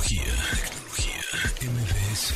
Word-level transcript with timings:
Tecnología, 0.00 0.32
tecnología, 1.58 1.72
MBS. 1.72 2.34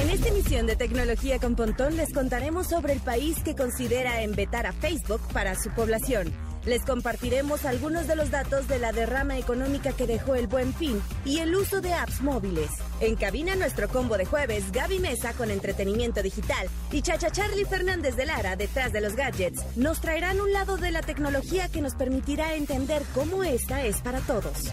En 0.00 0.10
esta 0.10 0.28
emisión 0.28 0.66
de 0.68 0.76
Tecnología 0.76 1.40
con 1.40 1.56
Pontón 1.56 1.96
les 1.96 2.12
contaremos 2.12 2.68
sobre 2.68 2.92
el 2.92 3.00
país 3.00 3.36
que 3.42 3.56
considera 3.56 4.24
vetar 4.28 4.66
a 4.66 4.72
Facebook 4.72 5.20
para 5.32 5.56
su 5.56 5.70
población. 5.70 6.32
Les 6.64 6.84
compartiremos 6.84 7.64
algunos 7.64 8.06
de 8.06 8.14
los 8.14 8.30
datos 8.30 8.68
de 8.68 8.78
la 8.78 8.92
derrama 8.92 9.38
económica 9.38 9.92
que 9.92 10.06
dejó 10.06 10.36
el 10.36 10.46
buen 10.46 10.72
fin 10.72 11.02
y 11.24 11.38
el 11.38 11.52
uso 11.56 11.80
de 11.80 11.94
apps 11.94 12.20
móviles. 12.20 12.70
En 13.00 13.16
cabina 13.16 13.56
nuestro 13.56 13.88
combo 13.88 14.16
de 14.16 14.24
jueves, 14.24 14.70
Gaby 14.70 15.00
Mesa 15.00 15.32
con 15.32 15.50
entretenimiento 15.50 16.22
digital 16.22 16.68
y 16.92 17.02
Chacha 17.02 17.30
Charlie 17.30 17.64
Fernández 17.64 18.14
de 18.14 18.26
Lara 18.26 18.54
detrás 18.54 18.92
de 18.92 19.00
los 19.00 19.16
gadgets 19.16 19.64
nos 19.76 20.00
traerán 20.00 20.40
un 20.40 20.52
lado 20.52 20.76
de 20.76 20.92
la 20.92 21.02
tecnología 21.02 21.68
que 21.68 21.82
nos 21.82 21.96
permitirá 21.96 22.54
entender 22.54 23.02
cómo 23.14 23.42
esta 23.42 23.84
es 23.84 24.00
para 24.00 24.20
todos. 24.20 24.72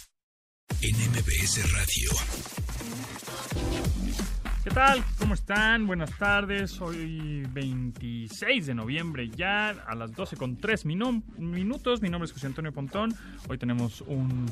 en 0.81 0.95
MBS 0.95 1.71
Radio. 1.73 2.09
¿Qué 4.63 4.69
tal? 4.71 5.03
¿Cómo 5.19 5.35
están? 5.35 5.85
Buenas 5.85 6.17
tardes. 6.17 6.81
Hoy 6.81 7.43
26 7.51 8.65
de 8.65 8.73
noviembre 8.73 9.29
ya 9.29 9.69
a 9.69 9.93
las 9.93 10.11
12 10.13 10.37
con 10.37 10.57
3 10.57 10.85
minutos. 10.85 12.01
Mi 12.01 12.09
nombre 12.09 12.25
es 12.25 12.33
José 12.33 12.47
Antonio 12.47 12.71
Pontón. 12.71 13.13
Hoy 13.47 13.59
tenemos 13.59 14.01
un 14.01 14.47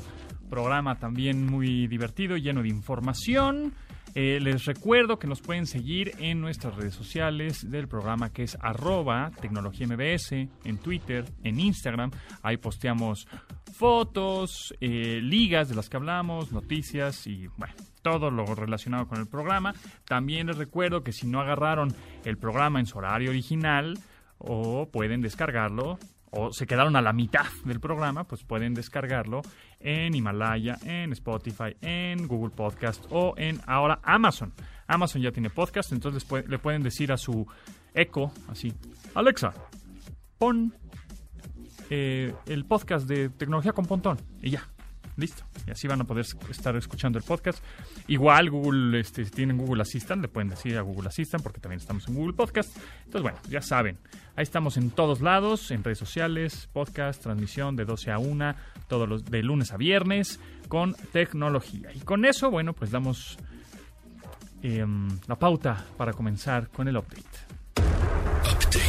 programa 0.51 0.99
también 0.99 1.47
muy 1.47 1.87
divertido, 1.87 2.37
lleno 2.37 2.61
de 2.61 2.69
información. 2.69 3.73
Eh, 4.15 4.39
les 4.41 4.65
recuerdo 4.65 5.19
que 5.19 5.27
nos 5.27 5.41
pueden 5.41 5.67
seguir 5.67 6.13
en 6.19 6.41
nuestras 6.41 6.75
redes 6.75 6.95
sociales 6.95 7.69
del 7.69 7.87
programa 7.87 8.31
que 8.31 8.43
es 8.43 8.57
arroba 8.59 9.31
tecnología 9.39 9.87
MBS, 9.87 10.31
en 10.31 10.77
Twitter, 10.79 11.25
en 11.43 11.59
Instagram. 11.59 12.11
Ahí 12.41 12.57
posteamos 12.57 13.27
fotos, 13.73 14.73
eh, 14.81 15.19
ligas 15.21 15.69
de 15.69 15.75
las 15.75 15.89
que 15.89 15.97
hablamos, 15.97 16.51
noticias 16.51 17.27
y 17.27 17.47
bueno, 17.57 17.73
todo 18.01 18.31
lo 18.31 18.45
relacionado 18.55 19.07
con 19.07 19.19
el 19.19 19.27
programa. 19.27 19.73
También 20.05 20.47
les 20.47 20.57
recuerdo 20.57 21.03
que 21.03 21.11
si 21.11 21.27
no 21.27 21.41
agarraron 21.41 21.93
el 22.25 22.37
programa 22.37 22.79
en 22.79 22.85
su 22.85 22.97
horario 22.97 23.29
original, 23.29 23.97
o 24.39 24.89
pueden 24.89 25.21
descargarlo 25.21 25.99
o 26.31 26.53
se 26.53 26.67
quedaron 26.67 26.95
a 26.95 27.01
la 27.01 27.11
mitad 27.11 27.45
del 27.65 27.79
programa, 27.79 28.23
pues 28.23 28.43
pueden 28.43 28.73
descargarlo 28.75 29.41
en 29.79 30.13
Himalaya, 30.13 30.77
en 30.85 31.11
Spotify, 31.13 31.75
en 31.81 32.27
Google 32.27 32.55
Podcast 32.55 33.03
o 33.09 33.33
en 33.35 33.59
ahora 33.65 33.99
Amazon. 34.03 34.53
Amazon 34.87 35.21
ya 35.23 35.31
tiene 35.31 35.49
podcast, 35.49 35.91
entonces 35.91 36.25
le 36.47 36.59
pueden 36.59 36.83
decir 36.83 37.11
a 37.11 37.17
su 37.17 37.47
Echo, 37.95 38.31
así, 38.47 38.71
Alexa, 39.15 39.53
pon 40.37 40.73
eh, 41.89 42.33
el 42.45 42.65
podcast 42.65 43.07
de 43.07 43.29
Tecnología 43.29 43.73
con 43.73 43.85
Pontón 43.85 44.17
y 44.41 44.51
ya, 44.51 44.67
Listo. 45.19 45.43
Y 45.67 45.71
así 45.71 45.87
van 45.87 45.99
a 45.99 46.05
poder 46.05 46.25
estar 46.49 46.75
escuchando 46.77 47.19
el 47.19 47.25
podcast. 47.25 47.61
Igual 48.07 48.49
Google, 48.49 48.99
este, 49.01 49.25
si 49.25 49.31
tienen 49.31 49.57
Google 49.57 49.81
Assistant, 49.81 50.21
le 50.21 50.29
pueden 50.29 50.49
decir 50.49 50.77
a 50.77 50.81
Google 50.81 51.09
Assistant 51.09 51.43
porque 51.43 51.59
también 51.59 51.81
estamos 51.81 52.07
en 52.07 52.15
Google 52.15 52.33
Podcast. 52.33 52.75
Entonces, 52.99 53.21
bueno, 53.21 53.37
ya 53.49 53.61
saben. 53.61 53.97
Ahí 54.37 54.43
estamos 54.43 54.77
en 54.77 54.91
todos 54.91 55.19
lados, 55.19 55.71
en 55.71 55.83
redes 55.83 55.97
sociales, 55.97 56.69
podcast, 56.71 57.21
transmisión 57.21 57.75
de 57.75 57.83
12 57.83 58.11
a 58.11 58.19
1, 58.19 58.55
todos 58.87 59.09
los 59.09 59.25
de 59.25 59.43
lunes 59.43 59.73
a 59.73 59.77
viernes, 59.77 60.39
con 60.69 60.95
tecnología. 61.11 61.89
Y 61.93 61.99
con 61.99 62.23
eso, 62.23 62.49
bueno, 62.49 62.71
pues 62.71 62.91
damos 62.91 63.37
em, 64.61 65.09
la 65.27 65.37
pauta 65.37 65.85
para 65.97 66.13
comenzar 66.13 66.69
con 66.69 66.87
el 66.87 66.95
update. 66.95 67.25
Update. 68.45 68.88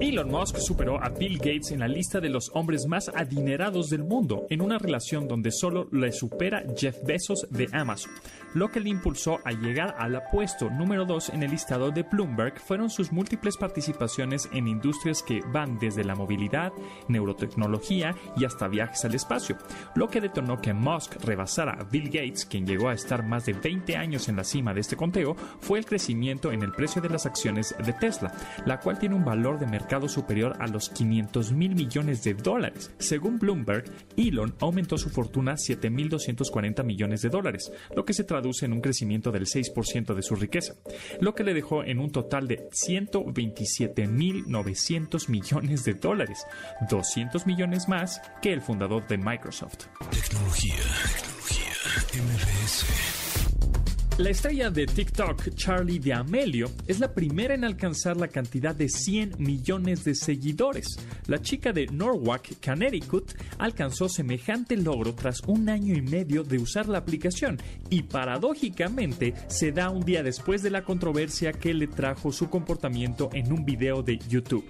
Elon 0.00 0.30
Musk 0.30 0.56
superó 0.56 1.02
a 1.02 1.10
Bill 1.10 1.38
Gates 1.38 1.70
en 1.70 1.80
la 1.80 1.88
lista 1.88 2.20
de 2.20 2.30
los 2.30 2.50
hombres 2.54 2.86
más 2.86 3.10
adinerados 3.14 3.90
del 3.90 4.04
mundo, 4.04 4.46
en 4.48 4.62
una 4.62 4.78
relación 4.78 5.28
donde 5.28 5.52
solo 5.52 5.86
le 5.92 6.12
supera 6.12 6.64
Jeff 6.76 6.96
Bezos 7.04 7.46
de 7.50 7.68
Amazon. 7.72 8.10
Lo 8.54 8.70
que 8.70 8.80
le 8.80 8.90
impulsó 8.90 9.38
a 9.44 9.52
llegar 9.52 9.94
al 9.98 10.22
puesto 10.30 10.70
número 10.70 11.04
2 11.04 11.30
en 11.30 11.42
el 11.42 11.50
listado 11.50 11.90
de 11.90 12.02
Bloomberg 12.02 12.58
fueron 12.58 12.90
sus 12.90 13.12
múltiples 13.12 13.56
participaciones 13.56 14.48
en 14.52 14.66
industrias 14.66 15.22
que 15.22 15.40
van 15.52 15.78
desde 15.78 16.04
la 16.04 16.14
movilidad, 16.14 16.72
neurotecnología 17.08 18.14
y 18.36 18.44
hasta 18.44 18.68
viajes 18.68 19.04
al 19.04 19.14
espacio, 19.14 19.56
lo 19.94 20.08
que 20.08 20.20
detonó 20.20 20.60
que 20.60 20.72
Musk 20.72 21.16
rebasara 21.24 21.72
a 21.72 21.84
Bill 21.84 22.06
Gates, 22.06 22.46
quien 22.46 22.66
llegó 22.66 22.88
a 22.88 22.94
estar 22.94 23.24
más 23.24 23.46
de 23.46 23.52
20 23.52 23.96
años 23.96 24.28
en 24.28 24.36
la 24.36 24.44
cima 24.44 24.74
de 24.74 24.80
este 24.80 24.96
conteo, 24.96 25.34
fue 25.60 25.78
el 25.78 25.86
crecimiento 25.86 26.52
en 26.52 26.62
el 26.62 26.72
precio 26.72 27.00
de 27.00 27.10
las 27.10 27.26
acciones 27.26 27.74
de 27.84 27.92
Tesla, 27.92 28.32
la 28.66 28.80
cual 28.80 28.98
tiene 28.98 29.14
un 29.14 29.24
valor 29.24 29.58
de 29.58 29.66
mercado 29.66 29.81
superior 30.08 30.56
a 30.58 30.66
los 30.66 30.88
500 30.90 31.52
mil 31.52 31.74
millones 31.74 32.22
de 32.24 32.34
dólares. 32.34 32.90
Según 32.98 33.38
Bloomberg, 33.38 33.84
Elon 34.16 34.54
aumentó 34.60 34.98
su 34.98 35.08
fortuna 35.10 35.54
7.240 35.54 36.84
millones 36.84 37.22
de 37.22 37.28
dólares, 37.28 37.70
lo 37.94 38.04
que 38.04 38.14
se 38.14 38.24
traduce 38.24 38.66
en 38.66 38.72
un 38.72 38.80
crecimiento 38.80 39.30
del 39.30 39.46
6% 39.46 40.14
de 40.14 40.22
su 40.22 40.34
riqueza, 40.36 40.74
lo 41.20 41.34
que 41.34 41.44
le 41.44 41.52
dejó 41.54 41.84
en 41.84 41.98
un 41.98 42.10
total 42.10 42.48
de 42.48 42.68
127.900 42.70 45.28
millones 45.28 45.84
de 45.84 45.92
dólares, 45.94 46.46
200 46.88 47.46
millones 47.46 47.88
más 47.88 48.22
que 48.40 48.52
el 48.52 48.62
fundador 48.62 49.06
de 49.08 49.18
Microsoft. 49.18 49.88
La 54.22 54.30
estrella 54.30 54.70
de 54.70 54.86
TikTok, 54.86 55.52
Charlie 55.56 55.98
D'Amelio, 55.98 56.70
es 56.86 57.00
la 57.00 57.12
primera 57.12 57.54
en 57.54 57.64
alcanzar 57.64 58.16
la 58.16 58.28
cantidad 58.28 58.72
de 58.72 58.88
100 58.88 59.34
millones 59.38 60.04
de 60.04 60.14
seguidores. 60.14 60.86
La 61.26 61.42
chica 61.42 61.72
de 61.72 61.86
Norwalk, 61.86 62.64
Connecticut, 62.64 63.32
alcanzó 63.58 64.08
semejante 64.08 64.76
logro 64.76 65.12
tras 65.16 65.40
un 65.48 65.68
año 65.68 65.96
y 65.96 66.02
medio 66.02 66.44
de 66.44 66.58
usar 66.58 66.88
la 66.88 66.98
aplicación 66.98 67.58
y 67.90 68.04
paradójicamente 68.04 69.34
se 69.48 69.72
da 69.72 69.90
un 69.90 70.04
día 70.04 70.22
después 70.22 70.62
de 70.62 70.70
la 70.70 70.84
controversia 70.84 71.52
que 71.52 71.74
le 71.74 71.88
trajo 71.88 72.30
su 72.30 72.48
comportamiento 72.48 73.28
en 73.32 73.52
un 73.52 73.64
video 73.64 74.04
de 74.04 74.18
YouTube. 74.28 74.64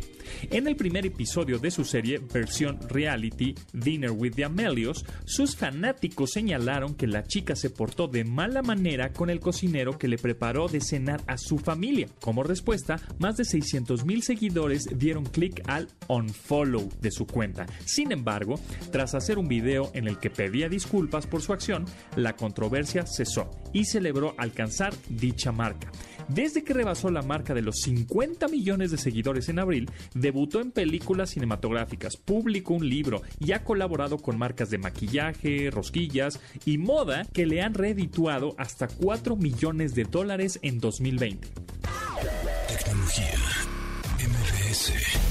En 0.50 0.66
el 0.66 0.76
primer 0.76 1.04
episodio 1.04 1.58
de 1.58 1.70
su 1.70 1.84
serie, 1.84 2.18
versión 2.18 2.78
reality, 2.88 3.54
Dinner 3.74 4.12
with 4.12 4.32
the 4.32 4.44
Amelios, 4.44 5.04
sus 5.26 5.56
fanáticos 5.56 6.30
señalaron 6.30 6.94
que 6.94 7.06
la 7.06 7.24
chica 7.24 7.54
se 7.54 7.68
portó 7.68 8.08
de 8.08 8.24
mala 8.24 8.62
manera 8.62 9.12
con 9.12 9.28
el 9.28 9.41
cocinero 9.42 9.98
que 9.98 10.08
le 10.08 10.16
preparó 10.16 10.68
de 10.68 10.80
cenar 10.80 11.20
a 11.26 11.36
su 11.36 11.58
familia. 11.58 12.08
Como 12.20 12.42
respuesta, 12.42 13.00
más 13.18 13.36
de 13.36 13.44
600 13.44 14.04
mil 14.06 14.22
seguidores 14.22 14.86
dieron 14.96 15.24
clic 15.24 15.62
al 15.66 15.88
unfollow 16.08 16.88
de 17.00 17.10
su 17.10 17.26
cuenta. 17.26 17.66
Sin 17.84 18.12
embargo, 18.12 18.58
tras 18.90 19.14
hacer 19.14 19.38
un 19.38 19.48
video 19.48 19.90
en 19.94 20.08
el 20.08 20.18
que 20.18 20.30
pedía 20.30 20.68
disculpas 20.68 21.26
por 21.26 21.42
su 21.42 21.52
acción, 21.52 21.84
la 22.16 22.36
controversia 22.36 23.04
cesó 23.06 23.50
y 23.72 23.84
celebró 23.84 24.34
alcanzar 24.38 24.94
dicha 25.08 25.52
marca. 25.52 25.90
Desde 26.28 26.64
que 26.64 26.74
rebasó 26.74 27.10
la 27.10 27.22
marca 27.22 27.54
de 27.54 27.62
los 27.62 27.76
50 27.80 28.48
millones 28.48 28.90
de 28.90 28.98
seguidores 28.98 29.48
en 29.48 29.58
abril, 29.58 29.90
debutó 30.14 30.60
en 30.60 30.70
películas 30.72 31.30
cinematográficas, 31.30 32.16
publicó 32.16 32.74
un 32.74 32.88
libro 32.88 33.22
y 33.38 33.52
ha 33.52 33.64
colaborado 33.64 34.18
con 34.18 34.38
marcas 34.38 34.70
de 34.70 34.78
maquillaje, 34.78 35.70
rosquillas 35.70 36.40
y 36.64 36.78
moda 36.78 37.24
que 37.32 37.46
le 37.46 37.62
han 37.62 37.74
redituado 37.74 38.54
hasta 38.58 38.88
4 38.88 39.36
millones 39.36 39.94
de 39.94 40.04
dólares 40.04 40.58
en 40.62 40.78
2020. 40.78 41.48
Tecnología. 42.68 43.38
MBS. 44.18 45.21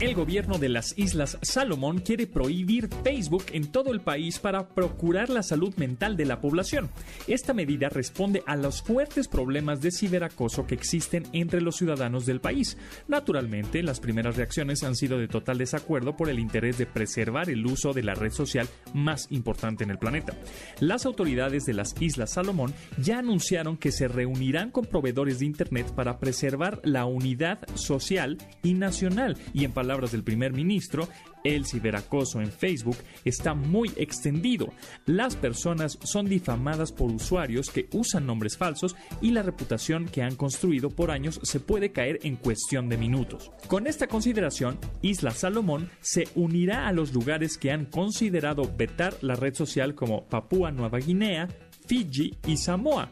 El 0.00 0.14
gobierno 0.14 0.58
de 0.58 0.68
las 0.68 0.96
Islas 0.96 1.38
Salomón 1.42 1.98
quiere 1.98 2.28
prohibir 2.28 2.88
Facebook 3.02 3.46
en 3.50 3.66
todo 3.66 3.92
el 3.92 4.00
país 4.00 4.38
para 4.38 4.68
procurar 4.68 5.28
la 5.28 5.42
salud 5.42 5.74
mental 5.74 6.16
de 6.16 6.24
la 6.24 6.40
población. 6.40 6.88
Esta 7.26 7.52
medida 7.52 7.88
responde 7.88 8.44
a 8.46 8.54
los 8.54 8.80
fuertes 8.80 9.26
problemas 9.26 9.80
de 9.80 9.90
ciberacoso 9.90 10.68
que 10.68 10.76
existen 10.76 11.24
entre 11.32 11.60
los 11.60 11.74
ciudadanos 11.74 12.26
del 12.26 12.40
país. 12.40 12.78
Naturalmente, 13.08 13.82
las 13.82 13.98
primeras 13.98 14.36
reacciones 14.36 14.84
han 14.84 14.94
sido 14.94 15.18
de 15.18 15.26
total 15.26 15.58
desacuerdo 15.58 16.16
por 16.16 16.28
el 16.28 16.38
interés 16.38 16.78
de 16.78 16.86
preservar 16.86 17.50
el 17.50 17.66
uso 17.66 17.92
de 17.92 18.04
la 18.04 18.14
red 18.14 18.30
social 18.30 18.68
más 18.94 19.26
importante 19.30 19.82
en 19.82 19.90
el 19.90 19.98
planeta. 19.98 20.32
Las 20.78 21.06
autoridades 21.06 21.64
de 21.64 21.74
las 21.74 22.00
Islas 22.00 22.34
Salomón 22.34 22.72
ya 22.98 23.18
anunciaron 23.18 23.76
que 23.76 23.90
se 23.90 24.06
reunirán 24.06 24.70
con 24.70 24.84
proveedores 24.84 25.40
de 25.40 25.46
Internet 25.46 25.92
para 25.96 26.20
preservar 26.20 26.80
la 26.84 27.04
unidad 27.04 27.58
social 27.74 28.38
y 28.62 28.74
nacional 28.74 29.36
y 29.52 29.64
en 29.64 29.72
del 29.96 30.22
primer 30.22 30.52
ministro, 30.52 31.08
el 31.44 31.64
ciberacoso 31.64 32.40
en 32.40 32.52
Facebook 32.52 32.96
está 33.24 33.54
muy 33.54 33.90
extendido. 33.96 34.72
Las 35.06 35.34
personas 35.34 35.98
son 36.02 36.26
difamadas 36.26 36.92
por 36.92 37.10
usuarios 37.10 37.70
que 37.70 37.88
usan 37.92 38.26
nombres 38.26 38.56
falsos 38.56 38.96
y 39.22 39.30
la 39.30 39.42
reputación 39.42 40.06
que 40.06 40.22
han 40.22 40.36
construido 40.36 40.90
por 40.90 41.10
años 41.10 41.40
se 41.42 41.60
puede 41.60 41.90
caer 41.90 42.20
en 42.22 42.36
cuestión 42.36 42.88
de 42.88 42.98
minutos. 42.98 43.50
Con 43.66 43.86
esta 43.86 44.06
consideración, 44.06 44.78
Isla 45.00 45.30
Salomón 45.30 45.90
se 46.00 46.28
unirá 46.34 46.86
a 46.86 46.92
los 46.92 47.14
lugares 47.14 47.56
que 47.56 47.72
han 47.72 47.86
considerado 47.86 48.70
vetar 48.76 49.16
la 49.22 49.34
red 49.34 49.54
social 49.54 49.94
como 49.94 50.26
Papúa 50.26 50.70
Nueva 50.70 50.98
Guinea, 50.98 51.48
Fiji 51.86 52.36
y 52.46 52.58
Samoa. 52.58 53.10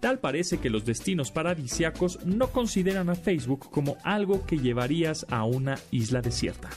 Tal 0.00 0.18
parece 0.18 0.58
que 0.58 0.70
los 0.70 0.84
destinos 0.84 1.30
paradisiacos 1.30 2.24
no 2.24 2.48
consideran 2.48 3.08
a 3.08 3.14
Facebook 3.14 3.70
como 3.70 3.96
algo 4.04 4.46
que 4.46 4.58
llevarías 4.58 5.26
a 5.30 5.44
una 5.44 5.78
isla 5.90 6.20
desierta. 6.20 6.70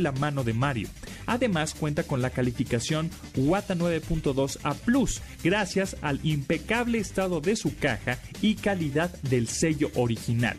la 0.00 0.12
mano 0.12 0.44
de 0.44 0.52
Mario. 0.52 0.88
Además 1.26 1.74
cuenta 1.74 2.04
con 2.04 2.22
la 2.22 2.30
calificación 2.30 3.10
WATA 3.36 3.74
9.2 3.74 4.58
A 4.62 4.74
Plus, 4.74 5.20
gracias 5.42 5.96
al 6.02 6.20
impecable 6.22 6.98
estado 6.98 7.40
de 7.40 7.56
su 7.56 7.76
caja 7.76 8.18
y 8.40 8.54
calidad 8.54 9.10
del 9.22 9.48
sello 9.48 9.90
original. 9.94 10.56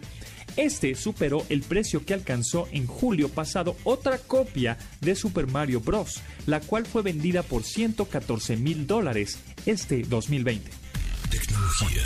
Este 0.58 0.96
superó 0.96 1.46
el 1.48 1.62
precio 1.62 2.06
que 2.06 2.14
alcanzó 2.14 2.68
en 2.72 2.86
julio 2.86 3.30
pasado 3.30 3.78
otra 3.86 4.18
copia 4.18 4.78
de 5.00 5.16
Super 5.16 5.48
Mario 5.48 5.80
Bros., 5.80 6.22
la 6.46 6.60
cual 6.60 6.86
fue 6.86 7.02
vendida 7.02 7.44
por 7.44 7.64
114 7.64 8.58
mil 8.58 8.86
dólares 8.86 9.40
este 9.66 10.02
2020. 10.04 10.70
Tecnología. 11.30 12.04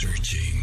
Searching. 0.00 0.57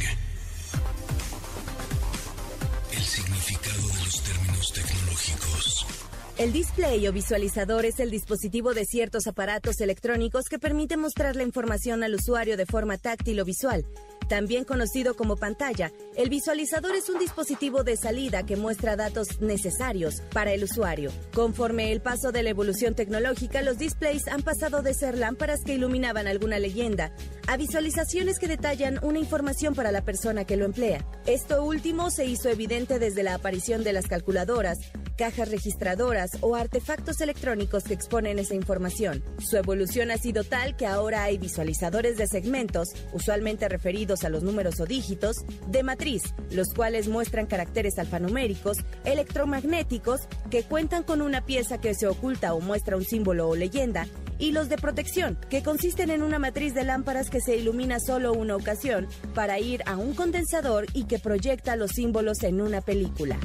El 6.38 6.52
display 6.52 7.08
o 7.08 7.14
visualizador 7.14 7.86
es 7.86 8.00
el 8.00 8.12
dispositivo 8.12 8.74
de 8.74 8.86
ciertos 8.86 9.26
aparatos 9.26 9.80
electrónicos 9.80 10.50
que 10.50 10.60
permite 10.60 10.98
mostrar 10.98 11.36
la 11.36 11.44
información 11.44 12.04
al 12.04 12.16
usuario 12.16 12.58
de 12.58 12.66
forma 12.66 12.98
táctil 12.98 13.40
o 13.40 13.46
visual. 13.46 13.86
También 14.28 14.66
conocido 14.66 15.16
como 15.16 15.36
pantalla, 15.36 15.92
el 16.16 16.30
visualizador 16.30 16.96
es 16.96 17.10
un 17.10 17.20
dispositivo 17.20 17.84
de 17.84 17.96
salida 17.96 18.46
que 18.46 18.56
muestra 18.56 18.96
datos 18.96 19.40
necesarios 19.40 20.22
para 20.34 20.54
el 20.54 20.64
usuario. 20.64 21.12
Conforme 21.34 21.92
el 21.92 22.02
paso 22.02 22.32
de 22.32 22.42
la 22.42 22.50
evolución 22.50 22.96
tecnológica, 22.96 23.62
los 23.62 23.78
displays 23.78 24.28
han 24.28 24.42
pasado 24.42 24.82
de 24.82 24.94
ser 24.94 25.18
lámparas 25.18 25.62
que 25.64 25.76
iluminaban 25.76 26.28
alguna 26.28 26.60
leyenda 26.60 27.12
a 27.48 27.58
visualizaciones 27.58 28.40
que 28.40 28.48
detallan 28.48 29.00
una 29.04 29.20
información 29.20 29.76
para 29.76 29.92
la 29.92 30.04
persona 30.04 30.46
que 30.46 30.58
lo 30.58 30.66
emplea. 30.66 31.06
Esto 31.28 31.64
último 31.64 32.10
se 32.10 32.26
hizo 32.26 32.50
evidente 32.50 32.98
desde 32.98 33.24
la 33.24 33.36
aparición 33.36 33.84
de 33.84 33.94
las 33.94 34.08
calculadoras, 34.08 34.80
cajas 35.18 35.50
registradoras 35.50 36.32
o 36.42 36.56
artefactos 36.56 37.22
electrónicos 37.22 37.84
que 37.84 37.94
exponen 37.94 38.40
esa 38.40 38.56
información. 38.56 39.24
Su 39.38 39.58
evolución 39.58 40.12
ha 40.12 40.18
sido 40.18 40.44
tal 40.44 40.76
que 40.76 40.88
ahora 40.88 41.24
hay 41.24 41.38
visualizadores 41.38 42.18
de 42.18 42.28
segmentos, 42.28 42.90
usualmente 43.14 43.70
referidos 43.70 44.15
a 44.24 44.30
los 44.30 44.44
números 44.44 44.80
o 44.80 44.86
dígitos, 44.86 45.38
de 45.68 45.84
matriz, 45.84 46.24
los 46.52 46.70
cuales 46.74 47.08
muestran 47.08 47.46
caracteres 47.46 47.98
alfanuméricos, 48.00 48.78
electromagnéticos, 49.04 50.22
que 50.50 50.64
cuentan 50.64 51.04
con 51.04 51.22
una 51.22 51.46
pieza 51.46 51.80
que 51.80 51.94
se 51.94 52.08
oculta 52.08 52.54
o 52.54 52.62
muestra 52.62 52.98
un 52.98 53.04
símbolo 53.04 53.50
o 53.50 53.56
leyenda, 53.56 54.08
y 54.38 54.52
los 54.52 54.70
de 54.70 54.78
protección, 54.78 55.38
que 55.50 55.64
consisten 55.64 56.10
en 56.10 56.22
una 56.22 56.40
matriz 56.40 56.74
de 56.74 56.84
lámparas 56.84 57.30
que 57.30 57.42
se 57.42 57.56
ilumina 57.56 58.00
solo 58.00 58.34
una 58.34 58.56
ocasión 58.56 59.08
para 59.34 59.60
ir 59.60 59.82
a 59.86 59.98
un 59.98 60.14
condensador 60.14 60.86
y 60.94 61.06
que 61.06 61.20
proyecta 61.20 61.76
los 61.76 61.92
símbolos 61.92 62.44
en 62.44 62.62
una 62.62 62.82
película. 62.82 63.38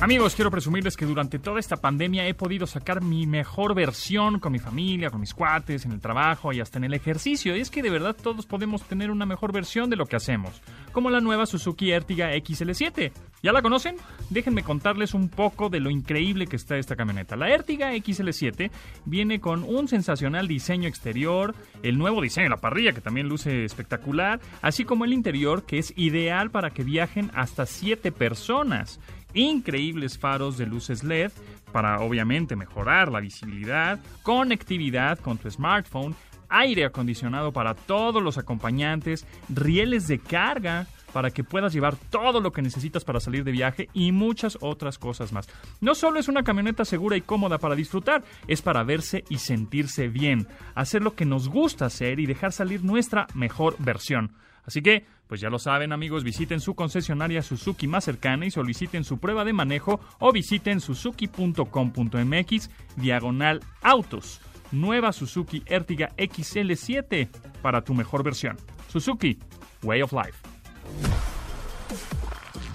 Amigos, 0.00 0.36
quiero 0.36 0.52
presumirles 0.52 0.96
que 0.96 1.06
durante 1.06 1.40
toda 1.40 1.58
esta 1.58 1.78
pandemia 1.78 2.28
he 2.28 2.32
podido 2.32 2.68
sacar 2.68 3.02
mi 3.02 3.26
mejor 3.26 3.74
versión 3.74 4.38
con 4.38 4.52
mi 4.52 4.60
familia, 4.60 5.10
con 5.10 5.20
mis 5.20 5.34
cuates, 5.34 5.84
en 5.86 5.90
el 5.90 6.00
trabajo 6.00 6.52
y 6.52 6.60
hasta 6.60 6.78
en 6.78 6.84
el 6.84 6.94
ejercicio. 6.94 7.56
Y 7.56 7.60
es 7.60 7.68
que 7.68 7.82
de 7.82 7.90
verdad 7.90 8.14
todos 8.14 8.46
podemos 8.46 8.84
tener 8.84 9.10
una 9.10 9.26
mejor 9.26 9.52
versión 9.52 9.90
de 9.90 9.96
lo 9.96 10.06
que 10.06 10.14
hacemos, 10.14 10.62
como 10.92 11.10
la 11.10 11.20
nueva 11.20 11.46
Suzuki 11.46 11.90
Ertiga 11.90 12.32
XL7. 12.32 13.10
¿Ya 13.42 13.52
la 13.52 13.60
conocen? 13.60 13.96
Déjenme 14.30 14.62
contarles 14.62 15.14
un 15.14 15.28
poco 15.28 15.68
de 15.68 15.80
lo 15.80 15.90
increíble 15.90 16.46
que 16.46 16.54
está 16.54 16.76
esta 16.76 16.94
camioneta. 16.94 17.34
La 17.34 17.50
Ertiga 17.50 17.92
XL7 17.92 18.70
viene 19.04 19.40
con 19.40 19.64
un 19.64 19.88
sensacional 19.88 20.46
diseño 20.46 20.86
exterior, 20.86 21.56
el 21.82 21.98
nuevo 21.98 22.22
diseño 22.22 22.44
de 22.44 22.50
la 22.50 22.60
parrilla 22.60 22.92
que 22.92 23.00
también 23.00 23.28
luce 23.28 23.64
espectacular, 23.64 24.38
así 24.62 24.84
como 24.84 25.04
el 25.04 25.12
interior 25.12 25.64
que 25.64 25.78
es 25.78 25.92
ideal 25.96 26.52
para 26.52 26.70
que 26.70 26.84
viajen 26.84 27.32
hasta 27.34 27.66
7 27.66 28.12
personas 28.12 29.00
increíbles 29.34 30.18
faros 30.18 30.56
de 30.58 30.66
luces 30.66 31.04
LED 31.04 31.32
para 31.72 32.00
obviamente 32.00 32.56
mejorar 32.56 33.10
la 33.10 33.20
visibilidad, 33.20 33.98
conectividad 34.22 35.18
con 35.18 35.38
tu 35.38 35.50
smartphone, 35.50 36.14
aire 36.48 36.84
acondicionado 36.84 37.52
para 37.52 37.74
todos 37.74 38.22
los 38.22 38.38
acompañantes, 38.38 39.26
rieles 39.48 40.08
de 40.08 40.18
carga 40.18 40.86
para 41.12 41.30
que 41.30 41.44
puedas 41.44 41.72
llevar 41.72 41.96
todo 42.10 42.40
lo 42.40 42.52
que 42.52 42.62
necesitas 42.62 43.04
para 43.04 43.20
salir 43.20 43.44
de 43.44 43.52
viaje 43.52 43.88
y 43.94 44.12
muchas 44.12 44.58
otras 44.60 44.98
cosas 44.98 45.32
más. 45.32 45.48
No 45.80 45.94
solo 45.94 46.20
es 46.20 46.28
una 46.28 46.42
camioneta 46.42 46.84
segura 46.84 47.16
y 47.16 47.22
cómoda 47.22 47.58
para 47.58 47.74
disfrutar, 47.74 48.22
es 48.46 48.62
para 48.62 48.82
verse 48.82 49.24
y 49.28 49.38
sentirse 49.38 50.08
bien, 50.08 50.46
hacer 50.74 51.02
lo 51.02 51.14
que 51.14 51.24
nos 51.24 51.48
gusta 51.48 51.86
hacer 51.86 52.20
y 52.20 52.26
dejar 52.26 52.52
salir 52.52 52.84
nuestra 52.84 53.26
mejor 53.34 53.76
versión. 53.78 54.32
Así 54.68 54.82
que, 54.82 55.06
pues 55.28 55.40
ya 55.40 55.48
lo 55.48 55.58
saben 55.58 55.94
amigos, 55.94 56.24
visiten 56.24 56.60
su 56.60 56.74
concesionaria 56.74 57.40
Suzuki 57.40 57.86
más 57.86 58.04
cercana 58.04 58.44
y 58.44 58.50
soliciten 58.50 59.02
su 59.02 59.16
prueba 59.16 59.46
de 59.46 59.54
manejo 59.54 59.98
o 60.18 60.30
visiten 60.30 60.82
suzuki.com.mx 60.82 62.70
diagonal 62.96 63.64
autos. 63.80 64.42
Nueva 64.70 65.14
Suzuki 65.14 65.62
Ertiga 65.64 66.10
XL7 66.18 67.28
para 67.62 67.82
tu 67.82 67.94
mejor 67.94 68.22
versión. 68.22 68.58
Suzuki, 68.88 69.38
Way 69.84 70.02
of 70.02 70.12
Life. 70.12 70.36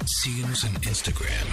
Síguenos 0.07 0.63
en 0.63 0.73
Instagram, 0.73 1.47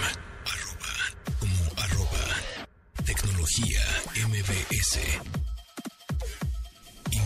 como 1.39 1.83
arroba 1.83 3.05
tecnología 3.05 3.79
MBS 4.27 5.50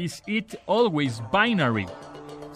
Is 0.00 0.22
It 0.26 0.54
Always 0.66 1.22
Binary? 1.30 1.84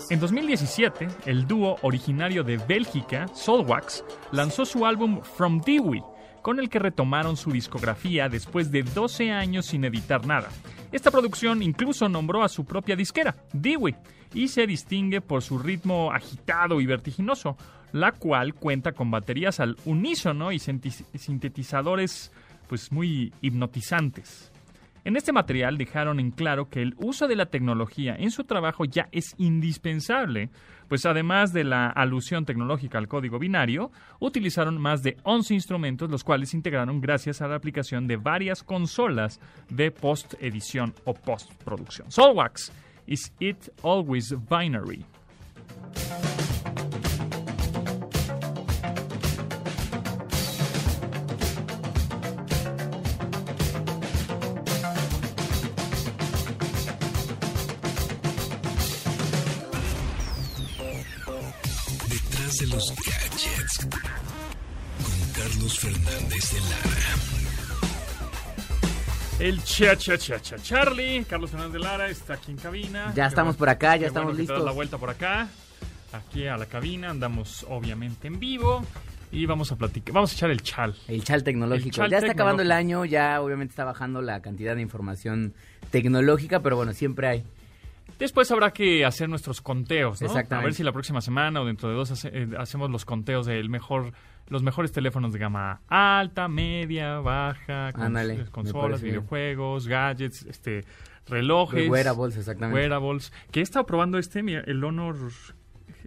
En 0.08 0.18
2017, 0.18 1.08
el 1.26 1.46
dúo 1.46 1.76
originario 1.82 2.42
de 2.42 2.56
Bélgica, 2.56 3.28
Soulwax, 3.28 4.02
lanzó 4.32 4.64
su 4.64 4.86
álbum 4.86 5.20
From 5.20 5.60
Dewey, 5.60 6.02
con 6.40 6.58
el 6.58 6.70
que 6.70 6.78
retomaron 6.78 7.36
su 7.36 7.50
discografía 7.50 8.30
después 8.30 8.70
de 8.70 8.82
12 8.82 9.30
años 9.30 9.66
sin 9.66 9.84
editar 9.84 10.26
nada. 10.26 10.48
Esta 10.90 11.10
producción 11.10 11.62
incluso 11.62 12.08
nombró 12.08 12.42
a 12.42 12.48
su 12.48 12.64
propia 12.64 12.96
disquera, 12.96 13.36
Dewey, 13.52 13.94
y 14.32 14.48
se 14.48 14.66
distingue 14.66 15.20
por 15.20 15.42
su 15.42 15.58
ritmo 15.58 16.12
agitado 16.12 16.80
y 16.80 16.86
vertiginoso, 16.86 17.58
la 17.92 18.12
cual 18.12 18.54
cuenta 18.54 18.92
con 18.92 19.10
baterías 19.10 19.60
al 19.60 19.76
unísono 19.84 20.50
y 20.50 20.58
sintetizadores 20.58 22.32
pues 22.68 22.90
muy 22.90 23.34
hipnotizantes. 23.42 24.50
En 25.04 25.16
este 25.16 25.32
material 25.32 25.76
dejaron 25.76 26.18
en 26.18 26.30
claro 26.30 26.70
que 26.70 26.80
el 26.80 26.94
uso 26.96 27.28
de 27.28 27.36
la 27.36 27.46
tecnología 27.46 28.16
en 28.18 28.30
su 28.30 28.44
trabajo 28.44 28.86
ya 28.86 29.08
es 29.12 29.34
indispensable, 29.36 30.48
pues 30.88 31.04
además 31.04 31.52
de 31.52 31.62
la 31.62 31.90
alusión 31.90 32.46
tecnológica 32.46 32.96
al 32.96 33.06
código 33.06 33.38
binario, 33.38 33.92
utilizaron 34.18 34.80
más 34.80 35.02
de 35.02 35.18
11 35.24 35.52
instrumentos, 35.52 36.10
los 36.10 36.24
cuales 36.24 36.50
se 36.50 36.56
integraron 36.56 37.02
gracias 37.02 37.42
a 37.42 37.48
la 37.48 37.56
aplicación 37.56 38.06
de 38.06 38.16
varias 38.16 38.62
consolas 38.62 39.40
de 39.68 39.90
post-edición 39.90 40.94
o 41.04 41.12
postproducción. 41.12 42.10
Solwax, 42.10 42.72
¿is 43.06 43.30
it 43.40 43.58
always 43.82 44.34
binary? 44.48 45.04
Fernández 65.84 66.50
de 66.50 66.60
Lara. 66.60 67.14
El 69.38 69.62
cha 69.64 69.96
cha 69.96 70.16
cha 70.16 70.40
cha 70.40 70.56
Charlie, 70.56 71.24
Carlos 71.24 71.50
Fernández 71.50 71.74
de 71.74 71.78
Lara 71.80 72.08
está 72.08 72.34
aquí 72.34 72.52
en 72.52 72.56
cabina. 72.56 73.12
Ya 73.14 73.26
estamos 73.26 73.56
por 73.56 73.68
acá, 73.68 73.96
ya 73.96 74.06
estamos 74.06 74.34
listos. 74.34 74.64
la 74.64 74.72
vuelta 74.72 74.96
por 74.96 75.10
acá, 75.10 75.46
aquí 76.14 76.46
a 76.46 76.56
la 76.56 76.64
cabina, 76.64 77.10
andamos 77.10 77.66
obviamente 77.68 78.28
en 78.28 78.38
vivo 78.38 78.82
y 79.30 79.44
vamos 79.44 79.72
a 79.72 79.76
platicar, 79.76 80.14
vamos 80.14 80.32
a 80.32 80.36
echar 80.36 80.50
el 80.50 80.62
chal. 80.62 80.94
El 81.06 81.22
chal 81.22 81.44
tecnológico. 81.44 82.06
ya 82.06 82.16
está 82.16 82.32
acabando 82.32 82.62
el 82.62 82.72
año, 82.72 83.04
ya 83.04 83.42
obviamente 83.42 83.72
está 83.72 83.84
bajando 83.84 84.22
la 84.22 84.40
cantidad 84.40 84.74
de 84.76 84.80
información 84.80 85.52
tecnológica, 85.90 86.60
pero 86.60 86.76
bueno, 86.76 86.94
siempre 86.94 87.28
hay. 87.28 87.44
Después 88.18 88.50
habrá 88.50 88.70
que 88.70 89.04
hacer 89.04 89.28
nuestros 89.28 89.60
conteos, 89.60 90.22
¿no? 90.22 90.30
A 90.32 90.60
ver 90.60 90.72
si 90.72 90.82
la 90.82 90.92
próxima 90.92 91.20
semana 91.20 91.60
o 91.60 91.66
dentro 91.66 91.90
de 91.90 91.94
dos 91.94 92.24
eh, 92.24 92.48
hacemos 92.58 92.90
los 92.90 93.04
conteos 93.04 93.44
de 93.44 93.62
mejor, 93.68 94.12
los 94.48 94.62
mejores 94.62 94.92
teléfonos 94.92 95.32
de 95.32 95.38
gama 95.38 95.80
alta, 95.88 96.48
media, 96.48 97.20
baja, 97.20 97.92
consolas, 98.50 99.02
videojuegos, 99.02 99.88
gadgets, 99.88 100.44
este, 100.46 100.84
relojes. 101.26 101.88
Wearables, 101.88 102.36
exactamente. 102.36 102.78
Wearables. 102.78 103.32
Que 103.50 103.60
he 103.60 103.62
estado 103.62 103.86
probando 103.86 104.18
este, 104.18 104.40
el 104.40 104.84
Honor 104.84 105.16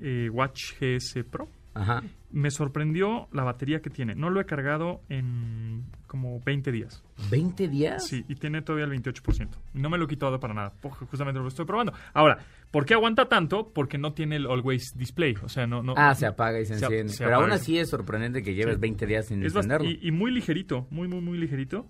eh, 0.01 0.29
Watch 0.32 0.74
GS 0.79 1.24
Pro. 1.29 1.48
Ajá. 1.77 2.03
Me 2.31 2.51
sorprendió 2.51 3.27
la 3.31 3.43
batería 3.43 3.81
que 3.81 3.89
tiene. 3.89 4.15
No 4.15 4.29
lo 4.29 4.41
he 4.41 4.46
cargado 4.46 5.01
en 5.10 5.86
como 6.07 6.41
20 6.41 6.72
días. 6.72 7.03
¿20 7.29 7.69
días? 7.69 8.05
Sí, 8.05 8.25
y 8.27 8.36
tiene 8.36 8.62
todavía 8.62 8.86
el 8.86 8.91
28%. 8.91 9.50
No 9.74 9.89
me 9.89 9.98
lo 9.98 10.05
he 10.05 10.07
quitado 10.07 10.39
para 10.39 10.53
nada, 10.53 10.74
porque 10.81 11.05
justamente 11.05 11.39
lo 11.39 11.48
estoy 11.48 11.65
probando. 11.65 11.93
Ahora, 12.13 12.39
¿por 12.72 12.86
qué 12.86 12.93
aguanta 12.93 13.29
tanto? 13.29 13.72
Porque 13.74 13.98
no 13.98 14.13
tiene 14.13 14.38
el 14.38 14.48
Always 14.48 14.93
Display. 14.96 15.36
O 15.43 15.50
sea, 15.50 15.67
no... 15.67 15.84
no 15.84 15.93
ah, 15.96 16.15
se 16.15 16.25
apaga 16.25 16.60
y 16.60 16.65
se, 16.65 16.74
enciende. 16.74 17.13
Pero 17.17 17.36
aún 17.36 17.51
así 17.51 17.77
es 17.77 17.89
sorprendente 17.89 18.41
que 18.41 18.53
lleves 18.53 18.79
20 18.79 19.05
días 19.05 19.27
sin 19.27 19.43
encenderlo. 19.43 19.88
Y, 19.88 20.00
y 20.01 20.12
muy 20.12 20.31
ligerito, 20.31 20.88
muy, 20.89 21.07
muy, 21.07 21.22
muy 21.22 21.38
ligerito. 21.38 21.86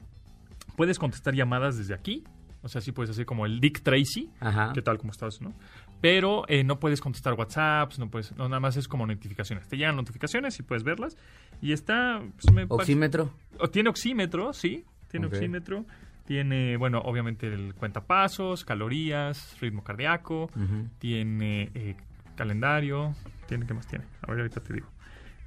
Puedes 0.75 0.99
contestar 0.99 1.33
llamadas 1.33 1.77
desde 1.77 1.93
aquí. 1.93 2.23
O 2.61 2.69
sea, 2.69 2.81
sí 2.81 2.91
puedes 2.91 3.11
hacer 3.11 3.25
como 3.25 3.45
el 3.45 3.59
Dick 3.59 3.81
Tracy. 3.81 4.29
Ajá. 4.39 4.71
¿Qué 4.73 4.81
tal? 4.81 4.97
¿Cómo 4.97 5.11
estás? 5.11 5.41
¿no? 5.41 5.53
Pero 6.01 6.43
eh, 6.47 6.63
no 6.63 6.79
puedes 6.79 7.01
contestar 7.01 7.33
WhatsApps, 7.33 7.99
no 7.99 8.09
puedes, 8.09 8.35
no, 8.35 8.47
nada 8.47 8.59
más 8.59 8.77
es 8.77 8.87
como 8.87 9.05
notificaciones. 9.05 9.67
Te 9.67 9.77
llegan 9.77 9.95
notificaciones 9.95 10.59
y 10.59 10.63
puedes 10.63 10.83
verlas. 10.83 11.17
Y 11.61 11.73
está... 11.73 12.21
Pues, 12.41 12.65
¿Oxímetro? 12.69 13.31
tiene 13.71 13.89
oxímetro, 13.89 14.53
sí, 14.53 14.85
tiene 15.09 15.27
oxímetro. 15.27 15.85
Tiene, 16.25 16.75
bueno, 16.75 16.99
obviamente 16.99 17.47
el 17.47 17.73
cuentapasos, 17.73 18.65
calorías, 18.65 19.57
ritmo 19.61 19.83
cardíaco, 19.83 20.51
tiene 20.99 21.71
eh, 21.73 21.95
calendario, 22.35 23.15
tiene, 23.47 23.65
¿qué 23.65 23.73
más 23.73 23.87
tiene? 23.87 24.05
A 24.21 24.31
ver, 24.31 24.41
ahorita 24.41 24.61
te 24.61 24.73
digo. 24.73 24.87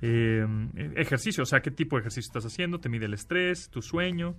Eh, 0.03 0.47
ejercicio, 0.97 1.43
o 1.43 1.47
sea, 1.47 1.61
qué 1.61 1.71
tipo 1.71 1.97
de 1.97 2.01
ejercicio 2.01 2.29
estás 2.29 2.51
haciendo, 2.51 2.81
te 2.81 2.89
mide 2.89 3.05
el 3.05 3.13
estrés, 3.13 3.69
tu 3.69 3.83
sueño, 3.83 4.37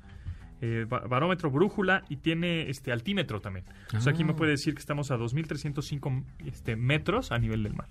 eh, 0.61 0.85
barómetro, 0.87 1.49
brújula 1.49 2.03
y 2.07 2.17
tiene 2.17 2.69
este 2.69 2.91
altímetro 2.91 3.41
también. 3.41 3.65
O 3.97 3.99
sea, 3.99 4.13
aquí 4.13 4.23
me 4.23 4.33
ah. 4.33 4.35
puede 4.35 4.51
decir 4.51 4.73
que 4.75 4.79
estamos 4.79 5.09
a 5.09 5.17
2.305 5.17 6.23
este, 6.45 6.75
metros 6.75 7.31
a 7.31 7.39
nivel 7.39 7.63
del 7.63 7.73
mar. 7.73 7.87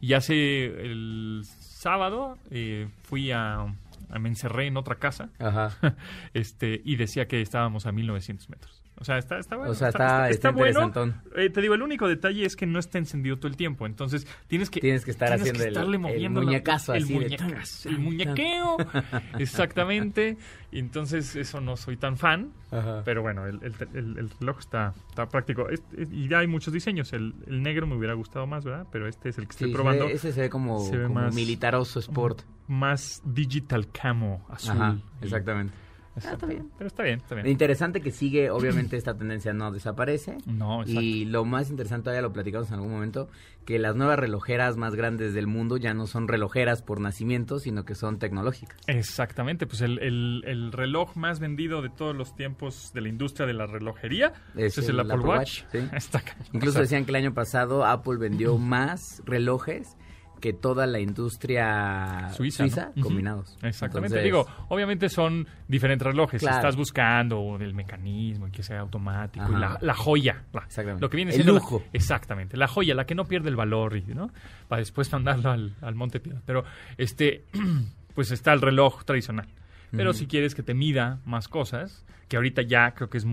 Y 0.00 0.12
hace 0.12 0.66
el 0.66 1.42
sábado 1.44 2.38
eh, 2.50 2.88
fui 3.02 3.32
a, 3.32 3.66
me 4.20 4.28
encerré 4.28 4.66
en 4.66 4.76
otra 4.76 4.96
casa 4.96 5.30
este 6.34 6.80
y 6.84 6.96
decía 6.96 7.26
que 7.26 7.40
estábamos 7.40 7.86
a 7.86 7.92
1.900 7.92 8.48
metros. 8.48 8.85
O 8.98 9.04
sea, 9.04 9.18
está, 9.18 9.38
está 9.38 9.56
bueno. 9.56 9.72
O 9.72 9.74
sea, 9.74 9.88
está, 9.88 10.30
está, 10.30 10.50
bueno. 10.50 10.90
Eh, 11.36 11.50
te 11.50 11.60
digo, 11.60 11.74
el 11.74 11.82
único 11.82 12.08
detalle 12.08 12.46
es 12.46 12.56
que 12.56 12.64
no 12.64 12.78
está 12.78 12.96
encendido 12.96 13.36
todo 13.36 13.48
el 13.48 13.56
tiempo. 13.56 13.86
Entonces, 13.86 14.26
tienes 14.46 14.70
que, 14.70 14.80
tienes 14.80 15.04
que 15.04 15.10
estar 15.10 15.32
haciendo 15.32 15.64
el, 15.64 15.76
el, 15.76 16.30
muñecazo. 16.30 16.94
el, 16.94 17.04
el 17.04 17.98
muñequeo. 17.98 18.78
exactamente. 19.38 20.38
Y 20.72 20.78
entonces, 20.78 21.36
eso 21.36 21.60
no 21.60 21.76
soy 21.76 21.98
tan 21.98 22.16
fan. 22.16 22.52
Pero 23.04 23.20
bueno, 23.22 23.46
el, 23.46 23.60
reloj 24.40 24.58
está, 24.60 24.94
está 25.10 25.28
práctico. 25.28 25.66
y 26.10 26.28
ya 26.28 26.38
hay 26.38 26.46
muchos 26.46 26.72
diseños. 26.72 27.12
El, 27.12 27.34
negro 27.46 27.86
me 27.86 27.96
hubiera 27.96 28.14
gustado 28.14 28.46
más, 28.46 28.64
¿verdad? 28.64 28.86
Pero 28.90 29.08
este 29.08 29.28
es 29.28 29.38
el 29.38 29.46
que 29.46 29.52
estoy 29.52 29.72
probando. 29.72 30.06
ese 30.06 30.32
se 30.32 30.40
ve 30.40 30.50
como, 30.50 30.90
más, 31.10 31.34
militaroso 31.34 32.00
sport. 32.00 32.42
Más 32.66 33.22
digital 33.24 33.88
camo 33.92 34.44
azul. 34.48 35.02
exactamente. 35.20 35.85
Ah, 36.24 36.32
está 36.32 36.46
bien. 36.46 36.70
Pero 36.78 36.88
está 36.88 37.02
bien, 37.02 37.18
está 37.18 37.34
bien. 37.34 37.46
Interesante 37.46 38.00
que 38.00 38.10
sigue, 38.10 38.50
obviamente, 38.50 38.96
esta 38.96 39.14
tendencia 39.14 39.52
no 39.52 39.70
desaparece. 39.70 40.38
No, 40.46 40.82
exacto. 40.82 41.00
Y 41.00 41.24
lo 41.26 41.44
más 41.44 41.70
interesante, 41.70 42.10
ya 42.12 42.22
lo 42.22 42.32
platicamos 42.32 42.68
en 42.68 42.74
algún 42.74 42.92
momento, 42.92 43.28
que 43.66 43.78
las 43.78 43.96
nuevas 43.96 44.18
relojeras 44.18 44.76
más 44.76 44.94
grandes 44.94 45.34
del 45.34 45.46
mundo 45.46 45.76
ya 45.76 45.92
no 45.92 46.06
son 46.06 46.28
relojeras 46.28 46.82
por 46.82 47.00
nacimiento, 47.00 47.58
sino 47.58 47.84
que 47.84 47.94
son 47.94 48.18
tecnológicas. 48.18 48.78
Exactamente, 48.86 49.66
pues 49.66 49.82
el, 49.82 49.98
el, 49.98 50.72
reloj 50.72 51.16
más 51.16 51.40
vendido 51.40 51.82
de 51.82 51.90
todos 51.90 52.16
los 52.16 52.34
tiempos 52.34 52.92
de 52.94 53.00
la 53.00 53.08
industria 53.08 53.46
de 53.46 53.54
la 53.54 53.66
relojería 53.66 54.32
es, 54.54 54.78
el, 54.78 55.00
Apple, 55.00 55.18
Watch. 55.18 55.64
Incluso 56.52 56.80
decían 56.80 57.04
que 57.04 57.10
el 57.10 57.16
año 57.16 57.34
pasado 57.34 57.84
Apple 57.84 58.16
vendió 58.18 58.56
más 58.58 59.22
relojes 59.26 59.96
que 60.46 60.52
toda 60.52 60.86
la 60.86 61.00
industria 61.00 62.28
suiza, 62.28 62.92
combinados. 63.02 63.58
Exactamente. 63.62 64.22
Digo, 64.22 64.46
obviamente 64.68 65.08
son 65.08 65.44
diferentes 65.66 66.06
relojes. 66.06 66.40
Si 66.40 66.46
estás 66.46 66.76
buscando 66.76 67.56
el 67.58 67.74
mecanismo 67.74 68.46
que 68.52 68.62
sea 68.62 68.78
automático 68.78 69.44
y 69.50 69.56
la, 69.56 69.94
joya. 69.94 70.44
lo 71.00 71.10
que 71.10 71.16
viene 71.16 71.34
el 71.34 71.44
lujo. 71.44 71.82
exactamente. 71.92 72.56
La 72.56 72.68
joya, 72.68 72.94
la 72.94 73.06
que 73.06 73.16
no 73.16 73.24
pierde 73.24 73.48
el 73.48 73.56
valor, 73.56 74.00
¿no? 74.14 74.30
Para 74.68 74.78
después 74.78 75.10
mandarlo 75.10 75.50
al, 75.50 75.74
al 75.80 75.96
Monte. 75.96 76.20
Pero 76.20 76.62
este, 76.96 77.42
pues 78.14 78.30
está 78.30 78.52
el 78.52 78.60
reloj 78.60 79.04
tradicional. 79.04 79.48
Pero 79.90 80.12
si 80.12 80.28
quieres 80.28 80.54
que 80.54 80.62
te 80.62 80.74
mida 80.74 81.18
más 81.24 81.48
cosas, 81.48 82.04
que 82.28 82.36
ahorita 82.36 82.62
ya 82.62 82.92
creo 82.92 83.10
que 83.10 83.18
es... 83.18 83.26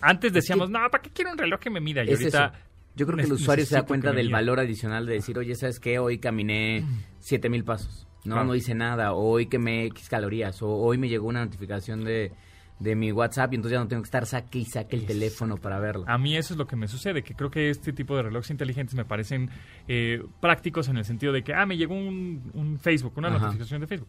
Antes 0.00 0.32
decíamos, 0.32 0.70
no, 0.70 0.78
¿para 0.88 1.02
qué 1.02 1.10
quiero 1.10 1.32
un 1.32 1.38
reloj 1.38 1.58
que 1.58 1.70
me 1.70 1.80
mida? 1.80 2.04
Y 2.04 2.12
ahorita 2.12 2.52
yo 2.98 3.06
creo 3.06 3.16
que 3.16 3.24
el 3.24 3.32
usuario 3.32 3.64
se 3.64 3.76
da 3.76 3.84
cuenta 3.84 4.12
del 4.12 4.28
valor 4.28 4.58
adicional 4.58 5.06
de 5.06 5.14
decir, 5.14 5.38
oye, 5.38 5.54
¿sabes 5.54 5.78
qué? 5.78 6.00
Hoy 6.00 6.18
caminé 6.18 6.84
7000 7.20 7.50
mil 7.50 7.64
pasos. 7.64 8.08
No, 8.24 8.42
no 8.44 8.54
hice 8.56 8.74
nada. 8.74 9.12
O 9.12 9.30
hoy 9.30 9.46
quemé 9.46 9.86
X 9.86 10.08
calorías. 10.08 10.60
O 10.62 10.68
hoy 10.68 10.98
me 10.98 11.08
llegó 11.08 11.28
una 11.28 11.44
notificación 11.44 12.04
de, 12.04 12.32
de 12.80 12.96
mi 12.96 13.12
WhatsApp 13.12 13.52
y 13.52 13.56
entonces 13.56 13.76
ya 13.76 13.80
no 13.80 13.88
tengo 13.88 14.02
que 14.02 14.08
estar 14.08 14.26
saque 14.26 14.58
y 14.58 14.64
saque 14.64 14.96
el 14.96 15.06
teléfono 15.06 15.56
para 15.56 15.78
verlo. 15.78 16.04
A 16.08 16.18
mí 16.18 16.36
eso 16.36 16.54
es 16.54 16.58
lo 16.58 16.66
que 16.66 16.74
me 16.74 16.88
sucede, 16.88 17.22
que 17.22 17.34
creo 17.34 17.50
que 17.50 17.70
este 17.70 17.92
tipo 17.92 18.16
de 18.16 18.24
relojes 18.24 18.50
inteligentes 18.50 18.96
me 18.96 19.04
parecen 19.04 19.48
eh, 19.86 20.22
prácticos 20.40 20.88
en 20.88 20.98
el 20.98 21.04
sentido 21.04 21.32
de 21.32 21.44
que, 21.44 21.54
ah, 21.54 21.66
me 21.66 21.76
llegó 21.76 21.94
un, 21.94 22.78
Facebook, 22.82 23.12
una 23.16 23.30
notificación 23.30 23.80
de 23.80 23.86
Facebook. 23.86 24.08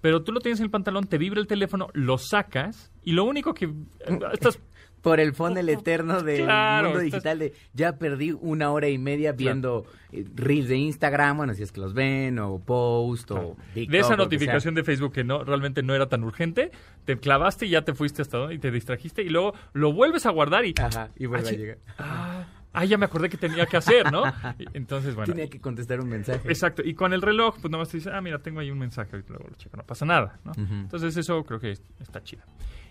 Pero 0.00 0.22
tú 0.22 0.32
lo 0.32 0.40
tienes 0.40 0.58
en 0.58 0.64
el 0.64 0.70
pantalón, 0.70 1.06
te 1.06 1.16
vibra 1.16 1.40
el 1.40 1.46
teléfono, 1.46 1.88
lo 1.94 2.18
sacas 2.18 2.90
y 3.04 3.12
lo 3.12 3.24
único 3.24 3.54
que... 3.54 3.66
Eh, 3.66 4.18
estás 4.32 4.60
por 5.04 5.20
el 5.20 5.34
el 5.58 5.68
eterno 5.68 6.22
del 6.22 6.46
mundo 6.46 6.98
digital 6.98 7.38
de 7.38 7.52
ya 7.74 7.98
perdí 7.98 8.32
una 8.32 8.70
hora 8.70 8.88
y 8.88 8.96
media 8.96 9.32
viendo 9.32 9.84
eh, 10.10 10.24
reels 10.34 10.70
de 10.70 10.76
Instagram, 10.78 11.36
bueno, 11.36 11.52
si 11.52 11.62
es 11.62 11.72
que 11.72 11.80
los 11.80 11.92
ven, 11.92 12.38
o 12.38 12.58
post, 12.58 13.30
o 13.32 13.54
TikTok, 13.74 13.92
De 13.92 13.98
esa 13.98 14.16
notificación 14.16 14.74
de 14.74 14.82
Facebook 14.82 15.12
que 15.12 15.22
no 15.22 15.44
realmente 15.44 15.82
no 15.82 15.94
era 15.94 16.08
tan 16.08 16.24
urgente, 16.24 16.70
te 17.04 17.18
clavaste 17.18 17.66
y 17.66 17.70
ya 17.70 17.82
te 17.82 17.92
fuiste 17.92 18.22
hasta 18.22 18.38
donde 18.38 18.54
y 18.54 18.58
te 18.58 18.70
distrajiste 18.70 19.20
y 19.22 19.28
luego 19.28 19.52
lo 19.74 19.92
vuelves 19.92 20.24
a 20.24 20.30
guardar 20.30 20.64
y... 20.64 20.72
Ajá, 20.80 21.10
y 21.16 21.26
vuelve 21.26 21.50
a 21.50 21.52
llegar. 21.52 21.78
Ah, 21.98 22.46
ah, 22.72 22.84
ya 22.86 22.96
me 22.96 23.04
acordé 23.04 23.28
que 23.28 23.36
tenía 23.36 23.66
que 23.66 23.76
hacer, 23.76 24.10
¿no? 24.10 24.22
Entonces, 24.72 25.14
bueno. 25.14 25.34
Tenía 25.34 25.50
que 25.50 25.60
contestar 25.60 26.00
un 26.00 26.08
mensaje. 26.08 26.48
Exacto. 26.48 26.82
Y 26.82 26.94
con 26.94 27.12
el 27.12 27.20
reloj, 27.20 27.58
pues 27.60 27.70
nomás 27.70 27.90
te 27.90 27.98
dice, 27.98 28.10
ah, 28.10 28.22
mira, 28.22 28.38
tengo 28.38 28.60
ahí 28.60 28.70
un 28.70 28.78
mensaje, 28.78 29.22
luego 29.28 29.48
lo 29.50 29.54
checo, 29.56 29.76
no 29.76 29.84
pasa 29.84 30.06
nada, 30.06 30.38
¿no? 30.44 30.52
Entonces, 30.56 31.14
eso 31.18 31.44
creo 31.44 31.60
que 31.60 31.72
está 31.72 32.22
chido. 32.22 32.42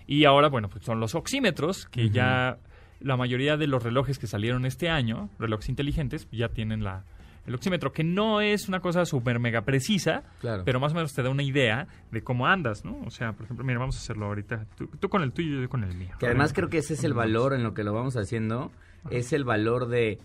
Y 0.08 0.26
ahora, 0.26 0.50
bueno, 0.50 0.70
pues 0.70 0.84
son 0.84 1.00
los 1.00 1.16
oxímetros, 1.16 1.86
que 1.88 2.10
ya 2.10 2.58
la 3.00 3.18
mayoría 3.18 3.58
de 3.58 3.68
los 3.68 3.84
relojes 3.84 4.20
que 4.20 4.28
salieron 4.28 4.66
este 4.66 4.90
año, 4.90 5.30
relojes 5.40 5.70
inteligentes, 5.70 6.28
ya 6.32 6.50
tienen 6.50 6.84
la, 6.84 7.04
el 7.46 7.56
oxímetro, 7.56 7.92
que 7.92 8.04
no 8.04 8.42
es 8.42 8.68
una 8.68 8.80
cosa 8.80 9.06
súper 9.06 9.40
mega 9.40 9.62
precisa, 9.62 10.24
pero 10.64 10.80
más 10.80 10.94
o 10.94 10.96
menos 10.96 11.14
te 11.14 11.22
da 11.22 11.30
una 11.30 11.44
idea 11.44 11.88
de 12.12 12.22
cómo 12.22 12.48
andas, 12.48 12.86
¿no? 12.86 13.02
O 13.06 13.12
sea, 13.12 13.34
por 13.34 13.46
ejemplo, 13.46 13.66
mira, 13.66 13.80
vamos 13.80 13.98
a 13.98 14.00
hacerlo 14.00 14.28
ahorita. 14.28 14.66
Tú, 15.00 15.10
con 15.10 15.22
el 15.24 15.34
tuyo 15.34 15.58
y 15.58 15.62
yo 15.64 15.70
con 15.70 15.84
el 15.84 15.94
mío. 15.96 16.16
Que 16.20 16.28
además 16.28 16.54
creo 16.54 16.70
que 16.70 16.78
ese 16.78 16.94
es 16.94 17.04
el 17.04 17.14
valor 17.14 17.54
en 17.54 17.64
lo 17.64 17.74
que 17.74 17.84
lo 17.84 17.94
vamos 17.94 18.16
haciendo, 18.16 18.72
es 19.10 19.34
el 19.34 19.44
valor 19.44 19.88
de 19.90 20.20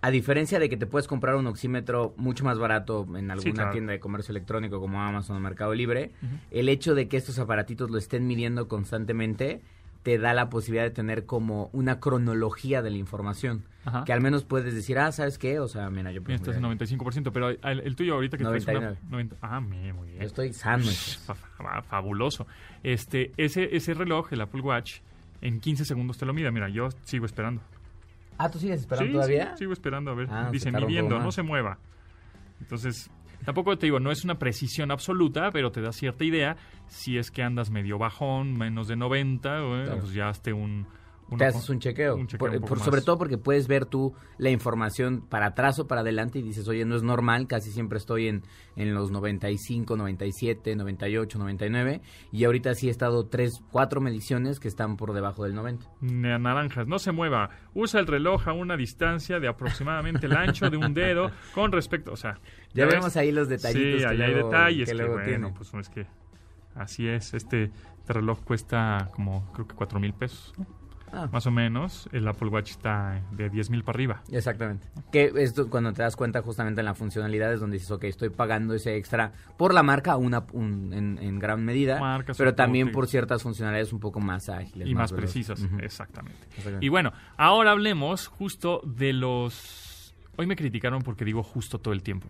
a 0.00 0.10
diferencia 0.10 0.58
de 0.58 0.68
que 0.68 0.76
te 0.76 0.86
puedes 0.86 1.08
comprar 1.08 1.34
un 1.34 1.46
oxímetro 1.46 2.14
mucho 2.16 2.44
más 2.44 2.58
barato 2.58 3.06
en 3.16 3.30
alguna 3.30 3.70
tienda 3.70 3.92
de 3.92 4.00
comercio 4.00 4.32
electrónico 4.32 4.80
como 4.80 5.02
Amazon 5.02 5.36
o 5.36 5.40
Mercado 5.40 5.74
Libre, 5.74 6.12
el 6.50 6.68
hecho 6.68 6.94
de 6.94 7.08
que 7.08 7.16
estos 7.16 7.38
aparatitos 7.38 7.90
lo 7.90 7.98
estén 7.98 8.26
midiendo 8.26 8.68
constantemente 8.68 9.60
te 10.02 10.16
da 10.18 10.32
la 10.32 10.48
posibilidad 10.48 10.84
de 10.84 10.90
tener 10.90 11.26
como 11.26 11.70
una 11.72 12.00
cronología 12.00 12.82
de 12.82 12.90
la 12.90 12.96
información. 12.96 13.64
Que 14.04 14.12
al 14.12 14.20
menos 14.20 14.44
puedes 14.44 14.74
decir, 14.74 14.98
ah, 14.98 15.10
¿sabes 15.12 15.38
qué? 15.38 15.60
O 15.60 15.68
sea, 15.68 15.88
mira, 15.88 16.12
yo... 16.12 16.20
Este 16.28 16.50
es 16.50 16.60
95%, 16.60 17.30
pero 17.32 17.48
el, 17.48 17.96
tuyo 17.96 18.14
ahorita 18.14 18.36
que 18.36 18.44
99. 18.44 18.96
ah, 19.40 19.60
muy 19.60 20.08
bien. 20.08 20.22
estoy 20.22 20.52
sano. 20.52 20.84
Fabuloso. 21.88 22.46
Este, 22.82 23.32
ese, 23.38 23.74
ese 23.74 23.94
reloj, 23.94 24.32
el 24.32 24.42
Apple 24.42 24.60
Watch, 24.60 25.00
en 25.40 25.60
15 25.60 25.86
segundos 25.86 26.18
te 26.18 26.26
lo 26.26 26.34
mide. 26.34 26.50
Mira, 26.50 26.68
yo 26.68 26.90
sigo 27.04 27.24
esperando. 27.24 27.62
Ah, 28.38 28.48
¿tú 28.50 28.58
sigues 28.58 28.80
esperando 28.80 29.12
todavía? 29.12 29.50
Sí, 29.52 29.58
sigo 29.58 29.72
esperando 29.72 30.10
a 30.12 30.14
ver. 30.14 30.28
Ah, 30.30 30.48
Dice, 30.50 30.70
midiendo, 30.70 31.18
no 31.18 31.32
se 31.32 31.42
mueva. 31.42 31.78
Entonces, 32.60 33.10
tampoco 33.44 33.76
te 33.76 33.86
digo, 33.86 34.00
no 34.00 34.10
es 34.10 34.24
una 34.24 34.38
precisión 34.38 34.90
absoluta, 34.90 35.50
pero 35.50 35.72
te 35.72 35.80
da 35.80 35.92
cierta 35.92 36.24
idea. 36.24 36.56
Si 36.86 37.18
es 37.18 37.30
que 37.30 37.42
andas 37.42 37.70
medio 37.70 37.98
bajón, 37.98 38.56
menos 38.56 38.88
de 38.88 38.96
90, 38.96 39.60
pues 40.00 40.12
ya 40.12 40.30
esté 40.30 40.52
un, 40.52 40.86
te 41.36 41.44
haces 41.44 41.68
un 41.68 41.78
chequeo. 41.78 42.18
sobre 42.82 43.02
todo 43.02 43.18
porque 43.18 43.38
puedes 43.38 43.68
ver 43.68 43.84
tú 43.84 44.14
la 44.38 44.50
información 44.50 45.20
para 45.28 45.46
atrás 45.46 45.78
o 45.78 45.86
para 45.86 46.00
adelante 46.00 46.38
y 46.38 46.42
dices, 46.42 46.68
oye, 46.68 46.84
no 46.84 46.96
es 46.96 47.02
normal, 47.02 47.46
casi 47.46 47.70
siempre 47.70 47.98
estoy 47.98 48.28
en, 48.28 48.44
en 48.76 48.94
los 48.94 49.10
95, 49.10 49.96
97, 49.96 50.76
98, 50.76 51.38
99 51.38 52.00
y 52.32 52.44
ahorita 52.44 52.74
sí 52.74 52.88
he 52.88 52.90
estado 52.90 53.26
tres, 53.26 53.62
cuatro 53.70 54.00
mediciones 54.00 54.60
que 54.60 54.68
están 54.68 54.96
por 54.96 55.12
debajo 55.12 55.44
del 55.44 55.54
90. 55.54 55.86
Naranjas, 56.00 56.86
no 56.86 56.98
se 56.98 57.12
mueva, 57.12 57.50
usa 57.74 58.00
el 58.00 58.06
reloj 58.06 58.48
a 58.48 58.52
una 58.52 58.76
distancia 58.76 59.40
de 59.40 59.48
aproximadamente 59.48 60.26
el 60.26 60.36
ancho 60.36 60.70
de 60.70 60.76
un 60.76 60.94
dedo 60.94 61.30
con 61.54 61.72
respecto, 61.72 62.12
o 62.12 62.16
sea... 62.16 62.38
Ya, 62.74 62.86
vemos 62.86 63.16
ahí 63.16 63.32
los 63.32 63.48
detallitos. 63.48 64.02
Sí, 64.02 64.06
ahí 64.06 64.22
hay 64.22 64.34
detalles 64.34 64.90
que, 64.92 65.04
bueno, 65.04 65.52
pues 65.54 65.72
es 65.74 65.88
que 65.88 66.06
así 66.74 67.08
es, 67.08 67.34
este, 67.34 67.64
este 67.64 68.12
reloj 68.12 68.40
cuesta 68.42 69.10
como 69.14 69.50
creo 69.52 69.66
que 69.66 69.74
cuatro 69.74 70.00
mil 70.00 70.14
pesos. 70.14 70.54
Ah. 71.12 71.28
Más 71.32 71.46
o 71.46 71.50
menos, 71.50 72.08
el 72.12 72.26
Apple 72.28 72.48
Watch 72.48 72.70
está 72.70 73.22
de 73.32 73.50
10 73.50 73.70
mil 73.70 73.84
para 73.84 73.96
arriba. 73.96 74.22
Exactamente. 74.30 74.86
Que 75.12 75.32
es 75.36 75.54
cuando 75.70 75.92
te 75.92 76.02
das 76.02 76.16
cuenta 76.16 76.42
justamente 76.42 76.80
en 76.80 76.84
la 76.84 76.94
funcionalidad 76.94 77.52
es 77.52 77.60
donde 77.60 77.76
dices, 77.76 77.90
ok, 77.90 78.04
estoy 78.04 78.30
pagando 78.30 78.74
ese 78.74 78.96
extra 78.96 79.32
por 79.56 79.74
la 79.74 79.82
marca 79.82 80.16
una, 80.16 80.44
en, 80.52 81.38
gran 81.38 81.64
medida, 81.64 82.24
pero 82.36 82.54
también 82.54 82.92
por 82.92 83.06
ciertas 83.06 83.42
funcionalidades 83.42 83.92
un 83.92 84.00
poco 84.00 84.20
más 84.20 84.48
ágiles. 84.48 84.88
Y 84.88 84.94
más, 84.94 85.12
precisas, 85.12 85.66
exactamente. 85.80 86.46
Y 86.80 86.88
bueno, 86.88 87.12
ahora 87.36 87.72
hablemos 87.72 88.26
justo 88.26 88.82
de 88.84 89.12
los... 89.12 90.14
Hoy 90.36 90.46
me 90.46 90.56
criticaron 90.56 91.02
porque 91.02 91.24
digo 91.24 91.42
justo 91.42 91.78
todo 91.78 91.94
el 91.94 92.02
tiempo. 92.02 92.28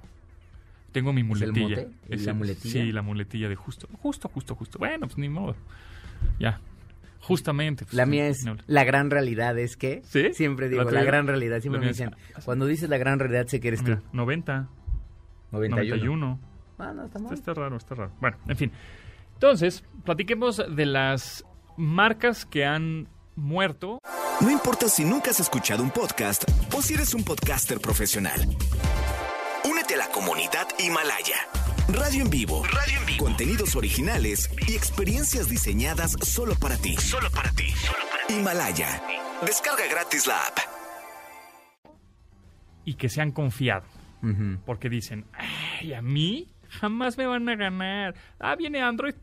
Tengo 0.93 1.13
mi 1.13 1.23
muletilla. 1.23 1.87
¿Es 2.09 2.25
¿La 2.25 2.33
muletilla? 2.33 2.73
Sí, 2.73 2.93
la 2.93 3.03
muletilla 3.03 3.49
de 3.49 3.57
justo. 3.57 3.87
Justo, 4.01 4.29
justo, 4.29 4.55
justo. 4.55 4.79
Bueno, 4.79 5.07
pues 5.07 5.19
ni 5.19 5.29
modo. 5.29 5.55
Ya, 6.41 6.59
Justamente. 7.29 7.85
Pues, 7.85 7.93
la 7.93 8.07
mía 8.07 8.27
es 8.27 8.47
la 8.67 8.85
gran 8.85 9.11
realidad, 9.11 9.59
es 9.59 9.77
que 9.77 10.01
¿Sí? 10.07 10.33
siempre 10.33 10.71
digo 10.71 10.85
la, 10.85 11.05
gran 11.05 11.27
realidad, 11.27 11.61
siempre 11.61 11.79
me 11.79 11.89
dicen, 11.89 12.17
cuando 12.47 12.65
dices 12.65 12.89
la 12.89 12.97
gran 12.97 13.19
realidad 13.19 13.47
sé 13.49 13.61
que 13.61 13.69
eres 13.69 13.85
tú. 13.85 13.99
90. 14.15 14.67
91. 15.51 15.77
91. 15.77 16.41
Ah, 16.79 16.93
no, 16.95 17.05
está 17.05 17.19
mal. 17.19 17.35
Está 17.35 17.53
raro, 17.53 17.77
está 17.77 17.95
raro. 17.95 18.13
Bueno, 18.19 18.39
en 18.49 18.57
fin. 18.57 18.73
Entonces, 19.35 19.85
platiquemos 20.07 20.63
de 20.75 20.87
las 20.87 21.45
marcas 21.77 22.47
que 22.47 22.65
han 22.65 23.09
muerto. 23.37 23.99
No 24.41 24.51
importa 24.51 24.89
si 24.89 25.05
nunca 25.05 25.31
has 25.31 25.41
escuchado 25.41 25.83
un 25.83 25.91
podcast 25.91 26.45
o 26.75 26.81
si 26.81 26.95
eres 26.95 27.13
un 27.13 27.25
podcaster 27.25 27.79
profesional. 27.79 28.41
Únete 29.69 29.97
a 29.97 29.99
la 29.99 30.09
comunidad 30.09 30.67
Himalaya. 30.79 31.37
Radio 31.89 32.23
en 32.23 32.31
vivo. 32.31 32.63
Radio 32.65 33.01
en 33.01 33.07
vivo. 33.07 33.25
Contenidos 33.25 33.75
originales 33.75 34.51
y 34.69 34.75
experiencias 34.75 35.49
diseñadas 35.49 36.13
solo 36.23 36.55
para 36.55 36.77
ti. 36.77 36.97
Solo 36.99 37.31
para 37.31 37.51
ti. 37.53 37.73
Himalaya. 38.29 39.03
Descarga 39.45 39.85
gratis 39.91 40.27
la 40.27 40.39
app. 40.39 40.59
Y 42.85 42.95
que 42.95 43.09
se 43.09 43.23
han 43.23 43.33
confiado. 43.33 43.87
Porque 44.67 44.89
dicen, 44.89 45.25
ay, 45.33 45.95
a 45.95 46.03
mí 46.03 46.49
jamás 46.69 47.17
me 47.17 47.27
van 47.27 47.49
a 47.49 47.57
ganar. 47.57 48.15
Ah, 48.39 48.55
viene 48.57 48.83
Android, 48.83 49.15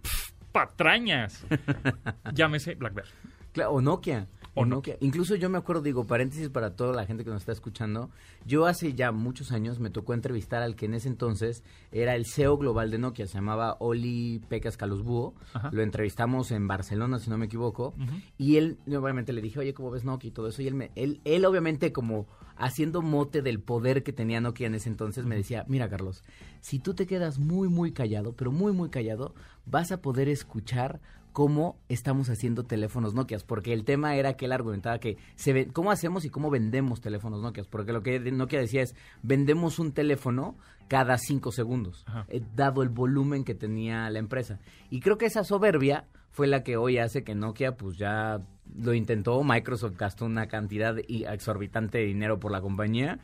patrañas. 0.52 1.46
Llámese 2.34 2.76
BlackBerry. 2.76 3.10
Claro, 3.52 3.74
o 3.74 3.82
Nokia. 3.82 4.28
O 4.56 4.66
Nokia. 4.66 4.98
Incluso 5.02 5.36
yo 5.36 5.50
me 5.50 5.58
acuerdo, 5.58 5.82
digo, 5.82 6.06
paréntesis 6.06 6.50
para 6.50 6.76
toda 6.76 6.94
la 6.94 7.06
gente 7.06 7.24
que 7.24 7.30
nos 7.30 7.42
está 7.42 7.52
escuchando, 7.52 8.10
yo 8.46 8.66
hace 8.66 8.94
ya 8.94 9.12
muchos 9.12 9.52
años 9.52 9.80
me 9.80 9.90
tocó 9.90 10.14
entrevistar 10.14 10.62
al 10.62 10.76
que 10.76 10.86
en 10.86 10.94
ese 10.94 11.10
entonces 11.10 11.64
era 11.92 12.16
el 12.16 12.26
CEO 12.26 12.58
global 12.58 12.90
de 12.90 12.98
Nokia, 12.98 13.28
se 13.28 13.36
llamaba 13.36 13.78
Oli 13.80 14.42
Pecas 14.48 14.78
Calosbúo, 14.78 15.34
lo 15.72 15.82
entrevistamos 15.82 16.52
en 16.52 16.68
Barcelona, 16.68 17.20
si 17.20 17.30
no 17.30 17.38
me 17.38 17.46
equivoco, 17.46 17.94
y 18.38 18.58
él, 18.58 18.78
obviamente 18.88 19.34
le 19.34 19.42
dije, 19.42 19.60
oye, 19.60 19.74
¿cómo 19.74 19.92
ves 19.92 20.06
Nokia 20.06 20.30
y 20.30 20.32
todo 20.32 20.48
eso? 20.48 20.62
Y 20.62 20.68
él, 20.68 20.74
me, 20.74 20.92
él, 20.96 21.22
él 21.26 21.46
obviamente 21.46 21.92
como 21.92 22.28
haciendo 22.58 23.02
mote 23.02 23.42
del 23.42 23.60
poder 23.60 24.04
que 24.04 24.14
tenía 24.14 24.42
Nokia 24.42 24.68
en 24.68 24.76
ese 24.76 24.90
entonces, 24.90 25.26
me 25.26 25.36
decía, 25.36 25.66
mira 25.68 25.90
Carlos, 25.90 26.24
si 26.62 26.80
tú 26.80 26.94
te 26.94 27.06
quedas 27.06 27.40
muy, 27.40 27.68
muy 27.68 27.92
callado, 27.92 28.34
pero 28.34 28.52
muy, 28.52 28.72
muy 28.72 28.90
callado, 28.90 29.36
vas 29.66 29.92
a 29.92 30.02
poder 30.02 30.30
escuchar 30.30 31.02
cómo 31.36 31.76
estamos 31.90 32.30
haciendo 32.30 32.64
teléfonos 32.64 33.14
Nokia, 33.14 33.38
porque 33.46 33.74
el 33.74 33.84
tema 33.84 34.16
era 34.16 34.38
que 34.38 34.46
él 34.46 34.54
argumentaba 34.54 35.00
que 35.00 35.18
se 35.36 35.52
ve, 35.52 35.68
cómo 35.68 35.92
hacemos 35.92 36.24
y 36.24 36.30
cómo 36.30 36.50
vendemos 36.50 37.02
teléfonos 37.02 37.42
Nokia, 37.42 37.66
porque 37.70 37.92
lo 37.92 38.04
que 38.04 38.22
Nokia 38.32 38.62
decía 38.62 38.82
es, 38.82 38.96
vendemos 39.22 39.78
un 39.78 39.92
teléfono 39.92 40.56
cada 40.88 41.18
cinco 41.18 41.52
segundos, 41.52 42.06
eh, 42.30 42.42
dado 42.56 42.84
el 42.84 42.88
volumen 42.88 43.44
que 43.44 43.54
tenía 43.54 44.10
la 44.10 44.20
empresa. 44.20 44.62
Y 44.90 45.02
creo 45.02 45.18
que 45.18 45.26
esa 45.26 45.44
soberbia 45.44 46.06
fue 46.32 46.48
la 46.48 46.64
que 46.64 46.78
hoy 46.78 47.00
hace 47.00 47.26
que 47.26 47.36
Nokia 47.36 47.76
pues 47.76 47.98
ya 47.98 48.40
lo 48.74 48.94
intentó, 48.94 49.44
Microsoft 49.44 49.98
gastó 49.98 50.24
una 50.24 50.48
cantidad 50.48 50.96
exorbitante 50.98 51.98
de 51.98 52.06
dinero 52.06 52.40
por 52.40 52.54
la 52.54 52.62
compañía 52.62 53.20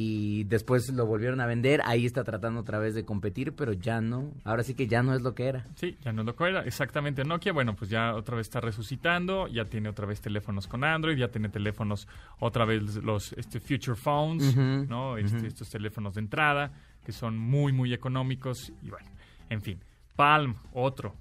y 0.00 0.44
después 0.44 0.92
lo 0.92 1.06
volvieron 1.06 1.40
a 1.40 1.46
vender, 1.46 1.80
ahí 1.84 2.06
está 2.06 2.22
tratando 2.22 2.60
otra 2.60 2.78
vez 2.78 2.94
de 2.94 3.04
competir, 3.04 3.56
pero 3.56 3.72
ya 3.72 4.00
no, 4.00 4.30
ahora 4.44 4.62
sí 4.62 4.74
que 4.74 4.86
ya 4.86 5.02
no 5.02 5.12
es 5.12 5.22
lo 5.22 5.34
que 5.34 5.48
era. 5.48 5.66
Sí, 5.74 5.96
ya 6.04 6.12
no 6.12 6.22
es 6.22 6.26
lo 6.26 6.36
que 6.36 6.44
era, 6.44 6.62
exactamente 6.62 7.24
Nokia, 7.24 7.52
bueno, 7.52 7.74
pues 7.74 7.90
ya 7.90 8.14
otra 8.14 8.36
vez 8.36 8.46
está 8.46 8.60
resucitando, 8.60 9.48
ya 9.48 9.64
tiene 9.64 9.88
otra 9.88 10.06
vez 10.06 10.20
teléfonos 10.20 10.68
con 10.68 10.84
Android, 10.84 11.18
ya 11.18 11.26
tiene 11.32 11.48
teléfonos 11.48 12.06
otra 12.38 12.64
vez 12.64 12.94
los 13.02 13.32
este, 13.32 13.58
Future 13.58 13.96
Phones, 13.96 14.56
¿no? 14.56 15.16
Este, 15.16 15.48
estos 15.48 15.68
teléfonos 15.68 16.14
de 16.14 16.20
entrada 16.20 16.70
que 17.04 17.10
son 17.10 17.36
muy, 17.36 17.72
muy 17.72 17.92
económicos 17.92 18.72
y 18.80 18.90
bueno, 18.90 19.08
en 19.50 19.62
fin. 19.62 19.80
Palm, 20.14 20.54
otro, 20.74 21.16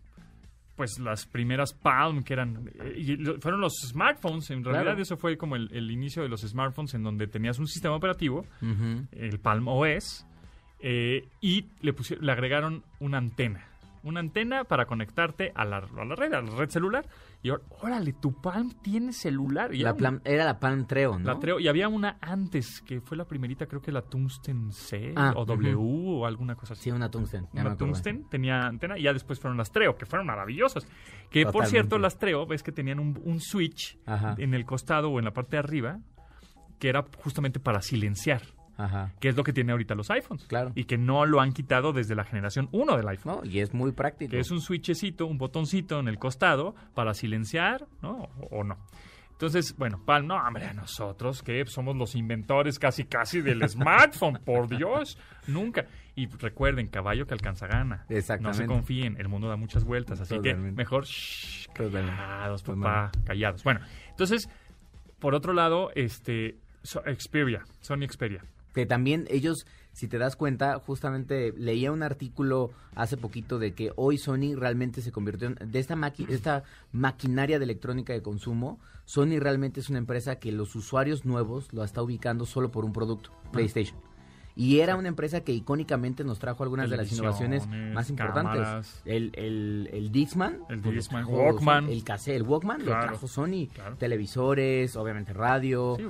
pues 0.77 0.99
las 0.99 1.25
primeras 1.25 1.73
Palm 1.73 2.23
que 2.23 2.33
eran 2.33 2.71
eh, 2.79 3.17
fueron 3.41 3.59
los 3.59 3.73
smartphones. 3.81 4.49
En 4.51 4.63
realidad 4.63 4.97
eso 4.99 5.17
fue 5.17 5.35
como 5.37 5.55
el, 5.55 5.91
inicio 5.91 6.21
de 6.21 6.29
los 6.29 6.41
smartphones 6.41 6.93
en 6.93 7.03
donde 7.03 7.27
tenías 7.27 7.59
un 7.59 7.67
sistema 7.67 7.95
operativo 7.95 8.45
el 9.11 9.39
Palm 9.39 9.67
OS 9.67 10.25
eh, 10.79 11.27
y 11.41 11.65
le 11.81 11.93
pusieron 11.93 12.25
le 12.25 12.31
agregaron 12.31 12.83
una 12.99 13.17
antena 13.17 13.67
una 14.08 14.20
antena 14.20 14.63
para 14.63 14.86
conectarte 14.86 15.52
a 15.56 15.65
la, 15.65 15.78
a 15.78 16.06
la 16.06 16.15
red, 16.15 16.34
a 16.34 16.41
la 16.41 16.56
red 16.56 16.70
celular. 16.70 17.08
Y 17.43 17.50
ahora, 17.50 17.63
órale, 17.82 18.13
tu 18.13 18.41
Palm 18.41 18.72
tiene 18.82 19.13
celular. 19.13 19.74
Y 19.74 19.80
La 19.80 19.89
era, 19.89 19.98
plan- 19.98 20.22
era 20.26 20.43
la 20.46 20.60
Palm 20.60 20.88
Treo, 20.88 21.20
¿no? 21.20 21.26
la 21.34 21.39
Treo, 21.39 21.60
y 21.60 21.67
había 21.67 21.88
una 21.88 22.17
antes, 22.22 22.82
que 22.82 23.00
fue 23.02 23.15
la 23.17 23.26
primerita, 23.26 23.67
creo 23.67 23.82
que 23.82 23.91
la 23.91 24.02
Tungsten 24.02 24.72
C 24.72 25.13
Ah, 25.15 25.34
o 25.36 25.46
W 25.46 25.76
o 25.78 26.26
alguna 26.26 26.56
cosa 26.56 26.74
así. 26.74 26.84
Sí, 26.86 26.91
una 26.91 27.10
Tungsten. 27.12 27.48
Una. 27.54 27.76
Tungsten 27.78 28.28
tenía 28.30 28.65
antena 28.65 28.98
y 28.98 29.04
ya 29.04 29.13
después 29.13 29.39
fueron 29.39 29.58
las 29.58 29.72
Treo, 29.72 29.96
que 29.98 30.06
fueron 30.06 30.26
maravillosas. 30.28 30.88
Que 31.30 31.46
por 31.46 31.65
cierto, 31.67 31.98
las 32.00 32.17
Treo, 32.17 32.46
ves 32.48 32.63
que 32.63 32.72
tenían 32.72 33.00
un, 33.00 33.20
un 33.24 33.39
switch 33.39 33.98
Ajá. 34.06 34.36
en 34.38 34.54
el 34.54 34.65
costado 34.65 35.10
o 35.12 35.20
en 35.20 35.26
la 35.26 35.32
parte 35.34 35.58
de 35.58 35.60
arriba, 35.60 36.00
que 36.80 36.89
era 36.89 37.06
justamente 37.24 37.60
para 37.60 37.82
silenciar, 37.82 38.41
Ajá. 38.77 39.11
que 39.19 39.29
es 39.29 39.35
lo 39.35 39.43
que 39.43 39.53
tiene 39.53 39.71
ahorita 39.71 39.95
los 39.95 40.09
iPhones. 40.11 40.45
Claro. 40.45 40.71
Y 40.75 40.85
que 40.85 40.97
no 40.97 41.25
lo 41.25 41.41
han 41.41 41.51
quitado 41.51 41.93
desde 41.93 42.15
la 42.15 42.23
generación 42.23 42.69
1 42.71 42.97
del 42.97 43.07
iPhone. 43.07 43.41
No, 43.43 43.45
y 43.49 43.59
es 43.59 43.73
muy 43.73 43.91
práctico. 43.91 44.31
Que 44.31 44.39
es 44.39 44.51
un 44.51 44.61
switchecito, 44.61 45.25
un 45.25 45.37
botoncito 45.37 45.99
en 45.99 46.07
el 46.07 46.19
costado 46.19 46.75
para 46.93 47.13
silenciar, 47.13 47.87
¿no? 48.01 48.29
O, 48.39 48.59
o 48.59 48.63
no. 48.63 48.77
Entonces, 49.31 49.75
bueno, 49.77 50.01
Palm, 50.03 50.25
no, 50.25 50.35
hombre, 50.35 50.73
nosotros 50.73 51.43
que 51.43 51.63
somos 51.67 51.95
los 51.95 52.15
inventores 52.15 52.79
casi 52.79 53.03
casi 53.05 53.41
del 53.41 53.61
smartphone, 53.69 54.39
por 54.43 54.67
Dios, 54.67 55.19
nunca. 55.45 55.85
Y 56.15 56.25
recuerden, 56.25 56.87
caballo 56.87 57.27
que 57.27 57.35
alcanza 57.35 57.67
gana. 57.67 58.03
Exactamente. 58.09 58.47
No 58.47 58.53
se 58.55 58.65
confíen, 58.65 59.15
el 59.19 59.27
mundo 59.27 59.47
da 59.47 59.55
muchas 59.55 59.83
vueltas, 59.83 60.19
así 60.21 60.33
Totalmente. 60.33 60.69
que 60.71 60.75
mejor 60.75 61.05
shh, 61.05 61.67
callados, 61.71 62.63
papá, 62.63 63.11
callados. 63.25 63.63
Bueno, 63.63 63.81
entonces, 64.09 64.49
por 65.19 65.35
otro 65.35 65.53
lado, 65.53 65.91
este, 65.93 66.57
Xperia, 66.83 67.63
Sony 67.79 68.07
Xperia. 68.09 68.43
Que 68.73 68.86
también 68.86 69.25
ellos, 69.30 69.65
si 69.93 70.08
te 70.08 70.17
das 70.17 70.36
cuenta, 70.36 70.80
justamente 70.80 71.53
leía 71.58 71.91
un 71.91 72.03
artículo 72.03 72.71
hace 72.95 73.17
poquito 73.17 73.58
de 73.60 73.73
que 73.73 73.91
hoy 73.95 74.17
Sony 74.17 74.56
realmente 74.56 75.01
se 75.01 75.12
convirtió 75.12 75.47
en, 75.47 75.71
de 75.71 75.80
esta, 75.80 75.95
maqui- 75.95 76.30
esta 76.30 76.63
maquinaria 76.91 77.58
de 77.60 77.65
electrónica 77.65 78.13
de 78.13 78.21
consumo, 78.21 78.80
Sony 79.06 79.39
realmente 79.39 79.80
es 79.80 79.89
una 79.89 79.99
empresa 79.99 80.38
que 80.38 80.51
los 80.51 80.75
usuarios 80.75 81.25
nuevos 81.25 81.71
lo 81.73 81.84
está 81.84 82.01
ubicando 82.01 82.45
solo 82.45 82.71
por 82.71 82.86
un 82.86 82.93
producto, 82.93 83.32
PlayStation. 83.51 83.99
Y 84.58 84.80
era 84.80 84.96
una 84.96 85.08
empresa 85.08 85.41
que 85.41 85.54
icónicamente 85.54 86.24
nos 86.24 86.39
trajo 86.39 86.63
algunas 86.63 86.89
de 86.89 86.98
las 86.98 87.12
innovaciones 87.12 87.67
más 87.67 88.10
importantes. 88.10 88.60
cámaras. 88.60 89.02
El, 89.06 89.32
el, 89.36 89.88
el 89.93 90.12
Dixman, 90.12 90.62
El 90.67 90.82
trajo 90.82 91.32
Walkman. 91.32 91.89
El 91.89 92.04
cassette, 92.04 92.38
el 92.38 92.43
Walkman 92.43 92.82
Claro, 92.82 93.02
lo 93.04 93.08
trajo 93.10 93.28
Sony. 93.28 93.67
claro. 93.72 93.96
Televisores, 93.98 94.96
obviamente 94.96 95.32
radio. 95.32 95.96
Sí, 95.98 96.04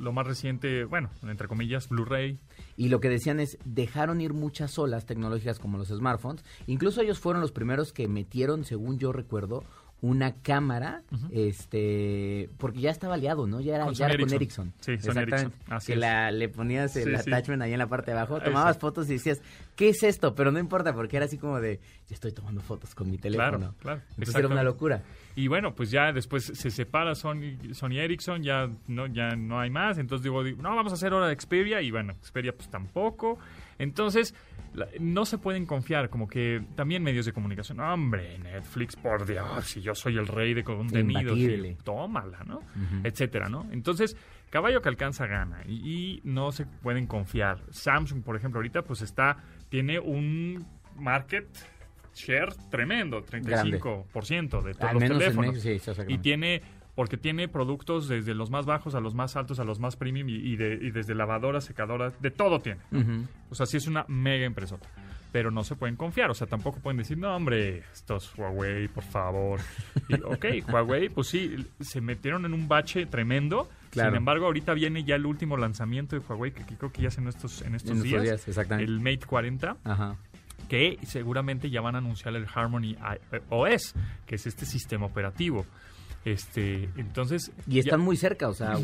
lo 0.00 0.12
más 0.12 0.26
reciente, 0.26 0.84
bueno, 0.84 1.10
entre 1.22 1.46
comillas, 1.46 1.88
Blu-ray. 1.88 2.38
Y 2.76 2.88
lo 2.88 2.98
que 3.00 3.08
decían 3.08 3.38
es, 3.38 3.56
dejaron 3.64 4.20
ir 4.20 4.32
muchas 4.32 4.78
olas 4.78 5.06
tecnológicas 5.06 5.58
como 5.60 5.78
los 5.78 5.88
smartphones. 5.88 6.44
Incluso 6.66 7.02
ellos 7.02 7.20
fueron 7.20 7.40
los 7.40 7.52
primeros 7.52 7.92
que 7.92 8.08
metieron, 8.08 8.64
según 8.64 8.98
yo 8.98 9.12
recuerdo, 9.12 9.62
una 10.02 10.34
cámara, 10.42 11.02
este, 11.30 12.50
porque 12.58 12.80
ya 12.80 12.90
estaba 12.90 13.14
aliado, 13.14 13.46
¿no? 13.46 13.60
Ya 13.60 13.76
era 13.76 13.84
Con 13.84 13.94
ya 13.94 14.06
era 14.06 14.14
con 14.16 14.32
Ericsson. 14.34 14.36
Ericsson. 14.36 14.72
Sí, 14.80 14.84
Sony 14.84 14.94
Exactamente. 14.94 15.34
Ericsson, 15.36 15.74
así 15.74 15.86
que 15.86 15.92
es. 15.92 15.98
la, 15.98 16.30
le 16.32 16.48
ponías 16.48 16.96
el 16.96 17.04
Sí, 17.04 17.22
sí. 17.22 17.30
attachment 17.30 17.62
ahí 17.62 17.72
en 17.72 17.78
la 17.78 17.86
parte 17.86 18.10
de 18.10 18.18
abajo, 18.18 18.40
tomabas 18.40 18.78
fotos 18.78 19.08
y 19.08 19.14
decías, 19.14 19.40
¿qué 19.76 19.90
es 19.90 20.02
esto? 20.02 20.34
Pero 20.34 20.50
no 20.50 20.58
importa, 20.58 20.92
porque 20.92 21.16
era 21.16 21.26
así 21.26 21.38
como 21.38 21.60
de, 21.60 21.78
yo 22.08 22.14
estoy 22.14 22.32
tomando 22.32 22.60
fotos 22.60 22.94
con 22.94 23.10
mi 23.10 23.18
teléfono. 23.18 23.58
Claro, 23.58 23.74
claro. 23.78 24.00
Entonces 24.10 24.34
era 24.34 24.48
una 24.48 24.62
locura. 24.64 25.02
Y 25.36 25.46
bueno, 25.48 25.74
pues 25.74 25.90
ya 25.90 26.12
después 26.12 26.44
se 26.44 26.70
separa 26.70 27.14
Sony, 27.14 27.56
Sony 27.72 27.98
Ericsson, 27.98 28.42
ya 28.42 28.68
no, 28.88 29.06
ya 29.06 29.36
no 29.36 29.60
hay 29.60 29.70
más. 29.70 29.98
Entonces 29.98 30.24
digo, 30.24 30.42
digo, 30.44 30.60
no, 30.62 30.74
vamos 30.74 30.92
a 30.92 30.96
hacer 30.96 31.12
ahora 31.12 31.32
Xperia. 31.34 31.80
Y 31.80 31.90
bueno, 31.90 32.14
Xperia 32.22 32.52
pues 32.52 32.68
tampoco. 32.68 33.38
Entonces, 33.82 34.34
la- 34.74 34.86
no 35.00 35.24
se 35.24 35.38
pueden 35.38 35.66
confiar, 35.66 36.08
como 36.08 36.28
que 36.28 36.62
también 36.76 37.02
medios 37.02 37.26
de 37.26 37.32
comunicación. 37.32 37.80
Hombre, 37.80 38.38
Netflix, 38.38 38.96
por 38.96 39.26
Dios, 39.26 39.66
si 39.66 39.80
yo 39.82 39.94
soy 39.94 40.16
el 40.16 40.26
rey 40.26 40.54
de 40.54 40.62
y 41.10 41.14
tómala, 41.82 42.44
¿no? 42.46 42.60
Etcétera, 43.04 43.48
¿no? 43.48 43.66
Entonces, 43.72 44.16
caballo 44.50 44.80
que 44.82 44.88
alcanza 44.88 45.26
gana 45.26 45.62
y, 45.66 45.72
y 45.74 46.20
no 46.24 46.52
se 46.52 46.64
pueden 46.66 47.06
confiar. 47.06 47.58
Samsung, 47.70 48.22
por 48.22 48.36
ejemplo, 48.36 48.58
ahorita 48.58 48.82
pues 48.82 49.02
está, 49.02 49.38
tiene 49.68 49.98
un 49.98 50.64
market 50.96 51.48
share 52.14 52.52
tremendo, 52.70 53.24
35% 53.24 54.62
de 54.62 54.74
todos 54.74 54.84
Al 54.84 54.94
los 54.94 55.00
menos 55.02 55.16
en 55.16 55.18
teléfonos. 55.18 55.54
México, 55.64 55.94
sí, 55.94 56.04
y 56.08 56.18
tiene 56.18 56.62
porque 56.94 57.16
tiene 57.16 57.48
productos 57.48 58.08
desde 58.08 58.34
los 58.34 58.50
más 58.50 58.66
bajos 58.66 58.94
a 58.94 59.00
los 59.00 59.14
más 59.14 59.36
altos, 59.36 59.58
a 59.60 59.64
los 59.64 59.78
más 59.80 59.96
premium 59.96 60.28
y, 60.28 60.34
y 60.34 60.56
de- 60.56 60.78
y 60.80 60.90
desde 60.90 61.14
lavadoras, 61.14 61.64
secadoras, 61.64 62.20
de 62.20 62.30
todo 62.30 62.58
tiene. 62.60 62.80
O 63.50 63.54
sea, 63.54 63.66
sí 63.66 63.76
es 63.78 63.86
una 63.86 64.04
mega 64.08 64.44
empresota. 64.44 64.88
Pero 65.32 65.50
no 65.50 65.64
se 65.64 65.76
pueden 65.76 65.96
confiar. 65.96 66.30
O 66.30 66.34
sea, 66.34 66.46
tampoco 66.46 66.80
pueden 66.80 66.98
decir, 66.98 67.16
no, 67.16 67.34
hombre, 67.34 67.78
estos 67.94 68.34
Huawei, 68.36 68.88
por 68.88 69.02
favor. 69.02 69.60
Y, 70.10 70.14
ok, 70.24 70.44
Huawei, 70.70 71.08
pues 71.08 71.28
sí, 71.28 71.56
se 71.80 72.02
metieron 72.02 72.44
en 72.44 72.52
un 72.52 72.68
bache 72.68 73.06
tremendo. 73.06 73.66
Claro. 73.90 74.10
Sin 74.10 74.16
embargo, 74.18 74.44
ahorita 74.44 74.74
viene 74.74 75.04
ya 75.04 75.14
el 75.14 75.24
último 75.24 75.56
lanzamiento 75.56 76.18
de 76.18 76.22
Huawei, 76.26 76.52
que, 76.52 76.66
que 76.66 76.76
creo 76.76 76.92
que 76.92 77.00
ya 77.00 77.08
es 77.08 77.16
en 77.16 77.28
estos, 77.28 77.62
en 77.62 77.74
estos 77.74 77.92
En 77.96 78.02
días. 78.02 78.22
días, 78.22 78.46
exactamente. 78.46 78.92
El 78.92 79.00
Mate 79.00 79.24
40 79.26 79.78
Ajá. 79.84 80.16
que 80.68 80.98
seguramente 81.06 81.70
ya 81.70 81.80
van 81.80 81.94
a 81.94 81.98
anunciar 81.98 82.34
el 82.36 82.46
Harmony 82.54 82.90
I- 82.92 82.98
OS, 83.48 83.94
que 84.26 84.34
es 84.34 84.46
este 84.46 84.66
sistema 84.66 85.06
operativo. 85.06 85.64
Este, 86.24 86.88
entonces 86.96 87.50
Y 87.66 87.78
están 87.80 87.98
ya- 88.00 88.04
muy 88.04 88.16
cerca, 88.16 88.48
o 88.48 88.54
sea, 88.54 88.78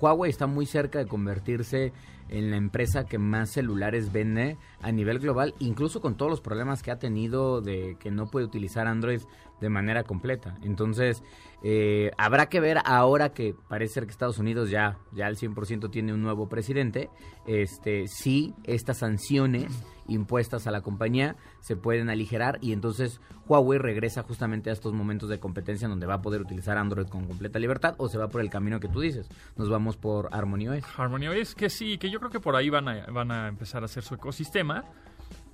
Huawei 0.00 0.30
está 0.30 0.46
muy 0.46 0.64
cerca 0.66 1.00
de 1.00 1.06
convertirse 1.06 1.92
en 2.28 2.50
la 2.50 2.56
empresa 2.56 3.04
que 3.04 3.18
más 3.18 3.50
celulares 3.50 4.12
vende 4.12 4.56
a 4.80 4.90
nivel 4.92 5.18
global, 5.18 5.54
incluso 5.58 6.00
con 6.00 6.16
todos 6.16 6.30
los 6.30 6.40
problemas 6.40 6.82
que 6.82 6.90
ha 6.90 6.98
tenido 6.98 7.60
de 7.60 7.96
que 8.00 8.10
no 8.10 8.26
puede 8.30 8.46
utilizar 8.46 8.86
Android 8.86 9.20
de 9.60 9.68
manera 9.68 10.04
completa. 10.04 10.56
Entonces, 10.62 11.22
eh, 11.62 12.10
habrá 12.16 12.46
que 12.48 12.60
ver 12.60 12.78
ahora 12.84 13.30
que 13.32 13.54
parece 13.68 13.94
ser 13.94 14.04
que 14.06 14.10
Estados 14.12 14.38
Unidos 14.38 14.70
ya, 14.70 14.98
ya 15.12 15.26
al 15.26 15.36
100% 15.36 15.90
tiene 15.90 16.14
un 16.14 16.22
nuevo 16.22 16.48
presidente, 16.48 17.10
este, 17.46 18.06
si 18.08 18.54
estas 18.64 18.98
sanciones 18.98 19.66
impuestas 20.08 20.66
a 20.66 20.70
la 20.70 20.80
compañía 20.82 21.36
se 21.60 21.76
pueden 21.76 22.10
aligerar 22.10 22.58
y 22.60 22.72
entonces 22.72 23.20
Huawei 23.48 23.78
regresa 23.78 24.22
justamente 24.22 24.70
a 24.70 24.72
estos 24.72 24.92
momentos 24.92 25.28
de 25.28 25.38
competencia 25.38 25.86
en 25.86 25.90
donde 25.90 26.06
va 26.06 26.14
a 26.14 26.22
poder 26.22 26.40
utilizar 26.40 26.76
Android 26.78 27.06
con 27.06 27.26
completa 27.26 27.58
libertad 27.58 27.94
o 27.98 28.08
se 28.08 28.18
va 28.18 28.28
por 28.28 28.40
el 28.40 28.50
camino 28.50 28.80
que 28.80 28.88
tú 28.88 29.00
dices. 29.00 29.28
Nos 29.56 29.70
vamos 29.70 29.96
por 29.96 30.28
Harmony 30.32 30.68
OS. 30.68 30.84
Harmony 30.96 31.28
OS, 31.28 31.54
que 31.54 31.70
sí, 31.70 31.98
que 31.98 32.10
yo 32.10 32.18
creo 32.18 32.30
que 32.30 32.40
por 32.40 32.56
ahí 32.56 32.70
van 32.70 32.88
a, 32.88 33.06
van 33.06 33.30
a 33.30 33.48
empezar 33.48 33.82
a 33.82 33.86
hacer 33.86 34.02
su 34.02 34.14
ecosistema, 34.14 34.84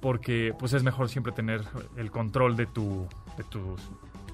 porque 0.01 0.55
pues 0.59 0.73
es 0.73 0.83
mejor 0.83 1.09
siempre 1.09 1.33
tener 1.33 1.63
el 1.97 2.11
control 2.11 2.57
de 2.57 2.67
tu, 2.67 3.07
de 3.37 3.45
tu 3.45 3.77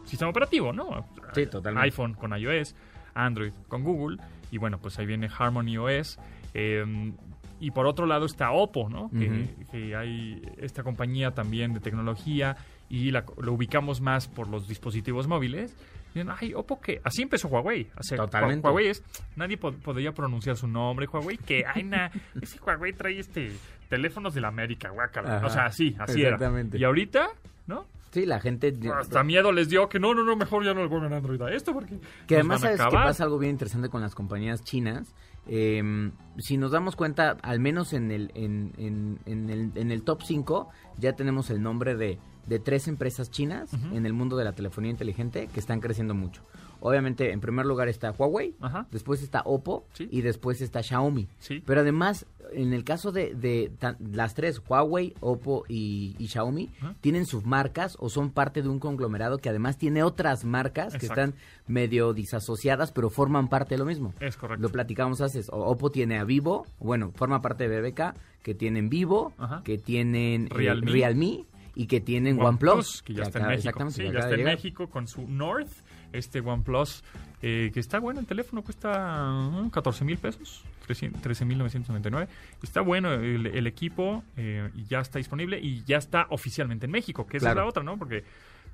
sistema 0.04 0.30
operativo, 0.30 0.72
¿no? 0.72 1.06
Sí, 1.34 1.46
totalmente. 1.46 1.84
iPhone 1.86 2.14
con 2.14 2.36
iOS, 2.36 2.74
Android 3.14 3.52
con 3.68 3.82
Google, 3.82 4.18
y 4.50 4.58
bueno, 4.58 4.78
pues 4.78 4.98
ahí 4.98 5.06
viene 5.06 5.28
Harmony 5.36 5.76
OS. 5.78 6.18
eh, 6.54 7.12
y 7.60 7.70
por 7.70 7.86
otro 7.86 8.06
lado 8.06 8.26
está 8.26 8.50
Oppo, 8.52 8.88
¿no? 8.88 9.10
Que, 9.10 9.48
que 9.70 9.96
hay 9.96 10.42
esta 10.58 10.82
compañía 10.82 11.32
también 11.32 11.72
de 11.74 11.80
tecnología 11.80 12.56
y 12.88 13.10
la- 13.10 13.24
lo 13.38 13.52
ubicamos 13.54 14.00
más 14.00 14.28
por 14.28 14.48
los 14.48 14.68
dispositivos 14.68 15.26
móviles. 15.26 15.74
Dicen, 16.14 16.30
Ay, 16.40 16.54
Oppo 16.54 16.80
que 16.80 17.00
así 17.04 17.22
empezó 17.22 17.48
Huawei. 17.48 17.88
O 17.98 18.02
sea, 18.02 18.16
Totalmente. 18.18 18.66
Huawei 18.66 18.88
es, 18.88 19.02
nadie 19.36 19.56
po- 19.58 19.72
podría 19.72 20.12
pronunciar 20.12 20.56
su 20.56 20.66
nombre, 20.68 21.06
Huawei, 21.06 21.36
que 21.36 21.64
ay, 21.66 21.82
na, 21.84 22.10
ese 22.40 22.58
Huawei 22.60 22.92
trae 22.92 23.18
este 23.18 23.52
teléfonos 23.88 24.34
de 24.34 24.40
la 24.40 24.48
América, 24.48 24.88
guácala. 24.90 25.36
Ajá. 25.38 25.46
O 25.46 25.50
sea, 25.50 25.64
así, 25.66 25.94
así 25.98 26.20
era. 26.20 26.30
Exactamente. 26.36 26.78
Y 26.78 26.84
ahorita, 26.84 27.28
¿no? 27.66 27.86
Sí, 28.16 28.24
la 28.26 28.40
gente... 28.40 28.74
Hasta 28.98 29.22
miedo 29.22 29.52
les 29.52 29.68
dio 29.68 29.88
que 29.90 30.00
no, 30.00 30.14
no, 30.14 30.24
no, 30.24 30.36
mejor 30.36 30.64
ya 30.64 30.72
no 30.72 30.82
le 30.82 30.88
pongan 30.88 31.12
Android 31.12 31.40
a 31.42 31.52
esto 31.52 31.74
porque 31.74 31.98
Que 32.26 32.36
además 32.36 32.62
sabes 32.62 32.76
que 32.90 32.96
pasa 33.08 33.24
algo 33.24 33.38
bien 33.38 33.50
interesante 33.52 33.90
con 33.90 34.00
las 34.00 34.14
compañías 34.14 34.64
chinas. 34.64 35.14
Eh, 35.48 36.10
si 36.38 36.56
nos 36.56 36.70
damos 36.72 36.96
cuenta, 36.96 37.36
al 37.42 37.60
menos 37.60 37.92
en 37.92 38.10
el, 38.10 38.32
en, 38.34 38.72
en- 38.78 39.18
en 39.26 39.50
el, 39.50 39.70
en 39.74 39.90
el 39.92 40.02
top 40.02 40.22
5, 40.22 40.68
ya 40.98 41.12
tenemos 41.14 41.50
el 41.50 41.62
nombre 41.62 41.94
de, 41.94 42.18
de 42.46 42.58
tres 42.58 42.88
empresas 42.88 43.30
chinas 43.30 43.70
en 43.92 44.06
el 44.06 44.12
mundo 44.14 44.36
de 44.36 44.44
la 44.44 44.52
telefonía 44.54 44.90
inteligente 44.90 45.48
que 45.52 45.60
están 45.60 45.80
creciendo 45.80 46.14
mucho. 46.14 46.42
Obviamente, 46.86 47.32
en 47.32 47.40
primer 47.40 47.66
lugar 47.66 47.88
está 47.88 48.10
Huawei, 48.12 48.54
Ajá. 48.60 48.86
después 48.90 49.22
está 49.22 49.42
Oppo 49.44 49.86
Sí. 49.92 50.08
y 50.10 50.20
después 50.22 50.60
está 50.60 50.82
Xiaomi. 50.82 51.28
Sí. 51.38 51.62
Pero 51.66 51.80
además, 51.80 52.26
en 52.52 52.72
el 52.72 52.84
caso 52.84 53.10
de, 53.12 53.34
de 53.34 53.72
tan- 53.78 53.96
las 54.12 54.34
tres, 54.34 54.62
Huawei, 54.68 55.14
Oppo 55.20 55.64
y, 55.68 56.14
y 56.18 56.28
Xiaomi, 56.28 56.70
Ajá. 56.80 56.94
tienen 57.00 57.26
submarcas 57.26 57.96
o 57.98 58.08
son 58.08 58.30
parte 58.30 58.62
de 58.62 58.68
un 58.68 58.78
conglomerado 58.78 59.38
que 59.38 59.48
además 59.48 59.78
tiene 59.78 60.02
otras 60.02 60.44
marcas 60.44 60.96
que 60.96 61.06
están 61.06 61.34
medio 61.66 62.12
disasociadas, 62.12 62.92
pero 62.92 63.10
forman 63.10 63.48
parte 63.48 63.74
de 63.74 63.78
lo 63.78 63.84
mismo. 63.84 64.14
Es 64.20 64.36
correcto. 64.36 64.62
Lo 64.62 64.68
platicamos 64.70 65.20
hace. 65.20 65.42
Oppo 65.50 65.90
tiene 65.90 66.18
a 66.18 66.24
Vivo, 66.24 66.66
bueno, 66.78 67.12
forma 67.14 67.40
parte 67.42 67.68
de 67.68 67.80
BBK, 67.80 68.14
que 68.42 68.54
tienen 68.54 68.88
Vivo, 68.88 69.32
Ajá. 69.38 69.62
que 69.64 69.78
tienen 69.78 70.46
eh, 70.46 70.48
Realme. 70.54 70.90
Realme 70.92 71.44
y 71.74 71.88
que 71.88 72.00
tienen 72.00 72.40
OnePlus. 72.40 73.02
que 73.02 73.12
ya 73.12 73.24
está 73.24 73.40
en 73.40 73.48
México. 73.48 73.90
Sí, 73.90 74.02
que 74.04 74.12
ya 74.12 74.18
está 74.20 74.34
en. 74.34 74.44
México 74.44 74.88
con 74.88 75.06
su 75.06 75.26
North, 75.28 75.68
este 76.12 76.40
OnePlus, 76.40 77.02
eh, 77.42 77.70
que 77.72 77.80
está 77.80 77.98
bueno, 77.98 78.20
el 78.20 78.26
teléfono 78.26 78.62
cuesta 78.62 79.50
uh, 79.64 79.70
14 79.70 80.04
mil 80.04 80.18
pesos. 80.18 80.64
13.999. 80.86 82.28
Está 82.62 82.80
bueno 82.80 83.12
el, 83.12 83.66
equipo 83.66 84.22
eh, 84.36 84.70
y 84.74 84.84
ya 84.84 85.00
está 85.00 85.18
disponible 85.18 85.58
y 85.58 85.82
ya 85.84 85.96
está 85.96 86.26
oficialmente 86.30 86.86
en 86.86 86.92
México, 86.92 87.26
que 87.26 87.38
es 87.38 87.42
la 87.42 87.66
otra, 87.66 87.82
¿no? 87.82 87.96
Porque 87.98 88.24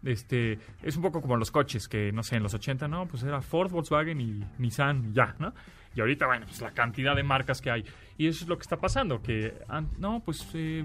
este 0.05 0.59
es 0.83 0.97
un 0.97 1.03
poco 1.03 1.21
como 1.21 1.37
los 1.37 1.51
coches 1.51 1.89
que 1.89 2.13
no 2.13 2.23
sé 2.23 2.37
en 2.37 2.43
los 2.43 2.55
80 2.55 2.89
no 2.89 3.07
pues 3.07 3.23
era 3.23 3.41
Ford 3.41 3.71
Volkswagen 3.71 4.21
y 4.21 4.45
Nissan 4.59 5.15
ya 5.15 5.37
no 5.39 5.55
y 5.95 6.01
ahorita 6.01 6.27
bueno 6.27 6.47
pues 6.47 6.61
la 6.61 6.73
cantidad 6.73 7.15
de 7.15 7.23
marcas 7.23 7.61
que 7.61 7.71
hay 7.71 7.85
y 8.19 8.27
eso 8.27 8.45
es 8.45 8.49
lo 8.49 8.57
que 8.57 8.63
está 8.63 8.77
pasando 8.77 9.23
que 9.23 9.55
no 9.99 10.21
pues 10.25 10.45
eh, 10.55 10.85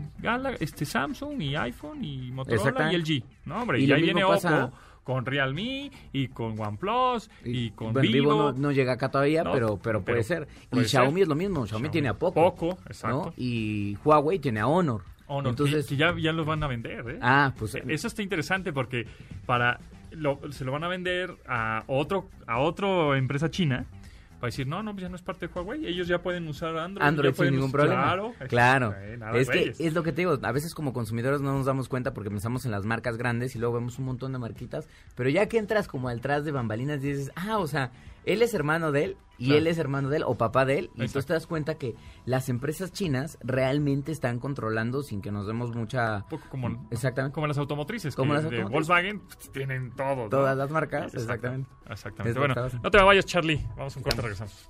este 0.59 0.85
Samsung 0.85 1.41
y 1.41 1.55
iPhone 1.55 2.03
y 2.03 2.31
Motorola 2.31 2.93
y 2.93 2.97
LG 2.97 3.23
no 3.45 3.61
hombre 3.61 3.79
y, 3.79 3.91
ahí 3.91 4.03
viene 4.03 4.23
Oppo 4.23 4.71
con 5.07 5.25
Realme 5.25 5.89
y 6.11 6.27
con 6.27 6.59
OnePlus 6.59 7.29
y, 7.45 7.71
con 7.71 7.93
Vivo. 7.93 8.51
no, 8.51 8.73
llega 8.73 8.91
acá 8.91 9.09
todavía, 9.09 9.41
pero, 9.49 9.79
pero 9.81 10.03
puede 10.03 10.21
ser. 10.21 10.49
y 10.73 10.83
Xiaomi 10.83 11.21
es 11.21 11.29
lo 11.29 11.35
mismo, 11.35 11.65
Xiaomi, 11.65 11.87
tiene 11.87 12.09
a 12.09 12.13
Poco. 12.13 12.33
Poco, 12.33 12.77
exacto. 12.87 13.33
Y 13.37 13.97
Huawei 14.03 14.37
tiene 14.39 14.59
a 14.59 14.67
Honor. 14.67 15.03
Entonces, 15.29 15.87
que, 15.87 15.95
ya, 15.95 16.13
ya 16.19 16.33
los 16.33 16.45
van 16.45 16.61
a 16.61 16.67
vender, 16.67 17.09
¿eh? 17.09 17.19
Ah, 17.21 17.53
pues... 17.57 17.75
E, 17.75 17.83
eso 17.87 18.07
está 18.07 18.21
interesante 18.21 18.73
porque 18.73 19.07
para 19.45 19.79
se 20.51 20.65
lo 20.65 20.73
van 20.73 20.83
a 20.83 20.89
vender 20.89 21.37
a 21.47 21.85
otro 21.87 22.29
a 22.45 22.59
otra 22.59 23.17
empresa 23.17 23.49
china 23.49 23.85
para 24.39 24.49
decir, 24.49 24.67
no, 24.67 24.83
no, 24.83 24.91
pues 24.91 25.03
ya 25.03 25.09
no 25.09 25.15
es 25.15 25.21
parte 25.21 25.47
de 25.47 25.53
Huawei, 25.53 25.85
ellos 25.85 26.07
ya 26.07 26.21
pueden 26.21 26.47
usar 26.47 26.77
Android. 26.77 27.05
Android 27.05 27.33
sin 27.33 27.51
ningún 27.51 27.71
problema. 27.71 28.03
Claro, 28.03 28.33
claro. 28.47 28.95
es 29.35 29.49
que 29.49 29.73
es 29.77 29.93
lo 29.93 30.03
que 30.03 30.11
te 30.11 30.21
digo, 30.21 30.37
a 30.41 30.51
veces 30.51 30.73
como 30.73 30.93
consumidores 30.93 31.41
no 31.41 31.53
nos 31.53 31.65
damos 31.65 31.89
cuenta 31.89 32.13
porque 32.13 32.29
pensamos 32.29 32.65
en 32.65 32.71
las 32.71 32.85
marcas 32.85 33.17
grandes 33.17 33.55
y 33.55 33.59
luego 33.59 33.75
vemos 33.75 33.97
un 33.99 34.05
montón 34.05 34.33
de 34.33 34.39
marquitas, 34.39 34.87
pero 35.15 35.29
ya 35.29 35.47
que 35.47 35.57
entras 35.57 35.87
como 35.87 36.09
atrás 36.09 36.45
de 36.45 36.51
bambalinas 36.51 37.01
dices, 37.01 37.31
ah, 37.35 37.57
o 37.57 37.67
sea, 37.67 37.91
él 38.27 38.41
es 38.41 38.53
hermano 38.53 38.91
de 38.91 39.05
él 39.05 39.17
y 39.37 39.53
él 39.53 39.67
es 39.67 39.77
hermano 39.77 40.09
de 40.09 40.17
él 40.17 40.23
o 40.25 40.35
papá 40.35 40.65
de 40.65 40.79
él. 40.79 40.91
Y 40.95 41.01
entonces 41.01 41.25
te 41.25 41.33
das 41.33 41.47
cuenta 41.47 41.75
que 41.75 41.95
las 42.25 42.49
empresas 42.49 42.91
chinas 42.91 43.37
realmente 43.41 44.11
están 44.11 44.39
controlando 44.39 45.01
sin 45.01 45.21
que 45.21 45.31
nos 45.31 45.47
demos 45.47 45.73
mucha... 45.73 46.25
como, 46.49 46.87
exactamente. 46.91 47.33
como 47.33 47.47
las 47.47 47.57
automotrices. 47.57 48.15
Como 48.15 48.33
las 48.33 48.43
automotrices. 48.43 48.73
Volkswagen 48.73 49.19
pues, 49.21 49.51
tienen 49.51 49.91
todo. 49.91 50.27
Todas 50.29 50.57
las 50.57 50.69
marcas, 50.69 51.13
exactamente. 51.13 51.69
Exactamente. 51.89 52.39
Bueno, 52.39 52.55
no 52.83 52.91
te 52.91 52.97
vayas, 52.97 53.25
Charlie. 53.25 53.65
Vamos 53.77 53.95
a 53.95 53.99
un 53.99 54.03
corte, 54.03 54.21
regresamos. 54.21 54.69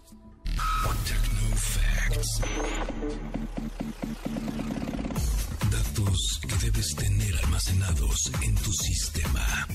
Datos 5.71 6.41
que 6.47 6.65
debes 6.65 6.95
tener 6.95 7.35
almacenados 7.43 8.31
en 8.43 8.55
tu 8.55 8.71
sistema. 8.71 9.67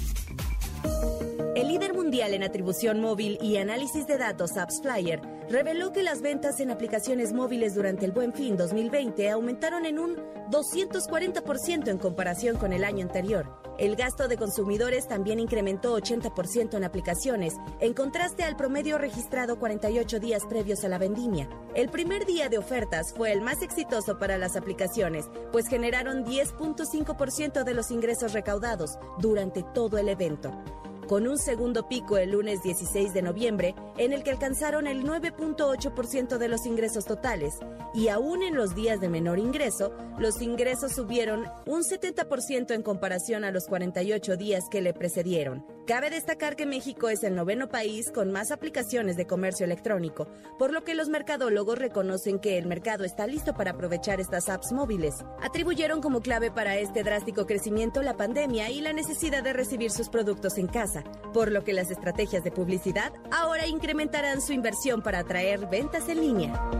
El 1.54 1.68
líder 1.68 1.92
mundial 1.92 2.32
en 2.32 2.44
atribución 2.44 3.02
móvil 3.02 3.38
y 3.42 3.58
análisis 3.58 4.06
de 4.06 4.16
datos 4.16 4.56
AppsFlyer 4.56 5.20
reveló 5.50 5.92
que 5.92 6.02
las 6.02 6.22
ventas 6.22 6.60
en 6.60 6.70
aplicaciones 6.70 7.34
móviles 7.34 7.74
durante 7.74 8.06
el 8.06 8.12
Buen 8.12 8.32
Fin 8.32 8.56
2020 8.56 9.28
aumentaron 9.28 9.84
en 9.84 9.98
un 9.98 10.16
240% 10.50 11.88
en 11.88 11.98
comparación 11.98 12.56
con 12.56 12.72
el 12.72 12.84
año 12.84 13.02
anterior. 13.04 13.54
El 13.78 13.96
gasto 13.96 14.28
de 14.28 14.38
consumidores 14.38 15.06
también 15.06 15.38
incrementó 15.40 15.94
80% 15.98 16.74
en 16.74 16.84
aplicaciones, 16.84 17.52
en 17.80 17.92
contraste 17.92 18.44
al 18.44 18.56
promedio 18.56 18.96
registrado 18.96 19.58
48 19.58 20.20
días 20.20 20.46
previos 20.48 20.84
a 20.84 20.88
la 20.88 20.96
vendimia. 20.96 21.50
El 21.74 21.90
primer 21.90 22.24
día 22.24 22.48
de 22.48 22.56
ofertas 22.56 23.12
fue 23.14 23.30
el 23.30 23.42
más 23.42 23.60
exitoso 23.60 24.18
para 24.18 24.38
las 24.38 24.56
aplicaciones, 24.56 25.26
pues 25.52 25.68
generaron 25.68 26.24
10.5% 26.24 27.62
de 27.62 27.74
los 27.74 27.90
ingresos 27.90 28.32
recaudados 28.32 28.96
durante 29.18 29.62
todo 29.62 29.98
el 29.98 30.08
evento 30.08 30.50
con 31.08 31.26
un 31.26 31.38
segundo 31.38 31.88
pico 31.88 32.18
el 32.18 32.30
lunes 32.30 32.62
16 32.62 33.12
de 33.12 33.22
noviembre, 33.22 33.74
en 33.98 34.12
el 34.12 34.22
que 34.22 34.30
alcanzaron 34.30 34.86
el 34.86 35.04
9.8% 35.04 36.38
de 36.38 36.48
los 36.48 36.66
ingresos 36.66 37.04
totales, 37.04 37.54
y 37.94 38.08
aún 38.08 38.42
en 38.42 38.54
los 38.54 38.74
días 38.74 39.00
de 39.00 39.08
menor 39.08 39.38
ingreso, 39.38 39.92
los 40.18 40.40
ingresos 40.40 40.92
subieron 40.92 41.46
un 41.66 41.82
70% 41.82 42.74
en 42.74 42.82
comparación 42.82 43.44
a 43.44 43.50
los 43.50 43.66
48 43.66 44.36
días 44.36 44.64
que 44.70 44.80
le 44.80 44.94
precedieron. 44.94 45.64
Cabe 45.86 46.10
destacar 46.10 46.54
que 46.54 46.64
México 46.64 47.08
es 47.08 47.24
el 47.24 47.34
noveno 47.34 47.68
país 47.68 48.12
con 48.12 48.30
más 48.30 48.52
aplicaciones 48.52 49.16
de 49.16 49.26
comercio 49.26 49.64
electrónico, 49.64 50.28
por 50.58 50.72
lo 50.72 50.84
que 50.84 50.94
los 50.94 51.08
mercadólogos 51.08 51.78
reconocen 51.78 52.38
que 52.38 52.56
el 52.56 52.66
mercado 52.66 53.04
está 53.04 53.26
listo 53.26 53.54
para 53.54 53.72
aprovechar 53.72 54.20
estas 54.20 54.48
apps 54.48 54.72
móviles. 54.72 55.16
Atribuyeron 55.42 56.00
como 56.00 56.20
clave 56.20 56.50
para 56.52 56.76
este 56.76 57.02
drástico 57.02 57.46
crecimiento 57.46 58.02
la 58.02 58.16
pandemia 58.16 58.70
y 58.70 58.80
la 58.80 58.92
necesidad 58.92 59.42
de 59.42 59.52
recibir 59.52 59.90
sus 59.90 60.08
productos 60.08 60.56
en 60.56 60.68
casa, 60.68 60.91
por 61.32 61.50
lo 61.50 61.64
que 61.64 61.72
las 61.72 61.90
estrategias 61.90 62.44
de 62.44 62.50
publicidad 62.50 63.12
ahora 63.30 63.66
incrementarán 63.66 64.40
su 64.40 64.52
inversión 64.52 65.02
para 65.02 65.20
atraer 65.20 65.66
ventas 65.68 66.08
en 66.08 66.20
línea. 66.20 66.70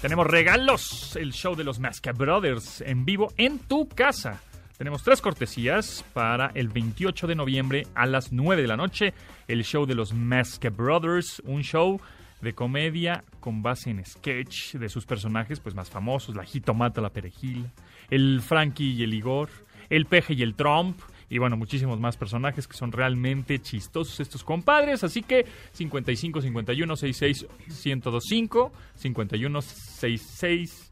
Tenemos 0.00 0.28
regalos, 0.28 1.16
el 1.16 1.32
show 1.32 1.56
de 1.56 1.64
los 1.64 1.80
Masca 1.80 2.12
Brothers 2.12 2.82
en 2.82 3.04
vivo 3.04 3.32
en 3.36 3.58
tu 3.58 3.88
casa. 3.88 4.40
Tenemos 4.76 5.02
tres 5.02 5.20
cortesías 5.20 6.04
para 6.12 6.52
el 6.54 6.68
28 6.68 7.26
de 7.26 7.34
noviembre 7.34 7.86
a 7.96 8.06
las 8.06 8.30
9 8.30 8.62
de 8.62 8.68
la 8.68 8.76
noche. 8.76 9.12
El 9.48 9.64
show 9.64 9.86
de 9.86 9.96
los 9.96 10.14
Masca 10.14 10.70
Brothers, 10.70 11.42
un 11.44 11.62
show 11.62 12.00
de 12.40 12.54
comedia 12.54 13.24
con 13.40 13.62
base 13.62 13.90
en 13.90 14.04
sketch 14.04 14.74
de 14.74 14.88
sus 14.88 15.06
personajes 15.06 15.60
pues 15.60 15.74
más 15.74 15.90
famosos, 15.90 16.36
la 16.36 16.44
jitomata, 16.44 17.00
la 17.00 17.10
perejil, 17.10 17.70
el 18.10 18.40
Frankie 18.40 18.92
y 18.92 19.02
el 19.02 19.14
Igor, 19.14 19.48
el 19.90 20.06
peje 20.06 20.34
y 20.34 20.42
el 20.42 20.54
Trump 20.54 20.98
y 21.30 21.38
bueno, 21.38 21.56
muchísimos 21.56 22.00
más 22.00 22.16
personajes 22.16 22.66
que 22.66 22.76
son 22.76 22.90
realmente 22.90 23.58
chistosos 23.58 24.18
estos 24.20 24.42
compadres. 24.44 25.04
Así 25.04 25.22
que 25.22 25.46
55 25.72 26.40
51 26.40 26.96
66 26.96 27.46
1025, 27.84 28.72
51 28.94 29.62
66 29.62 30.87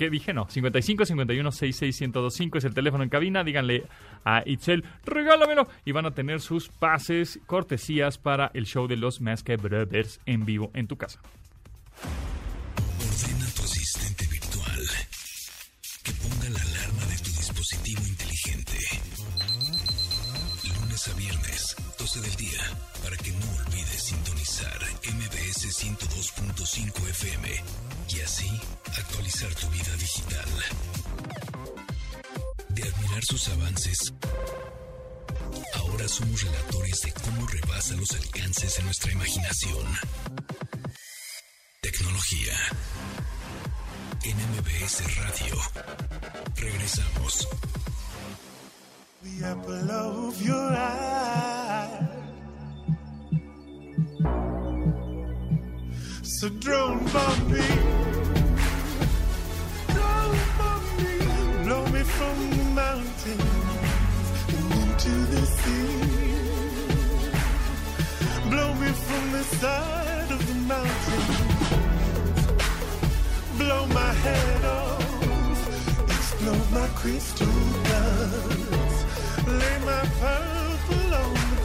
¿Qué 0.00 0.08
dije? 0.08 0.32
No, 0.32 0.48
55 0.48 1.04
51 1.04 1.52
66 1.52 2.00
1025 2.00 2.56
es 2.56 2.64
el 2.64 2.72
teléfono 2.72 3.04
en 3.04 3.10
cabina. 3.10 3.44
Díganle 3.44 3.84
a 4.24 4.42
Itzel, 4.46 4.82
regálamelo. 5.04 5.68
Y 5.84 5.92
van 5.92 6.06
a 6.06 6.12
tener 6.12 6.40
sus 6.40 6.70
pases, 6.70 7.38
cortesías 7.44 8.16
para 8.16 8.50
el 8.54 8.64
show 8.64 8.86
de 8.86 8.96
los 8.96 9.20
Masked 9.20 9.60
Brothers 9.60 10.18
en 10.24 10.46
vivo 10.46 10.70
en 10.72 10.86
tu 10.86 10.96
casa. 10.96 11.20
Ordena 12.98 13.44
tu 13.54 13.62
asistente 13.62 14.26
virtual 14.28 14.86
que 16.02 16.12
ponga 16.12 16.48
la 16.48 16.62
alarma 16.62 17.04
de 17.04 17.18
tu 17.18 17.30
dispositivo 17.32 18.00
inteligente 18.08 18.78
a 21.08 21.14
viernes, 21.14 21.76
12 21.98 22.20
del 22.20 22.36
día, 22.36 22.60
para 23.02 23.16
que 23.16 23.30
no 23.30 23.46
olvides 23.64 24.02
sintonizar 24.02 24.78
MBS 25.14 25.82
102.5 25.82 27.08
FM 27.08 27.48
y 28.10 28.20
así 28.20 28.49
actualizar 29.00 29.54
tu 29.54 29.68
vida 29.68 29.96
digital. 29.96 30.48
De 32.68 32.82
admirar 32.82 33.24
sus 33.24 33.48
avances, 33.48 34.12
ahora 35.74 36.08
somos 36.08 36.42
relatores 36.42 37.00
de 37.02 37.12
cómo 37.12 37.46
rebasa 37.46 37.94
los 37.94 38.10
alcances 38.12 38.76
de 38.76 38.82
nuestra 38.84 39.12
imaginación. 39.12 39.86
Tecnología. 41.80 42.54
En 44.22 44.36
MBS 44.36 45.16
Radio. 45.16 45.56
Regresamos. 46.56 47.48
the 49.22 49.46
apple 49.46 49.90
of 49.90 50.42
your 50.42 50.72
eye. 50.72 52.08
So 56.22 56.48
drone 56.48 57.04
side 69.60 70.30
of 70.36 70.40
the 70.48 70.54
mountain. 70.72 71.24
Blow 73.58 73.86
my 74.00 74.12
head 74.24 74.64
off, 74.64 75.58
explode 76.16 76.70
my 76.78 76.88
crystal 77.00 77.58
guns. 77.90 78.96
Lay 79.60 79.76
my 79.90 80.02
purple 80.20 81.14
on 81.22 81.34
the. 81.34 81.60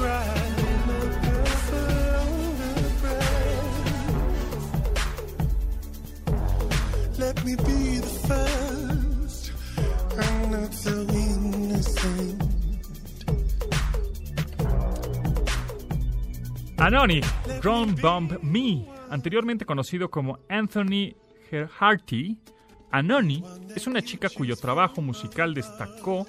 Let 7.18 7.46
me 7.46 7.56
be 7.56 8.00
the 8.06 8.14
first. 8.28 9.52
I'm 10.20 10.52
not 10.52 10.74
so 10.74 10.92
innocent. 10.92 12.46
Anoni 16.78 17.24
Drone 17.66 17.96
Bomb 18.00 18.44
Me, 18.44 18.86
anteriormente 19.10 19.66
conocido 19.66 20.12
como 20.12 20.38
Anthony 20.50 21.16
Herharty, 21.50 22.38
Anoni 22.92 23.44
es 23.76 23.88
una 23.88 24.04
chica 24.04 24.30
cuyo 24.30 24.56
trabajo 24.56 25.02
musical 25.02 25.56
destacó 25.56 26.28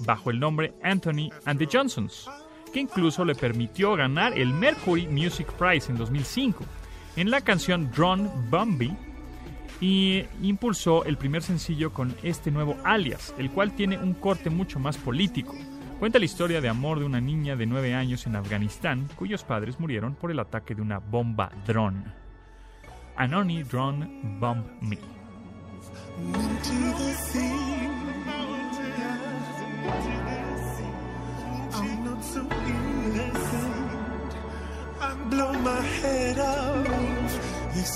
bajo 0.00 0.30
el 0.30 0.38
nombre 0.38 0.74
Anthony 0.82 1.30
and 1.46 1.58
the 1.58 1.66
Johnsons, 1.72 2.28
que 2.70 2.80
incluso 2.80 3.24
le 3.24 3.34
permitió 3.34 3.94
ganar 3.94 4.38
el 4.38 4.52
Mercury 4.52 5.06
Music 5.06 5.50
Prize 5.54 5.90
en 5.90 5.96
2005 5.96 6.66
en 7.16 7.30
la 7.30 7.40
canción 7.40 7.90
Drone 7.90 8.28
Bumby 8.50 8.94
y 9.80 10.24
impulsó 10.42 11.06
el 11.06 11.16
primer 11.16 11.42
sencillo 11.42 11.94
con 11.94 12.14
este 12.22 12.50
nuevo 12.50 12.76
alias, 12.84 13.34
el 13.38 13.50
cual 13.50 13.74
tiene 13.74 13.96
un 13.96 14.12
corte 14.12 14.50
mucho 14.50 14.78
más 14.78 14.98
político. 14.98 15.54
Cuenta 15.98 16.18
la 16.18 16.24
historia 16.24 16.60
de 16.60 16.68
amor 16.68 16.98
de 16.98 17.04
una 17.04 17.20
niña 17.20 17.56
de 17.56 17.66
9 17.66 17.94
años 17.94 18.26
en 18.26 18.36
Afganistán 18.36 19.08
cuyos 19.16 19.44
padres 19.44 19.80
murieron 19.80 20.14
por 20.14 20.30
el 20.30 20.38
ataque 20.38 20.74
de 20.74 20.82
una 20.82 20.98
bomba 20.98 21.50
drone. 21.66 22.04
Anony 23.16 23.62
Drone 23.62 24.20
Bomb 24.40 24.64
Me. 24.82 24.98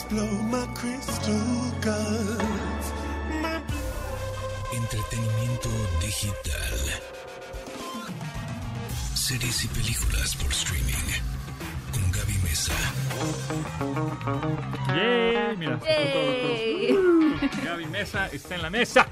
blow 0.08 0.28
my 0.42 0.68
Series 9.28 9.62
y 9.62 9.68
películas 9.68 10.34
por 10.36 10.50
streaming. 10.52 10.94
Con 11.92 12.10
Gaby 12.12 12.32
Mesa. 12.42 12.72
¡Yay! 14.96 15.54
Mira, 15.58 15.78
Yay. 15.84 16.96
Gaby 17.62 17.84
Mesa 17.88 18.28
está 18.28 18.54
en 18.54 18.62
la 18.62 18.70
mesa. 18.70 19.06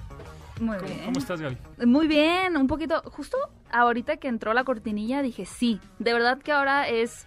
Muy 0.58 0.78
¿Cómo, 0.78 0.88
bien. 0.88 1.04
cómo 1.04 1.18
estás, 1.18 1.38
Gaby? 1.38 1.58
Muy 1.84 2.06
bien, 2.06 2.56
un 2.56 2.66
poquito. 2.66 3.02
Justo 3.10 3.36
ahorita 3.70 4.16
que 4.16 4.28
entró 4.28 4.54
la 4.54 4.64
cortinilla 4.64 5.20
dije 5.20 5.44
sí. 5.44 5.80
De 5.98 6.14
verdad 6.14 6.38
que 6.38 6.50
ahora 6.50 6.88
es 6.88 7.26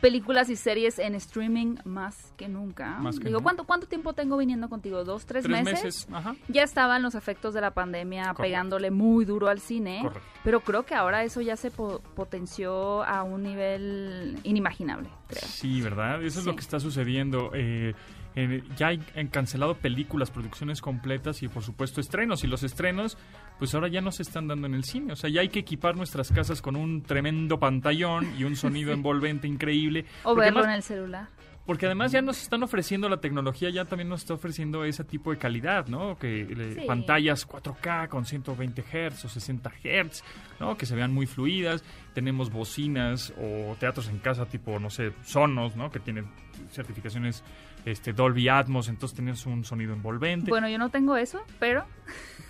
películas 0.00 0.48
y 0.50 0.56
series 0.56 0.98
en 0.98 1.14
streaming 1.14 1.76
más 1.84 2.32
que 2.36 2.48
nunca. 2.48 2.96
Más 2.98 3.18
que 3.18 3.24
Digo, 3.26 3.38
nunca. 3.38 3.42
¿cuánto, 3.44 3.64
¿cuánto 3.64 3.86
tiempo 3.86 4.12
tengo 4.14 4.36
viniendo 4.36 4.68
contigo? 4.68 5.04
¿Dos, 5.04 5.26
tres, 5.26 5.44
Tres 5.44 5.64
meses? 5.64 5.84
meses. 5.84 6.08
Ajá. 6.12 6.34
Ya 6.48 6.62
estaban 6.62 7.02
los 7.02 7.14
efectos 7.14 7.54
de 7.54 7.60
la 7.60 7.72
pandemia 7.72 8.22
Correcto. 8.22 8.42
pegándole 8.42 8.90
muy 8.90 9.24
duro 9.24 9.48
al 9.48 9.60
cine, 9.60 10.00
Correcto. 10.02 10.28
pero 10.44 10.60
creo 10.60 10.84
que 10.84 10.94
ahora 10.94 11.22
eso 11.24 11.40
ya 11.40 11.56
se 11.56 11.70
po- 11.70 12.00
potenció 12.14 13.02
a 13.04 13.22
un 13.22 13.42
nivel 13.42 14.38
inimaginable, 14.44 15.08
creo. 15.28 15.42
Sí, 15.46 15.80
¿verdad? 15.82 16.22
Eso 16.22 16.40
es 16.40 16.46
lo 16.46 16.54
que 16.54 16.60
está 16.62 16.80
sucediendo. 16.80 17.50
Eh, 17.54 17.94
eh, 18.36 18.62
ya 18.76 18.88
hay- 18.88 19.02
han 19.16 19.28
cancelado 19.28 19.74
películas, 19.76 20.30
producciones 20.30 20.80
completas 20.80 21.42
y 21.42 21.48
por 21.48 21.62
supuesto 21.62 22.00
estrenos. 22.00 22.44
Y 22.44 22.46
los 22.46 22.62
estrenos, 22.62 23.18
pues 23.58 23.74
ahora 23.74 23.88
ya 23.88 24.00
no 24.00 24.12
se 24.12 24.22
están 24.22 24.46
dando 24.48 24.66
en 24.66 24.74
el 24.74 24.84
cine. 24.84 25.12
O 25.12 25.16
sea, 25.16 25.28
ya 25.30 25.40
hay 25.40 25.48
que 25.48 25.58
equipar 25.60 25.96
nuestras 25.96 26.30
casas 26.30 26.62
con 26.62 26.76
un 26.76 27.02
tremendo 27.02 27.58
pantallón 27.58 28.32
y 28.38 28.44
un 28.44 28.56
sonido 28.56 28.92
envolvente 28.92 29.48
increíble. 29.48 30.04
O 30.24 30.34
verlo 30.34 30.60
además- 30.60 30.64
en 30.66 30.76
el 30.76 30.82
celular. 30.82 31.28
Porque 31.66 31.86
además 31.86 32.10
ya 32.10 32.20
nos 32.20 32.40
están 32.42 32.62
ofreciendo 32.64 33.08
la 33.08 33.18
tecnología, 33.20 33.70
ya 33.70 33.84
también 33.84 34.08
nos 34.08 34.22
está 34.22 34.34
ofreciendo 34.34 34.82
ese 34.84 35.04
tipo 35.04 35.30
de 35.30 35.36
calidad, 35.38 35.86
¿no? 35.86 36.18
Que 36.18 36.44
le- 36.44 36.74
Sí. 36.74 36.80
pantallas 36.86 37.46
4K 37.46 38.08
con 38.08 38.24
120 38.24 38.82
Hz 38.82 39.24
o 39.26 39.28
60 39.28 39.70
Hz, 39.70 40.24
¿no? 40.58 40.76
Que 40.76 40.86
se 40.86 40.96
vean 40.96 41.12
muy 41.12 41.26
fluidas. 41.26 41.84
Tenemos 42.14 42.50
bocinas 42.50 43.32
o 43.38 43.76
teatros 43.78 44.08
en 44.08 44.18
casa 44.18 44.46
tipo, 44.46 44.80
no 44.80 44.90
sé, 44.90 45.12
Sonos, 45.22 45.76
¿no? 45.76 45.92
Que 45.92 46.00
tienen 46.00 46.26
certificaciones 46.72 47.44
este, 47.84 48.12
Dolby 48.12 48.48
Atmos, 48.48 48.88
entonces 48.88 49.16
tienes 49.16 49.44
un 49.46 49.64
sonido 49.64 49.92
envolvente. 49.94 50.50
Bueno, 50.50 50.68
yo 50.68 50.78
no 50.78 50.88
tengo 50.90 51.16
eso, 51.16 51.40
pero... 51.58 51.84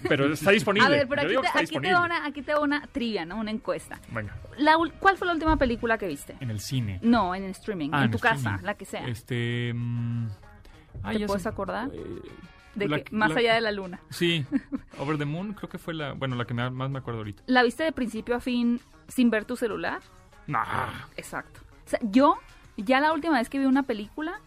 pero 0.09 0.33
está 0.33 0.51
disponible. 0.51 0.87
A 0.87 0.91
ver, 0.91 1.09
pero 1.09 1.23
Yo 1.31 1.41
aquí 1.41 1.49
te, 1.53 1.59
aquí 1.61 1.79
te 1.81 1.93
va 1.93 2.05
una, 2.05 2.25
aquí 2.27 2.43
te 2.43 2.57
una 2.59 2.87
trivia, 2.89 3.25
¿no? 3.25 3.37
Una 3.39 3.51
encuesta. 3.51 4.01
Venga, 4.13 4.35
La 4.59 4.77
¿Cuál 4.99 5.17
fue 5.17 5.27
la 5.27 5.33
última 5.35 5.57
película 5.57 5.99
que 5.99 6.07
viste? 6.09 6.37
en 6.41 6.51
el 6.51 6.61
cine. 6.61 6.99
No, 7.03 7.35
en 7.35 7.45
streaming, 7.45 7.91
Ah, 7.93 8.05
en 8.05 8.11
tu 8.11 8.17
streaming. 8.17 8.45
casa, 8.45 8.61
la 8.63 8.75
que 8.75 8.85
sea. 8.85 9.07
Este... 9.07 9.73
mm, 9.75 10.27
ah, 11.03 11.13
¿Te 11.13 11.27
puedes 11.27 11.47
acordar? 11.47 11.91
Eh, 11.93 12.05
de 12.75 12.89
la- 12.89 13.01
que, 13.01 13.15
más 13.15 13.31
la- 13.31 13.41
allá 13.41 13.55
de 13.55 13.61
la 13.61 13.73
luna. 13.73 14.01
Sí, 14.11 14.47
Over 14.99 15.19
the 15.19 15.25
Moon 15.25 15.53
creo 15.55 15.69
que 15.69 15.79
fue 15.79 15.93
la, 15.95 16.13
bueno, 16.13 16.37
la 16.37 16.45
que 16.45 16.55
me- 16.55 16.71
más 16.71 16.89
me 16.91 16.99
acuerdo 16.99 17.19
ahorita. 17.21 17.43
¿La 17.47 17.63
viste 17.63 17.83
de 17.85 17.93
principio 17.93 18.37
a 18.37 18.41
fin 18.41 18.81
sin 19.09 19.29
ver 19.31 19.45
tu 19.45 19.57
celular? 19.57 20.01
Nah, 20.47 20.89
Exacto. 21.17 21.61
O 21.87 21.89
sea, 21.91 21.99
yo 22.03 22.39
ya 22.77 23.01
la 23.01 23.13
última 23.13 23.39
vez 23.39 23.49
que 23.51 23.59
vi 23.59 23.67
una 23.67 23.83
película 23.83 24.41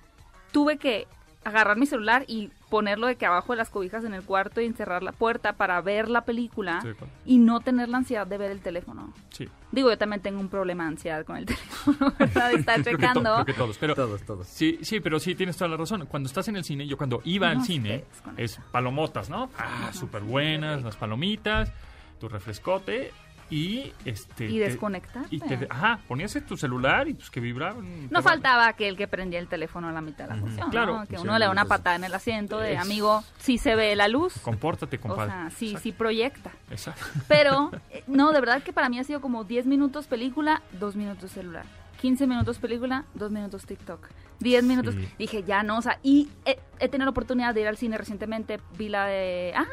tuve 0.54 0.78
que 0.78 1.08
agarrar 1.44 1.76
mi 1.76 1.86
celular 1.86 2.24
y 2.30 2.50
ponerlo 2.70 3.06
de 3.06 3.18
que 3.18 3.26
abajo 3.26 3.52
de 3.52 3.58
las 3.58 3.70
cobijas 3.70 4.06
en 4.06 4.13
el 4.13 4.24
cuarto 4.24 4.62
y 4.62 4.66
encerrar 4.66 5.04
la 5.04 5.12
puerta 5.12 5.52
para 5.54 5.82
ver 5.82 6.08
la 6.10 6.22
película 6.24 6.80
Sí, 6.82 6.88
claro. 6.94 7.12
y 7.26 7.38
no 7.38 7.60
tener 7.60 7.89
la 7.89 7.98
ansiedad 7.98 8.26
de 8.26 8.38
ver 8.38 8.50
el 8.50 8.62
teléfono. 8.62 9.13
sí. 9.30 9.50
Digo, 9.74 9.89
yo 9.89 9.98
también 9.98 10.22
tengo 10.22 10.39
un 10.39 10.48
problema 10.50 10.84
de 10.84 10.89
ansiedad 10.92 11.26
con 11.26 11.36
el 11.36 11.46
teléfono, 11.48 12.13
¿verdad? 12.18 12.52
De 12.52 12.56
estar 12.60 12.82
Creo 12.82 12.86
que, 12.86 12.92
to- 12.92 12.98
checando. 12.98 13.34
creo 13.34 13.46
que 13.46 13.54
todos, 13.54 13.78
pero 13.78 13.94
Todos, 13.96 14.22
todos. 14.24 14.48
sí, 14.48 14.80
sí, 14.84 15.02
pero 15.02 15.20
sí 15.20 15.36
tienes 15.36 15.58
toda 15.58 15.68
la 15.68 15.76
razón. 15.76 16.06
Cuando 16.06 16.28
estás 16.28 16.48
en 16.48 16.56
el 16.56 16.63
cine, 16.63 16.88
yo 16.88 16.96
cuando 16.96 17.22
iba 17.26 17.50
al 17.50 17.62
cine 17.63 18.06
es 18.38 18.60
palomotas, 18.72 19.30
¿no? 19.30 19.50
Ah, 19.58 19.89
súper 19.92 20.22
buenas 20.22 20.82
las 20.84 20.96
palomitas, 20.96 21.74
tu 22.22 22.30
refrescote 22.30 23.12
y 23.54 23.94
este 24.06 24.46
Y 24.50 24.58
te- 24.58 24.66
desconectarte. 24.66 25.28
y 25.36 25.39
te, 25.39 25.68
ajá, 25.70 26.00
ponías 26.08 26.36
tu 26.48 26.58
celular 26.58 27.08
y 27.08 27.13
pues 27.13 27.30
que 27.30 27.39
vibraban. 27.39 28.10
No 28.10 28.20
te- 28.20 28.24
faltaba 28.24 28.68
aquel 28.68 28.98
que 28.98 29.08
prendía 29.08 29.39
el 29.39 29.48
teléfono 29.48 29.88
a 29.89 29.92
la 29.92 30.02
mitad 30.02 30.28
de 30.28 30.36
la 30.36 30.39
función, 30.42 30.70
Claro. 30.72 31.00
¿no? 31.00 31.06
Que 31.08 31.18
Sí, 31.18 31.22
uno 31.24 31.38
le 31.38 31.46
da 31.46 31.52
una 31.52 31.66
patada 31.66 31.96
en 31.96 32.04
el 32.06 32.13
asiento 32.16 32.58
de 32.58 32.74
Es- 32.74 32.80
amigo, 32.82 33.24
sí 33.38 33.58
se 33.58 33.76
ve 33.76 33.96
la 33.96 34.08
luz. 34.08 34.34
Compórtate, 34.42 34.98
O 34.98 35.02
compadre. 35.02 35.32
sea, 35.32 35.50
sí, 35.52 35.66
Exacto, 35.68 35.84
sí 35.84 35.92
proyecta. 35.92 36.52
exacto. 36.72 37.06
Pero, 37.28 37.72
eh, 37.92 38.04
no, 38.08 38.32
de 38.32 38.39
verdad 38.39 38.63
que 38.63 38.74
para 38.74 38.89
mí 38.89 38.98
ha 39.00 39.04
sido 39.04 39.22
como 39.22 39.44
10 39.44 39.66
minutos 39.66 40.08
película, 40.08 40.62
2 40.80 40.96
minutos 40.96 41.32
celular. 41.32 41.66
15 42.02 42.28
minutos 42.28 42.58
película, 42.60 43.06
2 43.13 43.32
minutos 43.32 43.66
TikTok. 43.66 44.08
10 44.39 44.63
minutos. 44.66 44.94
Sí. 44.96 45.08
Dije, 45.18 45.44
ya 45.44 45.63
no, 45.63 45.78
o 45.78 45.82
sea, 45.82 46.00
y 46.04 46.30
he, 46.46 46.60
he 46.80 46.89
tenido 46.89 47.06
la 47.06 47.12
oportunidad 47.12 47.54
de 47.54 47.62
ir 47.62 47.68
al 47.68 47.78
cine 47.78 47.98
recientemente. 47.98 48.60
Vi 48.78 48.89
la 48.89 49.06
de. 49.06 49.54
Ah, 49.56 49.68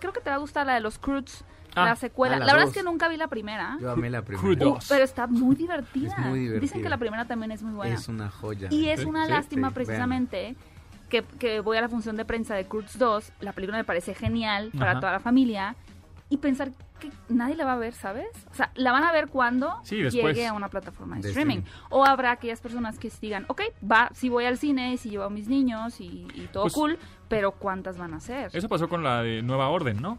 creo 0.00 0.12
que 0.12 0.20
te 0.20 0.30
va 0.30 0.36
a 0.36 0.38
gustar 0.38 0.66
la 0.66 0.74
de 0.74 0.80
los 0.80 0.98
Croods, 0.98 1.44
Ah, 1.76 1.86
la 1.86 1.96
secuela. 1.96 2.36
ah, 2.36 2.38
la 2.38 2.46
la 2.46 2.52
verdad 2.52 2.68
es 2.68 2.74
que 2.74 2.84
nunca 2.84 3.08
vi 3.08 3.16
la 3.16 3.26
primera. 3.26 3.76
Yo 3.80 3.90
amé 3.90 4.08
la 4.08 4.22
primera. 4.22 4.68
Uh, 4.68 4.78
pero 4.88 5.02
está 5.02 5.26
muy 5.26 5.56
divertida. 5.56 6.12
Es 6.16 6.18
muy 6.18 6.38
divertida. 6.38 6.60
Dicen 6.60 6.82
que 6.82 6.88
la 6.88 6.98
primera 6.98 7.24
también 7.24 7.50
es 7.50 7.62
muy 7.62 7.74
buena. 7.74 7.94
Es 7.94 8.06
una 8.06 8.30
joya. 8.30 8.68
Y 8.70 8.88
es 8.90 9.04
una 9.04 9.24
sí, 9.24 9.32
lástima 9.32 9.68
sí, 9.70 9.74
precisamente 9.74 10.54
que, 11.08 11.22
que 11.22 11.58
voy 11.60 11.76
a 11.76 11.80
la 11.80 11.88
función 11.88 12.16
de 12.16 12.24
prensa 12.24 12.54
de 12.54 12.66
Cruz 12.66 12.96
2, 12.96 13.32
la 13.40 13.52
película 13.52 13.76
me 13.76 13.84
parece 13.84 14.14
genial 14.14 14.70
para 14.78 14.92
Ajá. 14.92 15.00
toda 15.00 15.12
la 15.12 15.20
familia, 15.20 15.74
y 16.30 16.38
pensar 16.38 16.72
que 16.98 17.10
nadie 17.28 17.54
la 17.54 17.64
va 17.64 17.74
a 17.74 17.76
ver, 17.76 17.92
¿sabes? 17.94 18.26
O 18.50 18.54
sea, 18.54 18.70
la 18.76 18.92
van 18.92 19.04
a 19.04 19.12
ver 19.12 19.28
cuando 19.28 19.78
Sí, 19.84 19.96
llegue 20.10 20.46
a 20.46 20.52
una 20.52 20.68
plataforma 20.68 21.16
de, 21.16 21.22
De 21.22 21.28
streaming. 21.28 21.58
streaming. 21.58 21.86
O 21.90 22.04
habrá 22.04 22.32
aquellas 22.32 22.60
personas 22.60 22.98
que 22.98 23.10
digan, 23.20 23.44
ok, 23.48 23.60
va, 23.90 24.10
si 24.14 24.28
voy 24.28 24.46
al 24.46 24.56
cine, 24.58 24.96
si 24.96 25.10
llevo 25.10 25.24
a 25.24 25.30
mis 25.30 25.48
niños 25.48 26.00
y, 26.00 26.26
y 26.34 26.48
todo 26.52 26.64
Pues- 26.64 26.74
cool, 26.74 26.98
pero 27.28 27.52
¿cuántas 27.52 27.98
van 27.98 28.14
a 28.14 28.20
ser? 28.20 28.50
Eso 28.54 28.68
pasó 28.68 28.88
con 28.88 29.02
la 29.02 29.22
de 29.22 29.42
Nueva 29.42 29.68
Orden, 29.68 30.00
¿no? 30.00 30.18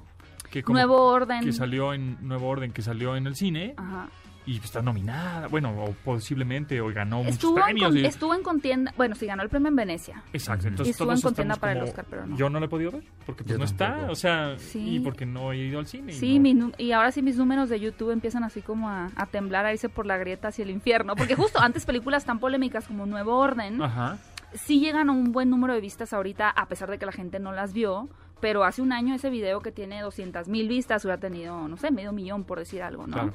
Que 0.51 0.63
como- 0.63 0.77
Nuevo 0.77 1.01
Orden. 1.07 1.43
que 1.43 1.51
salió 1.51 1.93
en 1.93 2.17
Nuevo 2.25 2.47
Orden, 2.47 2.71
que 2.71 2.81
salió 2.81 3.15
en 3.15 3.25
el 3.27 3.35
cine 3.35 3.73
Ajá. 3.77 4.07
Y 4.47 4.57
está 4.57 4.81
nominada, 4.81 5.47
bueno, 5.47 5.71
o 5.83 5.91
posiblemente 6.03 6.79
o 6.81 6.87
ganó 6.93 7.21
Estuvo, 7.23 7.53
muchos 7.53 7.67
en 7.69 7.75
premios. 7.75 7.89
con- 7.89 7.97
y- 7.97 8.05
estuvo 8.05 8.33
en 8.35 8.43
contienda, 8.43 8.93
bueno, 8.95 9.15
sí 9.15 9.25
ganó 9.25 9.41
el 9.43 9.49
premio 9.49 9.69
en 9.69 9.75
Venecia. 9.75 10.23
Exacto, 10.33 10.67
entonces 10.67 10.87
Y 10.87 10.91
estuvo 10.91 11.07
todos 11.07 11.19
en 11.19 11.23
contienda 11.23 11.55
para 11.55 11.71
el 11.73 11.81
Oscar, 11.81 12.05
pero 12.09 12.25
no. 12.27 12.37
Yo 12.37 12.49
no 12.49 12.59
lo 12.59 12.65
he 12.65 12.69
podido 12.69 12.91
ver, 12.91 13.03
porque 13.25 13.43
pues 13.43 13.53
Yo 13.53 13.57
no 13.57 13.65
está, 13.65 14.07
o 14.09 14.15
sea, 14.15 14.57
Sí. 14.59 14.95
y 14.95 14.99
porque 14.99 15.25
no 15.25 15.51
he 15.51 15.57
ido 15.57 15.79
al 15.79 15.87
cine. 15.87 16.11
y 16.11 16.15
Sí, 16.15 16.35
no- 16.35 16.41
mi 16.43 16.53
nu- 16.53 16.71
y 16.77 16.91
ahora 16.91 17.11
sí 17.11 17.21
mis 17.21 17.37
números 17.37 17.69
de 17.69 17.79
YouTube 17.79 18.11
empiezan 18.11 18.43
así 18.43 18.61
como 18.61 18.89
a, 18.89 19.09
a 19.15 19.25
temblar, 19.25 19.65
a 19.65 19.73
irse 19.73 19.89
por 19.89 20.05
la 20.05 20.17
grieta 20.17 20.49
hacia 20.49 20.63
el 20.63 20.69
infierno. 20.69 21.15
Porque 21.15 21.35
justo 21.35 21.59
antes 21.59 21.85
películas 21.85 22.25
tan 22.25 22.39
polémicas 22.39 22.87
como 22.87 23.05
Nuevo 23.05 23.35
Orden, 23.37 23.81
Ajá, 23.81 24.17
sí 24.53 24.79
llegan 24.79 25.09
a 25.09 25.11
un 25.11 25.31
buen 25.31 25.49
número 25.49 25.73
de 25.73 25.81
vistas 25.81 26.13
ahorita, 26.13 26.49
a 26.49 26.67
pesar 26.67 26.89
de 26.91 26.97
que 26.99 27.05
la 27.05 27.11
gente 27.11 27.39
no 27.39 27.51
las 27.51 27.73
vio. 27.73 28.09
Pero 28.41 28.63
hace 28.65 28.81
un 28.81 28.91
año 28.91 29.15
ese 29.15 29.29
video 29.29 29.61
que 29.61 29.71
tiene 29.71 30.01
200 30.01 30.49
mil 30.49 30.67
vistas 30.67 31.03
hubiera 31.05 31.19
tenido, 31.19 31.67
no 31.69 31.77
sé, 31.77 31.89
medio 31.89 32.11
millón 32.11 32.43
por 32.43 32.59
decir 32.59 32.83
algo, 32.83 33.07
¿no? 33.07 33.13
Claro. 33.13 33.33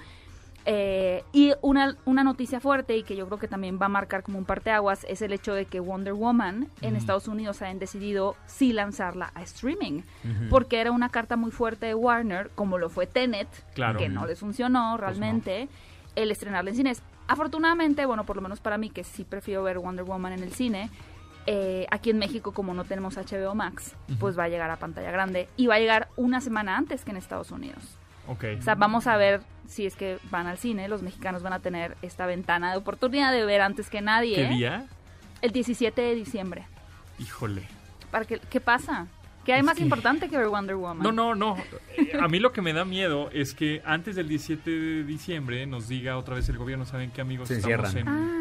Eh, 0.66 1.24
y 1.32 1.52
una, 1.62 1.96
una 2.04 2.22
noticia 2.22 2.60
fuerte 2.60 2.96
y 2.96 3.02
que 3.02 3.16
yo 3.16 3.26
creo 3.26 3.38
que 3.38 3.48
también 3.48 3.78
va 3.80 3.86
a 3.86 3.88
marcar 3.88 4.22
como 4.22 4.38
un 4.38 4.44
parteaguas 4.44 5.04
es 5.08 5.22
el 5.22 5.32
hecho 5.32 5.54
de 5.54 5.64
que 5.64 5.80
Wonder 5.80 6.12
Woman 6.12 6.68
en 6.82 6.92
Mm. 6.94 6.96
Estados 6.96 7.28
Unidos 7.28 7.62
hayan 7.62 7.78
decidido 7.78 8.36
sí 8.46 8.72
lanzarla 8.72 9.32
a 9.34 9.42
streaming. 9.42 10.02
Porque 10.50 10.80
era 10.80 10.90
una 10.92 11.08
carta 11.08 11.36
muy 11.36 11.50
fuerte 11.50 11.86
de 11.86 11.94
Warner, 11.94 12.50
como 12.54 12.76
lo 12.78 12.90
fue 12.90 13.06
Tenet, 13.06 13.48
Claro. 13.74 13.98
que 13.98 14.08
no 14.08 14.26
les 14.26 14.38
funcionó 14.38 14.96
realmente, 14.96 15.68
el 16.14 16.30
estrenarla 16.30 16.70
en 16.70 16.76
cines. 16.76 17.02
Afortunadamente, 17.26 18.04
bueno, 18.06 18.24
por 18.24 18.36
lo 18.36 18.42
menos 18.42 18.60
para 18.60 18.76
mí, 18.76 18.90
que 18.90 19.04
sí 19.04 19.24
prefiero 19.24 19.62
ver 19.62 19.78
Wonder 19.78 20.04
Woman 20.04 20.32
en 20.32 20.42
el 20.42 20.52
cine, 20.52 20.90
eh, 21.46 21.86
aquí 21.90 22.10
en 22.10 22.18
México, 22.18 22.52
como 22.52 22.74
no 22.74 22.84
tenemos 22.84 23.16
HBO 23.16 23.54
Max, 23.54 23.94
pues 24.18 24.38
va 24.38 24.44
a 24.44 24.48
llegar 24.48 24.70
a 24.70 24.76
pantalla 24.76 25.10
grande 25.10 25.48
y 25.56 25.68
va 25.68 25.76
a 25.76 25.78
llegar 25.78 26.08
una 26.16 26.40
semana 26.42 26.76
antes 26.76 27.04
que 27.04 27.12
en 27.12 27.16
Estados 27.16 27.50
Unidos. 27.50 27.96
O 28.58 28.62
sea, 28.62 28.74
vamos 28.74 29.06
a 29.06 29.16
ver 29.16 29.40
si 29.68 29.86
es 29.86 29.94
que 29.96 30.18
van 30.30 30.46
al 30.46 30.58
cine, 30.58 30.88
los 30.88 31.02
mexicanos 31.02 31.42
van 31.42 31.52
a 31.52 31.60
tener 31.60 31.96
esta 32.02 32.26
ventana 32.26 32.72
de 32.72 32.78
oportunidad 32.78 33.32
de 33.32 33.44
ver 33.44 33.60
antes 33.60 33.88
que 33.90 34.00
nadie. 34.00 34.36
¿Qué 34.36 34.48
día? 34.48 34.86
El 35.42 35.52
17 35.52 36.00
de 36.00 36.14
diciembre. 36.14 36.64
Híjole. 37.18 37.62
¿Para 38.10 38.24
qué, 38.24 38.40
¿Qué 38.50 38.60
pasa? 38.60 39.06
¿Qué 39.44 39.54
hay 39.54 39.62
más 39.62 39.80
importante 39.80 40.28
que 40.28 40.36
ver 40.36 40.48
Wonder 40.48 40.76
Woman? 40.76 41.02
No, 41.02 41.12
no, 41.12 41.34
no. 41.34 41.56
A 42.20 42.28
mí 42.28 42.38
lo 42.40 42.52
que 42.52 42.60
me 42.60 42.72
da 42.72 42.84
miedo 42.84 43.30
es 43.32 43.54
que 43.54 43.80
antes 43.86 44.14
del 44.16 44.28
17 44.28 44.70
de 44.70 45.04
diciembre 45.04 45.66
nos 45.66 45.88
diga 45.88 46.18
otra 46.18 46.34
vez 46.34 46.48
el 46.50 46.58
gobierno, 46.58 46.84
¿saben 46.84 47.10
qué 47.10 47.20
amigos? 47.22 47.48
Se 47.48 47.54
estamos 47.56 47.86
encierran. 47.86 48.08
en, 48.08 48.08
Ah. 48.08 48.39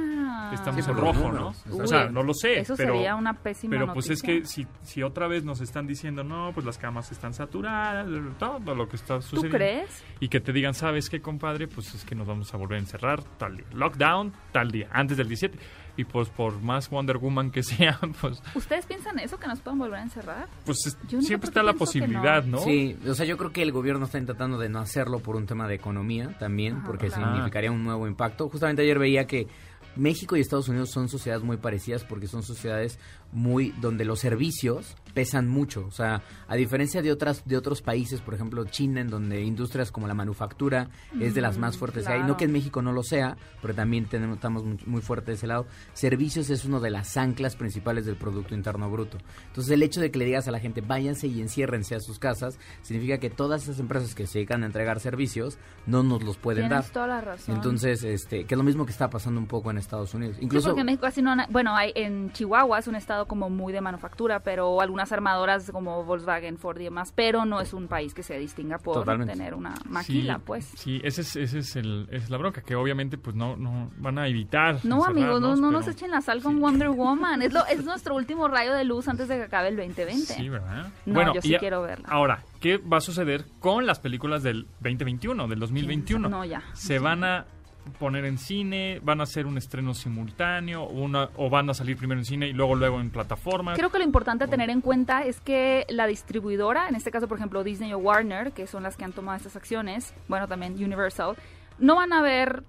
Estamos 0.56 0.84
Sí, 0.86 0.92
en 0.92 0.98
rojo, 0.98 1.32
¿no? 1.32 1.54
O 1.78 1.88
sea, 1.88 2.10
no 2.10 2.24
lo 2.24 2.34
sé, 2.34 2.60
Eso 2.60 2.76
pero, 2.78 2.94
sería 2.94 3.16
una 3.16 3.34
pésima 3.34 3.72
pero 3.72 3.94
pues 3.94 4.10
es 4.10 4.22
que 4.22 4.46
si, 4.46 4.68
si 4.84 5.04
otra 5.04 5.28
vez 5.28 5.44
nos 5.44 5.62
están 5.62 5.88
diciendo, 5.88 6.24
no, 6.24 6.52
pues 6.54 6.66
las 6.66 6.78
camas 6.78 7.12
están 7.12 7.34
saturadas, 7.34 8.08
todo 8.38 8.76
lo 8.76 8.88
que 8.88 8.96
está 8.96 9.16
¿Tú 9.18 9.22
sucediendo. 9.24 9.58
crees? 9.58 10.04
Y 10.20 10.30
que 10.30 10.40
te 10.40 10.52
digan, 10.54 10.74
¿sabes 10.74 11.10
qué, 11.10 11.22
compadre? 11.22 11.68
Pues 11.68 11.94
es 11.94 12.04
que 12.06 12.16
nos 12.16 12.28
vamos 12.28 12.54
a 12.54 12.58
volver 12.58 12.78
a 12.78 12.82
encerrar 12.82 13.24
tal 13.38 13.58
día. 13.58 13.66
Lockdown 13.74 14.34
tal 14.52 14.72
día, 14.72 14.88
antes 14.92 15.18
del 15.18 15.28
17. 15.28 15.58
Y 15.98 16.06
pues 16.06 16.30
por 16.30 16.62
más 16.62 16.90
Wonder 16.90 17.18
Woman 17.18 17.52
que 17.52 17.62
sea, 17.64 18.00
pues, 18.22 18.42
¿Ustedes 18.56 18.86
piensan 18.86 19.20
eso, 19.20 19.38
que 19.38 19.48
nos 19.48 19.60
pueden 19.60 19.80
volver 19.80 20.00
a 20.00 20.04
encerrar? 20.04 20.48
pues 20.66 20.78
es- 20.88 20.98
Yo 21.10 21.18
no 21.18 21.22
sé 21.22 21.28
siempre 21.28 21.50
está 21.50 21.62
la 21.62 21.74
posibilidad, 21.74 22.44
¿no? 22.46 22.60
Sí, 22.60 22.98
o 23.06 23.14
sea, 23.14 23.26
yo 23.26 23.36
creo 23.38 23.52
que 23.52 23.62
el 23.62 23.72
gobierno 23.74 24.06
está 24.06 24.24
tratando 24.24 24.58
de 24.58 24.70
no 24.70 24.80
hacerlo 24.80 25.20
por 25.20 25.36
un 25.36 25.46
tema 25.46 25.68
de 25.68 25.76
economía 25.76 26.38
también, 26.40 26.78
Ajá, 26.78 26.86
porque 26.86 27.08
claro. 27.08 27.26
significaría 27.34 27.72
un 27.72 27.84
nuevo 27.84 28.08
impacto. 28.08 28.48
Justamente 28.48 28.82
ayer 28.84 28.98
veía 28.98 29.28
que 29.28 29.48
México 29.96 30.38
y 30.38 30.42
Estados 30.42 30.70
Unidos 30.70 30.92
son 30.92 31.10
sociedades 31.10 31.44
muy 31.44 31.58
parecidas 31.58 32.04
porque 32.04 32.28
son 32.28 32.44
sociedades 32.44 33.00
muy 33.32 33.74
donde 33.80 34.06
los 34.06 34.20
servicios 34.20 34.96
pesan 35.14 35.48
mucho, 35.48 35.86
o 35.88 35.92
sea, 35.92 36.22
a 36.48 36.56
diferencia 36.56 37.02
de 37.02 37.12
otras 37.12 37.44
de 37.46 37.58
otros 37.58 37.82
países, 37.82 38.22
por 38.22 38.36
ejemplo, 38.36 38.64
China 38.66 39.02
en 39.02 39.10
donde 39.10 39.42
industrias 39.42 39.92
como 39.92 40.08
la 40.08 40.14
manufactura 40.14 40.90
es 41.20 41.34
de 41.34 41.42
las 41.42 41.58
más 41.58 41.78
fuertes 41.78 42.06
que 42.06 42.14
hay, 42.14 42.24
no 42.24 42.38
que 42.38 42.46
en 42.46 42.52
México 42.52 42.82
no 42.82 42.94
lo 42.94 43.04
sea, 43.04 43.36
pero 43.62 43.74
también 43.74 44.06
tenemos 44.06 44.38
estamos 44.38 44.64
muy, 44.64 44.78
muy 44.86 45.02
fuertes 45.02 45.28
de 45.28 45.34
ese 45.34 45.48
lado. 45.48 45.66
Servicios 45.94 46.50
es 46.50 46.64
uno 46.66 46.80
de 46.80 46.92
las 46.92 47.18
anclas 47.18 47.56
principales 47.56 48.06
del 48.06 48.16
producto 48.16 48.54
interno 48.54 48.90
bruto. 48.90 49.18
Entonces, 49.48 49.74
el 49.74 49.84
hecho 49.84 50.00
de 50.00 50.12
que 50.12 50.20
le 50.20 50.26
digas 50.26 50.48
a 50.48 50.52
la 50.52 50.60
gente, 50.60 50.82
váyanse 50.82 51.28
y 51.28 51.42
enciérrense 51.42 51.96
a 51.96 52.00
sus 52.00 52.20
casas, 52.20 52.58
significa 52.82 53.18
que 53.18 53.30
todas 53.30 53.64
esas 53.64 53.80
empresas 53.80 54.16
que 54.16 54.28
se 54.28 54.40
dedican 54.40 54.64
a 54.64 54.68
entregar 54.68 55.00
servicios 55.00 55.58
no 55.86 56.04
nos 56.04 56.24
los 56.24 56.38
pueden 56.38 56.70
Tienes 56.70 56.86
dar. 56.86 56.94
toda 56.94 57.08
la 57.08 57.22
razón. 57.22 57.56
Entonces, 57.56 58.04
este, 58.04 58.46
que 58.46 58.54
es 58.54 58.58
lo 58.58 58.64
mismo 58.64 58.86
que 58.86 58.92
está 58.92 59.10
pasando 59.10 59.40
un 59.40 59.48
poco 59.48 59.72
en 59.72 59.78
Estados 59.78 60.14
Unidos. 60.14 60.38
Sí, 60.38 60.46
Incluso 60.46 60.70
porque 60.70 60.82
en 60.82 60.86
México 60.86 61.06
así 61.06 61.22
no... 61.22 61.36
Bueno, 61.50 61.76
hay, 61.76 61.92
en 61.96 62.32
Chihuahua 62.32 62.80
es 62.80 62.88
un 62.88 62.96
estado 62.96 63.19
como 63.28 63.50
muy 63.50 63.74
de 63.74 63.82
manufactura, 63.82 64.42
pero 64.42 64.82
algunas 64.82 65.12
armadoras 65.12 65.72
como 65.72 66.04
Volkswagen, 66.04 66.58
Ford 66.58 66.80
y 66.80 66.86
demás, 66.86 67.14
pero 67.16 67.46
no 67.46 67.62
es 67.62 67.74
un 67.74 67.88
país 67.88 68.14
que 68.14 68.24
se 68.24 68.38
distinga 68.38 68.78
por 68.78 68.96
Totalmente. 68.96 69.34
tener 69.34 69.54
una 69.54 69.76
maquila, 69.86 70.36
sí, 70.36 70.42
pues. 70.46 70.66
Sí, 70.76 71.02
ese 71.04 71.22
es, 71.22 71.36
ese 71.36 71.60
es, 71.60 71.76
el, 71.76 72.08
esa 72.12 72.26
es 72.26 72.30
la 72.30 72.38
bronca, 72.38 72.62
que 72.62 72.76
obviamente 72.76 73.18
pues 73.18 73.36
no, 73.36 73.56
no 73.56 73.92
van 73.98 74.18
a 74.20 74.28
evitar. 74.28 74.80
No, 74.84 75.06
amigos, 75.06 75.42
no, 75.42 75.56
no 75.56 75.72
nos 75.72 75.88
echen 75.88 76.12
la 76.12 76.22
sal 76.22 76.42
con 76.42 76.60
Wonder 76.60 76.90
Woman. 77.00 77.42
Es, 77.42 77.54
lo, 77.54 77.66
es 77.66 77.84
nuestro 77.84 78.16
último 78.16 78.48
rayo 78.48 78.74
de 78.74 78.84
luz 78.84 79.08
antes 79.08 79.28
de 79.28 79.38
que 79.38 79.44
acabe 79.44 79.70
el 79.70 79.78
2020. 79.78 80.34
Sí, 80.34 80.50
¿verdad? 80.50 80.88
No, 81.06 81.34
yo 81.34 81.42
sí 81.42 81.56
quiero 81.60 81.82
verla. 81.82 82.08
Ahora, 82.10 82.44
¿qué 82.60 82.78
va 82.78 82.98
a 82.98 83.02
suceder 83.02 83.46
con 83.60 83.86
las 83.86 84.00
películas 84.00 84.44
del 84.44 84.68
2021, 84.82 85.48
del 85.48 85.60
2021? 85.60 86.30
No, 86.30 86.46
ya. 86.46 86.64
¿Se 86.74 87.00
van 87.00 87.24
a 87.24 87.46
poner 87.92 88.26
en 88.26 88.38
cine? 88.38 89.00
¿Van 89.04 89.20
a 89.20 89.24
hacer 89.24 89.46
un 89.46 89.58
estreno 89.58 89.94
simultáneo? 89.94 90.86
Una, 90.88 91.30
¿O 91.36 91.50
van 91.50 91.70
a 91.70 91.74
salir 91.74 91.98
primero 91.98 92.20
en 92.20 92.26
cine 92.26 92.48
y 92.48 92.54
luego 92.54 92.76
luego 92.76 93.00
en 93.00 93.10
plataformas? 93.10 93.78
Creo 93.78 93.90
que 93.92 93.98
lo 94.00 94.04
importante 94.04 94.44
a 94.44 94.48
tener 94.48 94.70
en 94.70 94.82
cuenta 94.82 95.24
es 95.24 95.40
que 95.42 95.86
la 95.90 96.08
distribuidora, 96.08 96.88
en 96.88 96.96
este 96.96 97.12
caso, 97.12 97.28
por 97.28 97.38
ejemplo, 97.38 97.64
Disney 97.64 97.94
o 97.94 97.98
Warner, 97.98 98.52
que 98.52 98.68
son 98.68 98.84
las 98.84 98.98
que 98.98 99.06
han 99.06 99.14
tomado 99.14 99.38
estas 99.38 99.56
acciones, 99.56 100.14
bueno, 100.28 100.48
también 100.48 100.74
Universal, 100.74 101.36
no 101.80 101.96
van 101.96 102.12
a 102.14 102.22
ver, 102.22 102.64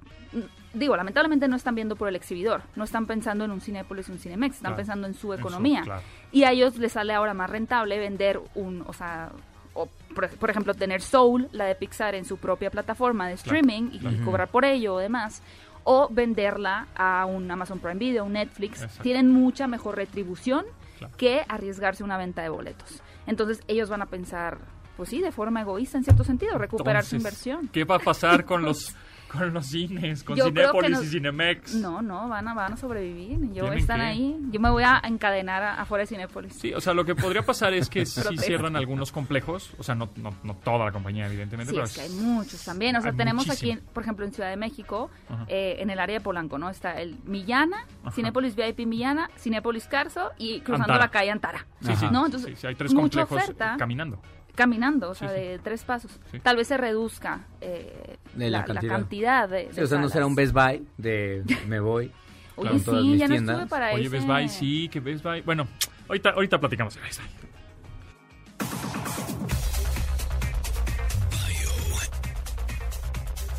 digo, 0.72 0.96
lamentablemente 0.96 1.48
no 1.48 1.56
están 1.56 1.74
viendo 1.74 1.96
por 1.96 2.08
el 2.08 2.16
exhibidor, 2.16 2.62
no 2.76 2.84
están 2.84 3.06
pensando 3.06 3.44
en 3.44 3.50
un 3.50 3.60
Cinépolis 3.60 4.08
y 4.08 4.12
un 4.12 4.18
Cinemex, 4.18 4.56
están 4.56 4.70
Claro, 4.70 4.76
pensando 4.76 5.06
en 5.08 5.14
su 5.14 5.32
economía. 5.34 5.82
claro. 5.82 6.02
Y 6.32 6.44
a 6.44 6.52
ellos 6.52 6.76
les 6.78 6.92
sale 6.92 7.12
ahora 7.12 7.34
más 7.34 7.50
rentable 7.50 7.98
vender 7.98 8.40
un, 8.54 8.84
o 8.86 8.92
sea, 8.92 9.30
o 9.74 9.88
por, 10.14 10.28
por 10.30 10.50
ejemplo, 10.50 10.74
tener 10.74 11.00
Soul, 11.02 11.48
la 11.52 11.64
de 11.66 11.74
Pixar, 11.74 12.14
en 12.14 12.24
su 12.24 12.36
propia 12.36 12.70
plataforma 12.70 13.28
de 13.28 13.34
streaming 13.34 13.90
y, 13.92 13.98
claro. 14.00 14.16
y 14.16 14.18
cobrar 14.20 14.48
por 14.48 14.64
ello 14.64 14.94
o 14.94 14.98
demás. 14.98 15.42
O 15.84 16.08
venderla 16.10 16.88
a 16.94 17.24
un 17.26 17.50
Amazon 17.50 17.78
Prime 17.78 17.94
Video, 17.98 18.24
un 18.24 18.34
Netflix. 18.34 18.82
Exacto. 18.82 19.02
Tienen 19.02 19.32
mucha 19.32 19.66
mejor 19.66 19.96
retribución 19.96 20.64
Claro. 20.98 21.14
que 21.16 21.42
arriesgarse 21.48 22.04
una 22.04 22.18
venta 22.18 22.42
de 22.42 22.50
boletos. 22.50 23.02
Entonces 23.26 23.60
ellos 23.68 23.88
van 23.88 24.02
a 24.02 24.06
pensar, 24.06 24.58
pues 24.98 25.08
sí, 25.08 25.22
de 25.22 25.32
forma 25.32 25.62
egoísta 25.62 25.96
en 25.96 26.04
cierto 26.04 26.24
sentido, 26.24 26.58
recuperar 26.58 27.04
su 27.04 27.16
inversión. 27.16 27.68
¿Qué 27.68 27.84
va 27.84 27.94
a 27.96 28.00
pasar 28.00 28.44
con 28.44 28.62
los, 28.66 28.94
con 29.30 29.52
los 29.54 29.66
cines, 29.66 30.24
con 30.24 30.36
Yo 30.36 30.46
Cinépolis 30.46 30.90
no- 30.90 31.02
y 31.02 31.06
Cinemex? 31.06 31.74
No, 31.76 32.02
no, 32.02 32.28
van 32.28 32.48
a, 32.48 32.54
van 32.54 32.72
a 32.72 32.76
sobrevivir. 32.76 33.38
Yo 33.52 33.62
¿Tienen 33.64 33.78
están 33.78 34.00
ahí. 34.00 34.36
Yo 34.50 34.58
me 34.60 34.70
voy 34.70 34.82
a 34.82 35.00
encadenar 35.04 35.62
a- 35.62 35.80
afuera 35.80 36.02
de 36.02 36.06
Cinépolis. 36.08 36.54
Sí, 36.54 36.72
o 36.74 36.80
sea, 36.80 36.94
lo 36.94 37.04
que 37.04 37.14
podría 37.14 37.42
pasar 37.42 37.72
es 37.74 37.88
que 37.88 38.04
sí 38.06 38.36
cierran 38.38 38.76
algunos 38.76 39.12
complejos, 39.12 39.70
o 39.78 39.82
sea, 39.82 39.94
no, 39.94 40.08
no, 40.16 40.34
no 40.42 40.54
toda 40.56 40.84
la 40.86 40.92
compañía, 40.92 41.26
evidentemente, 41.26 41.70
Sí, 41.70 41.76
pero 41.76 41.84
es 41.86 41.94
que 41.94 42.00
hay 42.02 42.10
muchos 42.10 42.64
también. 42.64 42.96
O 42.96 43.00
sea, 43.02 43.12
tenemos 43.12 43.46
muchísimo. 43.46 43.72
aquí, 43.74 43.82
por 43.92 44.02
ejemplo, 44.02 44.24
en 44.24 44.32
Ciudad 44.32 44.50
de 44.50 44.56
México, 44.56 45.10
eh, 45.48 45.76
en 45.80 45.90
el 45.90 45.98
área 46.00 46.14
de 46.18 46.20
Polanco, 46.20 46.58
¿no? 46.58 46.68
Está 46.70 47.00
el 47.00 47.16
Millana, 47.24 47.86
Ajá. 48.02 48.12
Cinépolis 48.12 48.54
VIP 48.56 48.86
Millana, 48.86 49.30
Cinépolis 49.38 49.86
Carso 49.86 50.30
y 50.38 50.60
cruzando 50.60 50.84
Antara. 50.92 51.04
la 51.04 51.10
calle 51.10 51.30
Antara. 51.30 51.66
Sí, 51.80 51.94
sí, 51.96 52.06
¿No? 52.10 52.26
Entonces, 52.26 52.58
sí, 52.58 52.66
hay 52.66 52.74
tres 52.74 52.92
complejos 52.92 53.40
oferta. 53.42 53.76
caminando. 53.78 54.20
Caminando, 54.60 55.10
o 55.10 55.14
sea, 55.14 55.28
Sí, 55.30 55.34
sí. 55.36 55.40
de 55.40 55.58
tres 55.58 55.84
pasos. 55.84 56.20
Sí. 56.30 56.38
Tal 56.40 56.56
vez 56.56 56.68
se 56.68 56.76
reduzca 56.76 57.46
eh, 57.62 58.16
De 58.34 58.50
la 58.50 58.62
cantidad. 58.64 58.92
cantidad 58.92 59.48
de, 59.48 59.68
Sí, 59.70 59.76
de 59.76 59.84
o 59.84 59.86
sea, 59.86 59.98
no 59.98 60.08
será 60.10 60.26
un 60.26 60.34
Best 60.34 60.52
Buy 60.52 60.86
de 60.98 61.42
me 61.66 61.80
voy. 61.80 62.12
Oye, 62.56 62.68
con 62.70 62.80
todas 62.82 63.00
sí, 63.02 63.08
mis 63.08 63.20
ya 63.20 63.26
no 63.28 63.34
tiendas. 63.34 63.56
estuve 63.56 63.70
para 63.70 63.92
Oye, 63.94 64.02
ese... 64.02 64.10
Best 64.10 64.26
Buy, 64.26 64.48
sí, 64.50 64.88
que 64.90 65.00
Best 65.00 65.24
Buy. 65.24 65.40
Bueno, 65.40 65.66
ahorita, 66.08 66.30
ahorita 66.30 66.60
platicamos 66.60 66.94
de 66.94 67.00
Best 67.00 67.20
Buy. 67.20 67.28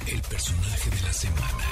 El 0.08 0.22
personaje 0.22 0.89
de 0.89 1.02
la 1.02 1.14
semana. 1.14 1.70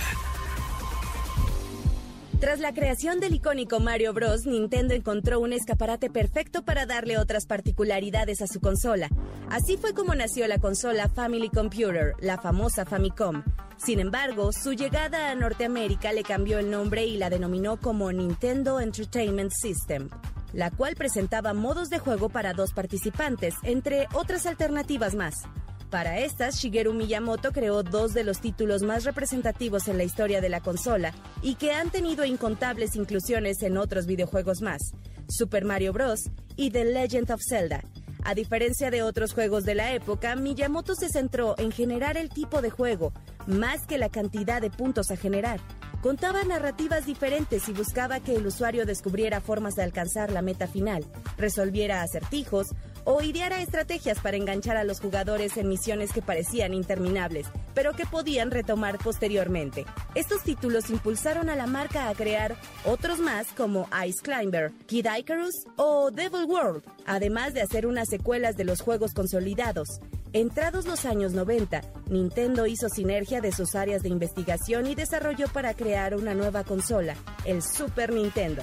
Tras 2.40 2.62
la 2.62 2.74
creación 2.74 3.20
del 3.20 3.36
icónico 3.36 3.82
Mario 3.82 4.14
Bros, 4.14 4.46
Nintendo 4.46 4.94
encontró 4.94 5.42
un 5.42 5.52
escaparate 5.52 6.10
perfecto 6.10 6.64
para 6.64 6.86
darle 6.86 7.18
otras 7.18 7.46
particularidades 7.46 8.42
a 8.42 8.48
su 8.48 8.62
consola. 8.62 9.10
Así 9.50 9.76
fue 9.76 9.94
como 9.94 10.16
nació 10.16 10.48
la 10.48 10.58
consola 10.58 11.10
Family 11.10 11.50
Computer, 11.50 12.14
la 12.22 12.38
famosa 12.38 12.86
Famicom. 12.86 13.44
Sin 13.76 14.00
embargo, 14.00 14.52
su 14.54 14.72
llegada 14.72 15.32
a 15.32 15.36
Norteamérica 15.36 16.14
le 16.14 16.24
cambió 16.24 16.60
el 16.60 16.72
nombre 16.72 17.06
y 17.06 17.18
la 17.18 17.30
denominó 17.30 17.78
como 17.78 18.10
Nintendo 18.14 18.80
Entertainment 18.80 19.52
System, 19.52 20.08
la 20.54 20.72
cual 20.72 20.96
presentaba 20.96 21.54
modos 21.54 21.90
de 21.90 22.00
juego 22.00 22.30
para 22.30 22.54
dos 22.54 22.72
participantes, 22.72 23.54
entre 23.64 24.08
otras 24.14 24.46
alternativas 24.46 25.14
más. 25.14 25.44
Para 25.90 26.20
estas, 26.20 26.58
Shigeru 26.58 26.94
Miyamoto 26.94 27.52
creó 27.52 27.82
dos 27.82 28.14
de 28.14 28.24
los 28.24 28.40
títulos 28.42 28.84
más 28.84 29.06
representativos 29.06 29.88
en 29.88 29.98
la 29.98 30.04
historia 30.04 30.40
de 30.40 30.50
la 30.50 30.62
consola 30.62 31.16
y 31.42 31.56
que 31.56 31.72
han 31.72 31.90
tenido 31.90 32.26
incontables 32.26 32.96
inclusiones 32.96 33.64
en 33.64 33.76
otros 33.76 34.06
videojuegos 34.06 34.62
más, 34.62 34.80
Super 35.28 35.66
Mario 35.66 35.92
Bros. 35.92 36.30
y 36.56 36.70
The 36.70 36.86
Legend 36.86 37.32
of 37.32 37.42
Zelda. 37.48 37.84
A 38.24 38.36
diferencia 38.36 38.92
de 38.92 39.02
otros 39.02 39.34
juegos 39.34 39.64
de 39.64 39.74
la 39.74 39.94
época, 39.94 40.36
Miyamoto 40.36 40.94
se 40.94 41.10
centró 41.10 41.56
en 41.58 41.72
generar 41.72 42.18
el 42.18 42.30
tipo 42.30 42.62
de 42.62 42.70
juego, 42.70 43.12
más 43.48 43.88
que 43.88 43.98
la 43.98 44.10
cantidad 44.10 44.62
de 44.62 44.70
puntos 44.70 45.10
a 45.10 45.18
generar. 45.18 45.60
Contaba 46.02 46.44
narrativas 46.44 47.06
diferentes 47.06 47.68
y 47.68 47.74
buscaba 47.74 48.20
que 48.20 48.36
el 48.36 48.46
usuario 48.46 48.86
descubriera 48.86 49.42
formas 49.42 49.76
de 49.76 49.84
alcanzar 49.84 50.32
la 50.32 50.42
meta 50.42 50.68
final, 50.68 51.04
resolviera 51.38 52.04
acertijos 52.04 52.68
o 53.12 53.24
ideara 53.24 53.60
estrategias 53.60 54.20
para 54.20 54.38
enganchar 54.38 54.78
a 54.78 54.84
los 54.84 54.99
jugadores 54.99 55.57
en 55.57 55.68
misiones 55.68 56.14
que 56.14 56.22
parecían 56.22 56.76
interminables, 56.76 57.47
pero 57.74 57.93
que 57.93 58.05
podían 58.05 58.51
retomar 58.51 58.99
posteriormente. 58.99 59.88
Estos 60.14 60.43
títulos 60.43 60.91
impulsaron 60.91 61.49
a 61.49 61.55
la 61.55 61.66
marca 61.66 62.07
a 62.07 62.14
crear 62.14 62.55
otros 62.86 63.18
más 63.18 63.47
como 63.57 63.89
Ice 64.05 64.22
Climber, 64.22 64.72
Kid 64.86 65.07
Icarus 65.18 65.55
o 65.76 66.12
Devil 66.12 66.45
World, 66.45 66.84
además 67.07 67.55
de 67.55 67.64
hacer 67.64 67.88
unas 67.88 68.10
secuelas 68.10 68.55
de 68.57 68.66
los 68.66 68.80
juegos 68.80 69.16
consolidados. 69.16 69.88
Entrados 70.32 70.86
los 70.86 71.05
años 71.05 71.32
90, 71.32 71.82
Nintendo 72.12 72.68
hizo 72.68 72.89
sinergia 72.89 73.41
de 73.41 73.51
sus 73.51 73.74
áreas 73.74 74.03
de 74.03 74.10
investigación 74.10 74.86
y 74.86 74.93
desarrolló 74.93 75.47
para 75.47 75.74
crear 75.74 76.14
una 76.14 76.36
nueva 76.36 76.64
consola, 76.64 77.16
el 77.45 77.64
Super 77.64 78.14
Nintendo. 78.14 78.62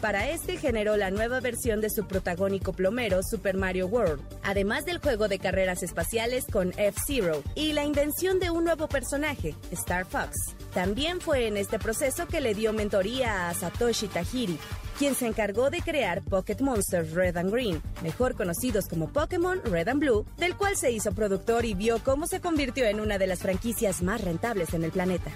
Para 0.00 0.28
este 0.28 0.58
generó 0.58 0.96
la 0.96 1.10
nueva 1.10 1.40
versión 1.40 1.80
de 1.80 1.88
su 1.88 2.06
protagónico 2.06 2.74
plomero 2.74 3.22
Super 3.22 3.56
Mario 3.56 3.86
World, 3.86 4.22
además 4.42 4.84
del 4.84 4.98
juego 4.98 5.26
de 5.26 5.38
carreras 5.38 5.82
espaciales 5.82 6.44
con 6.52 6.72
F-Zero 6.76 7.42
y 7.54 7.72
la 7.72 7.84
invención 7.84 8.38
de 8.38 8.50
un 8.50 8.64
nuevo 8.64 8.88
personaje, 8.88 9.54
Star 9.72 10.04
Fox. 10.04 10.54
También 10.74 11.20
fue 11.20 11.46
en 11.46 11.56
este 11.56 11.78
proceso 11.78 12.26
que 12.26 12.42
le 12.42 12.54
dio 12.54 12.74
mentoría 12.74 13.48
a 13.48 13.54
Satoshi 13.54 14.08
Tajiri, 14.08 14.58
quien 14.98 15.14
se 15.14 15.26
encargó 15.26 15.70
de 15.70 15.80
crear 15.80 16.22
Pocket 16.22 16.58
Monsters 16.60 17.12
Red 17.12 17.38
and 17.38 17.50
Green, 17.50 17.82
mejor 18.02 18.34
conocidos 18.34 18.88
como 18.88 19.08
Pokémon 19.08 19.62
Red 19.64 19.88
and 19.88 20.00
Blue, 20.00 20.26
del 20.36 20.56
cual 20.56 20.76
se 20.76 20.90
hizo 20.90 21.12
productor 21.12 21.64
y 21.64 21.72
vio 21.72 22.04
cómo 22.04 22.26
se 22.26 22.40
convirtió 22.40 22.84
en 22.84 23.00
una 23.00 23.16
de 23.16 23.26
las 23.26 23.38
franquicias 23.38 24.02
más 24.02 24.20
rentables 24.20 24.74
en 24.74 24.84
el 24.84 24.92
planeta. 24.92 25.30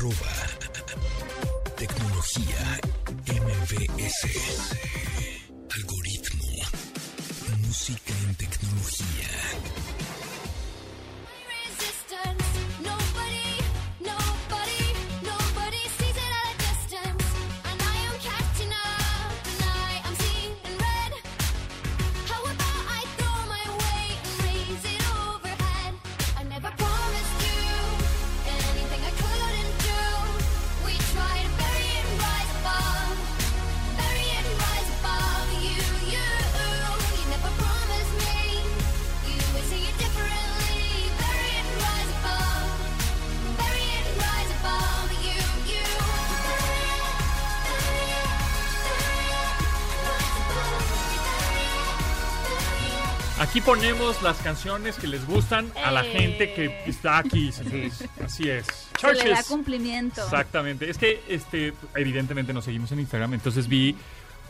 Arroba. 0.00 0.32
Tecnología 1.76 2.80
Tecnología 3.26 4.89
Aquí 53.50 53.60
ponemos 53.60 54.22
las 54.22 54.36
canciones 54.38 54.96
que 54.96 55.08
les 55.08 55.26
gustan 55.26 55.72
a 55.84 55.90
la 55.90 56.06
Eh. 56.06 56.12
gente 56.12 56.54
que 56.54 56.84
está 56.86 57.18
aquí, 57.18 57.50
señores. 57.52 58.04
Así 58.24 58.48
es. 58.48 58.64
Se 59.00 59.12
le 59.12 59.18
da 59.18 59.24
Churches. 59.24 59.46
cumplimiento. 59.48 60.22
Exactamente. 60.22 60.88
Es 60.88 60.96
que, 60.98 61.20
este, 61.28 61.72
evidentemente 61.96 62.52
nos 62.52 62.64
seguimos 62.64 62.92
en 62.92 63.00
Instagram, 63.00 63.34
entonces 63.34 63.66
vi 63.66 63.96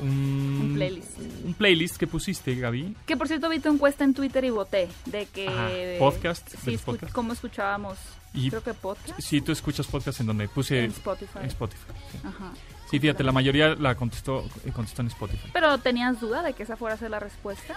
un, 0.01 0.59
Un 0.63 0.75
playlist. 0.75 1.19
un 1.45 1.55
playlist 1.55 1.97
que 1.97 2.07
pusiste, 2.07 2.55
Gaby. 2.57 2.95
Que 3.07 3.17
por 3.17 3.27
cierto 3.27 3.49
vi 3.49 3.59
tu 3.59 3.71
encuesta 3.73 4.05
en 4.05 4.13
Twitter 4.13 4.45
y 4.45 4.51
voté 4.51 4.89
de 5.07 5.25
que... 5.27 5.49
Ajá, 5.49 5.71
podcast, 5.99 6.49
Sí, 6.63 6.73
escu- 6.77 7.11
cómo 7.13 7.33
escuchábamos, 7.33 7.97
Y- 8.35 8.51
creo 8.51 8.63
que 8.63 8.75
podcast. 8.75 9.19
Si 9.21 9.41
tú 9.41 9.51
escuchas 9.53 9.87
podcast 9.87 10.21
en 10.21 10.27
donde 10.27 10.47
puse 10.49 10.85
En 10.85 10.91
Spotify. 10.91 11.39
en 11.41 11.47
Spotify, 11.47 11.83
sí. 12.13 12.19
Ajá. 12.23 12.53
Sí, 12.91 12.99
fíjate, 12.99 13.23
la 13.25 13.33
mayoría 13.33 13.75
la 13.77 13.95
contestó, 13.95 14.45
eh, 14.67 14.73
contestó 14.73 15.01
en 15.03 15.09
Spotify. 15.09 15.49
Pero 15.55 15.79
¿tenías 15.79 16.21
duda 16.21 16.43
de 16.43 16.53
que 16.55 16.65
esa 16.65 16.77
fuera 16.77 16.97
a 16.97 16.99
ser 16.99 17.11
la 17.11 17.21
respuesta? 17.21 17.77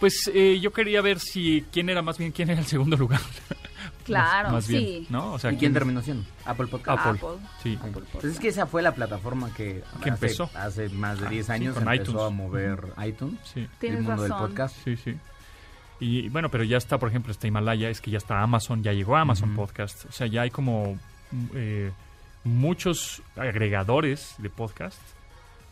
Pues 0.00 0.30
eh, 0.34 0.58
yo 0.60 0.72
quería 0.72 1.02
ver 1.02 1.20
si 1.20 1.64
quién 1.70 1.88
era 1.90 2.02
más 2.02 2.16
bien 2.18 2.32
quién 2.32 2.50
era 2.50 2.60
el 2.60 2.66
segundo 2.66 2.96
lugar. 2.96 3.20
Claro, 4.04 4.50
más 4.50 4.66
bien, 4.66 4.82
sí. 4.82 5.06
¿no? 5.10 5.34
O 5.34 5.38
sea, 5.38 5.52
¿Y 5.52 5.56
quién 5.56 5.72
terminó 5.72 6.02
siendo? 6.02 6.24
Apple 6.44 6.66
Podcast. 6.66 7.06
Apple. 7.06 7.20
Apple. 7.28 7.46
Sí. 7.62 7.78
Apple 7.80 8.02
Pues 8.12 8.24
es 8.24 8.40
que 8.40 8.48
esa 8.48 8.66
fue 8.66 8.82
la 8.82 8.92
plataforma 8.92 9.52
que, 9.54 9.82
Que 10.02 10.10
hace, 10.10 10.26
empezó. 10.26 10.50
hace 10.54 10.88
más 10.88 11.20
de 11.20 11.26
Ah, 11.26 11.30
10 11.30 11.46
sí, 11.46 11.52
años 11.52 11.74
con 11.74 11.82
empezó 11.84 12.02
iTunes. 12.12 12.22
a 12.26 12.30
mover 12.30 12.80
iTunes, 13.06 13.38
Sí. 13.44 13.60
el 13.60 13.68
Tienes 13.78 14.02
mundo 14.02 14.22
del 14.22 14.32
podcast. 14.32 14.76
Sí, 14.84 14.96
sí. 14.96 15.14
Y 16.00 16.28
bueno, 16.30 16.48
pero 16.50 16.64
ya 16.64 16.76
está, 16.78 16.98
por 16.98 17.08
ejemplo, 17.10 17.30
está 17.30 17.46
Himalaya, 17.46 17.88
es 17.88 18.00
que 18.00 18.10
ya 18.10 18.18
está 18.18 18.40
Amazon, 18.42 18.82
ya 18.82 18.92
llegó 18.92 19.16
Amazon. 19.16 19.54
Podcast. 19.54 20.06
O 20.06 20.12
sea, 20.12 20.26
ya 20.26 20.42
hay 20.42 20.50
como 20.50 20.98
eh, 21.54 21.92
muchos 22.42 23.22
agregadores 23.36 24.34
de 24.38 24.50
podcast 24.50 24.98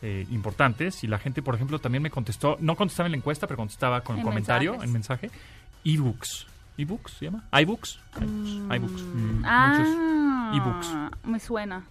eh, 0.02 0.26
importantes. 0.30 1.02
Y 1.04 1.06
la 1.06 1.18
gente, 1.18 1.42
por 1.42 1.54
ejemplo, 1.54 1.78
también 1.78 2.02
me 2.02 2.10
contestó, 2.10 2.56
no 2.60 2.76
contestaba 2.76 3.06
en 3.06 3.12
la 3.12 3.18
encuesta, 3.18 3.46
pero 3.46 3.56
contestaba 3.58 4.00
con 4.02 4.18
En 4.18 4.22
comentario, 4.24 4.72
mensajes. 4.72 4.86
en 4.88 4.92
mensaje. 4.92 5.30
ebooks. 5.84 6.46
¿Ebooks 6.76 7.12
se 7.12 7.24
llama? 7.24 7.44
iBooks. 7.60 7.98
iBooks. 8.20 8.50
iBooks. 8.76 9.02
Mm, 9.02 9.42
Ah, 9.44 9.74
Muchos 9.78 10.56
ebooks. 10.92 11.26
me 11.26 11.40
suena. 11.40 11.84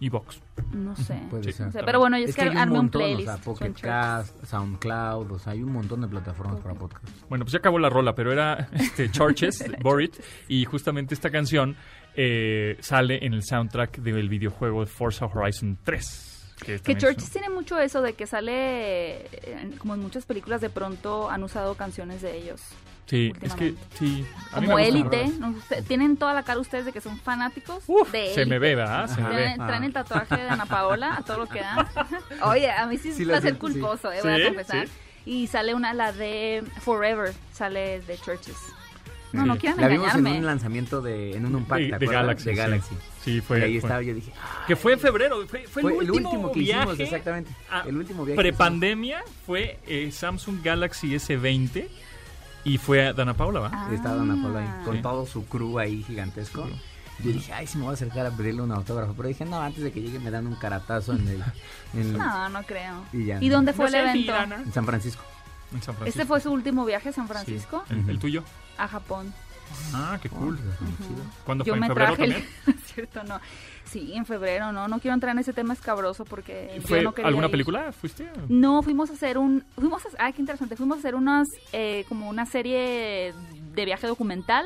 ebooks. 0.00 0.40
No 0.72 0.96
sé. 0.96 1.20
Puede 1.28 1.44
Sí. 1.44 1.52
ser. 1.52 1.66
No 1.66 1.72
sé, 1.72 1.82
Pero 1.84 1.98
bueno, 1.98 2.16
yo 2.16 2.24
es, 2.24 2.30
Es 2.30 2.36
que, 2.36 2.42
que 2.42 2.48
hay 2.48 2.54
un 2.54 2.58
armé 2.62 2.78
un 2.78 2.88
playlist. 2.88 3.28
o 3.28 3.34
sea, 3.34 3.44
Pocket. 3.44 3.72
Cast, 3.82 4.44
SoundCloud, 4.46 5.30
o 5.32 5.38
sea, 5.38 5.52
hay 5.52 5.62
un 5.62 5.72
montón 5.72 6.00
de 6.00 6.08
plataformas 6.08 6.58
para 6.60 6.74
podcast. 6.74 7.06
Bueno, 7.28 7.44
pues 7.44 7.52
ya 7.52 7.58
acabó 7.58 7.78
la 7.78 7.90
rola, 7.90 8.14
pero 8.14 8.32
era 8.32 8.68
este, 8.72 9.10
Churches, 9.10 9.62
Borit, 9.82 10.16
y 10.48 10.64
justamente 10.64 11.12
esta 11.12 11.28
canción 11.30 11.76
eh, 12.16 12.78
sale 12.80 13.24
en 13.26 13.34
el 13.34 13.42
soundtrack 13.42 13.98
del 13.98 14.30
videojuego 14.30 14.80
de 14.80 14.86
Forza 14.86 15.26
Horizon 15.26 15.76
3. 15.84 16.29
Que, 16.64 16.78
Que 16.78 16.96
Churches 16.96 17.24
un- 17.24 17.30
tiene 17.30 17.48
mucho 17.48 17.78
eso 17.78 18.02
de 18.02 18.12
que 18.14 18.26
sale, 18.26 18.52
eh, 19.26 19.70
como 19.78 19.94
en 19.94 20.00
muchas 20.00 20.26
películas, 20.26 20.60
de 20.60 20.70
pronto 20.70 21.30
han 21.30 21.42
usado 21.42 21.74
canciones 21.74 22.22
de 22.22 22.36
ellos. 22.36 22.60
Sí, 23.06 23.32
es 23.40 23.54
que 23.54 23.74
sí. 23.98 24.24
a 24.52 24.60
mí 24.60 24.66
Como. 24.66 24.78
Élite. 24.78 25.32
Tienen 25.88 26.16
toda 26.16 26.32
la 26.32 26.44
cara 26.44 26.60
ustedes 26.60 26.84
de 26.84 26.92
que 26.92 27.00
son 27.00 27.18
fanáticos 27.18 27.82
Uf, 27.88 28.12
de 28.12 28.32
se 28.34 28.46
me 28.46 28.60
ve, 28.60 28.76
¿verdad? 28.76 29.08
Se 29.08 29.20
me 29.20 29.30
ve. 29.30 29.54
Traen, 29.56 29.82
el 29.84 29.92
tatuaje 29.92 30.36
de 30.36 30.48
Ana 30.48 30.66
Paola 30.66 31.16
a 31.16 31.22
todo 31.22 31.38
lo 31.38 31.46
que 31.48 31.60
da. 31.60 31.90
Oye, 32.44 32.70
a 32.70 32.86
mí 32.86 32.98
sí, 32.98 33.12
Sí 33.12 33.22
es 33.22 33.26
lo 33.26 33.32
placer 33.32 33.54
sí. 33.54 33.58
culposo, 33.58 34.12
eh, 34.12 34.20
voy 34.22 34.36
¿Sí? 34.36 34.42
a 34.42 34.46
confesar. 34.46 34.86
¿Sí? 34.86 34.92
Y 35.26 35.46
sale 35.48 35.74
una, 35.74 35.92
la 35.92 36.12
de 36.12 36.62
Forever, 36.82 37.32
sale 37.52 38.00
de 38.02 38.16
Churches. 38.18 38.56
No, 39.32 39.46
no 39.46 39.56
quieran 39.58 39.80
La 39.80 39.88
vimos 39.88 40.14
en 40.14 40.26
un 40.26 40.44
lanzamiento 40.46 41.00
de, 41.00 41.36
en 41.36 41.46
un 41.46 41.54
unpack, 41.54 41.98
De. 41.98 42.06
Galaxy. 42.06 42.44
De 42.46 42.50
sí. 42.52 42.56
Galaxy. 42.56 42.94
Sí, 43.22 43.40
fue. 43.40 43.60
y 43.60 43.62
ahí 43.62 43.80
fue- 43.80 43.88
estaba, 43.88 44.02
yo 44.02 44.14
dije, 44.14 44.32
ah, 44.42 44.64
Que 44.66 44.76
fue 44.76 44.92
en 44.94 45.00
febrero. 45.00 45.46
Fue, 45.46 45.60
fue, 45.68 45.82
fue 45.82 45.92
el 45.98 46.10
último, 46.10 46.50
que 46.52 46.60
viaje. 46.60 46.80
hicimos, 46.82 47.00
exactamente. 47.00 47.50
Ah, 47.70 47.84
el 47.86 47.96
último 47.96 48.24
viaje. 48.24 48.40
Prepandemia 48.40 49.22
fue 49.46 49.78
eh, 49.86 50.10
Samsung 50.10 50.62
Galaxy 50.62 51.14
S20 51.14 51.86
y 52.64 52.78
fue 52.78 53.06
a 53.08 53.12
Dana 53.12 53.34
Paula, 53.34 53.60
¿va? 53.60 53.68
hicimos. 53.68 53.92
Estaba 53.92 54.22
Ana 54.22 54.42
Paula 54.42 54.60
ahí, 54.60 54.84
con 54.84 54.96
Sí. 54.96 55.02
todo 55.02 55.26
su 55.26 55.46
crew 55.46 55.78
ahí 55.78 56.02
gigantesco. 56.02 56.68
Yo 57.22 57.32
dije, 57.32 57.52
ay, 57.52 57.66
si 57.66 57.76
me 57.76 57.84
voy 57.84 57.90
a 57.90 57.94
acercar 57.94 58.24
a 58.24 58.30
pedirle 58.30 58.62
un 58.62 58.72
autógrafo. 58.72 59.12
Pero 59.14 59.28
dije, 59.28 59.44
no, 59.44 59.60
antes 59.60 59.84
de 59.84 59.92
que 59.92 60.00
llegue 60.00 60.18
me 60.18 60.30
dan 60.30 60.46
un 60.46 60.54
caratazo 60.56 61.12
en 61.12 61.28
el... 61.28 61.42
En, 61.94 62.16
No, 62.16 62.48
no 62.48 62.62
creo. 62.62 63.04
Y 63.12 63.26
ya. 63.26 63.38
dónde 63.40 63.72
fue 63.74 63.90
No 63.90 63.96
el 63.98 64.02
evento? 64.06 64.20
Tirana. 64.32 64.56
en 64.56 64.72
San 64.72 64.86
Francisco. 64.86 65.22
En 65.74 65.82
San 65.82 65.94
Francisco. 65.94 66.18
¿Este 66.20 66.26
fue 66.26 66.40
su 66.40 66.50
último 66.50 66.84
viaje 66.86 67.10
a 67.10 67.12
San 67.12 67.26
Sí. 67.26 67.32
Francisco? 67.32 67.84
¿El, 67.90 68.08
el 68.08 68.18
tuyo? 68.18 68.42
A 68.82 68.88
Japón. 68.88 69.32
Ah, 69.94 70.18
qué 70.20 70.28
cool. 70.28 70.56
Chido. 70.56 71.22
¿Cuándo 71.44 71.64
Yo 71.64 71.72
fue? 71.72 71.76
¿En 71.76 71.80
me 71.80 71.86
febrero 71.88 72.14
traje 72.16 72.24
el... 72.24 72.44
¿No 72.66 72.80
cierto? 72.94 73.22
No. 73.24 73.40
Sí, 73.84 74.12
en 74.14 74.26
febrero, 74.26 74.72
no. 74.72 74.88
No 74.88 74.98
quiero 74.98 75.14
entrar 75.14 75.32
en 75.32 75.38
ese 75.38 75.52
tema 75.52 75.74
escabroso 75.74 76.24
porque 76.24 76.72
yo 76.76 76.82
¿Fue 76.82 77.02
no 77.02 77.12
quería 77.12 77.28
alguna 77.28 77.46
ir. 77.46 77.50
película? 77.52 77.92
¿Fuiste? 77.92 78.28
No, 78.48 78.82
fuimos 78.82 79.10
a 79.10 79.12
hacer 79.12 79.38
un... 79.38 79.64
Fuimos 79.76 80.04
a... 80.06 80.08
Ah, 80.26 80.32
qué 80.32 80.40
interesante. 80.40 80.74
Fuimos 80.76 80.96
a 80.96 80.98
hacer 81.00 81.14
unas... 81.14 81.46
eh, 81.72 82.04
como 82.08 82.28
una 82.28 82.46
serie 82.46 83.32
de 83.74 83.84
viaje 83.84 84.06
documental 84.08 84.64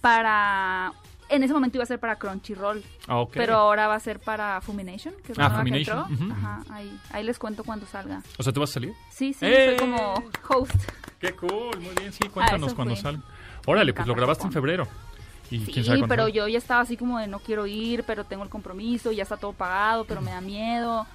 para... 0.00 0.92
En 1.30 1.42
ese 1.42 1.52
momento 1.52 1.76
iba 1.76 1.84
a 1.84 1.86
ser 1.86 2.00
para 2.00 2.16
Crunchyroll, 2.16 2.82
Ah, 3.06 3.18
ok. 3.18 3.32
pero 3.34 3.54
ahora 3.56 3.86
va 3.86 3.96
a 3.96 4.00
ser 4.00 4.18
para 4.18 4.62
Fumination, 4.62 5.12
que 5.22 5.32
es 5.32 5.38
Ah, 5.38 5.62
nueva 5.62 5.64
que. 5.64 6.06
Ajá, 6.32 6.62
ahí, 6.70 6.98
ahí 7.10 7.22
les 7.22 7.38
cuento 7.38 7.64
cuando 7.64 7.84
salga. 7.84 8.22
O 8.38 8.42
sea, 8.42 8.50
¿tú 8.50 8.60
vas 8.60 8.70
a 8.70 8.72
salir? 8.74 8.94
Sí, 9.10 9.34
sí, 9.34 9.44
¡Eh! 9.44 9.76
soy 9.76 9.88
como 9.88 10.14
host. 10.48 10.74
Qué 11.18 11.34
cool, 11.34 11.80
muy 11.80 11.94
bien, 11.98 12.12
sí, 12.12 12.28
cuéntanos 12.28 12.68
eso 12.68 12.76
cuando 12.76 12.94
sale. 12.96 13.18
Órale, 13.66 13.92
pues 13.92 14.06
lo 14.06 14.14
grabaste 14.14 14.44
en 14.44 14.52
febrero. 14.52 14.86
Y 15.50 15.60
Sí, 15.60 15.72
quién 15.72 15.84
sabe 15.84 15.98
cuándo 15.98 16.14
pero 16.14 16.28
yo 16.28 16.46
ya 16.46 16.58
estaba 16.58 16.82
así 16.82 16.96
como 16.96 17.18
de 17.18 17.26
no 17.26 17.38
quiero 17.38 17.66
ir, 17.66 18.04
pero 18.04 18.24
tengo 18.24 18.44
el 18.44 18.50
compromiso, 18.50 19.12
ya 19.12 19.22
está 19.22 19.36
todo 19.36 19.52
pagado, 19.52 20.04
pero 20.04 20.20
me 20.20 20.30
da 20.30 20.40
miedo. 20.40 21.06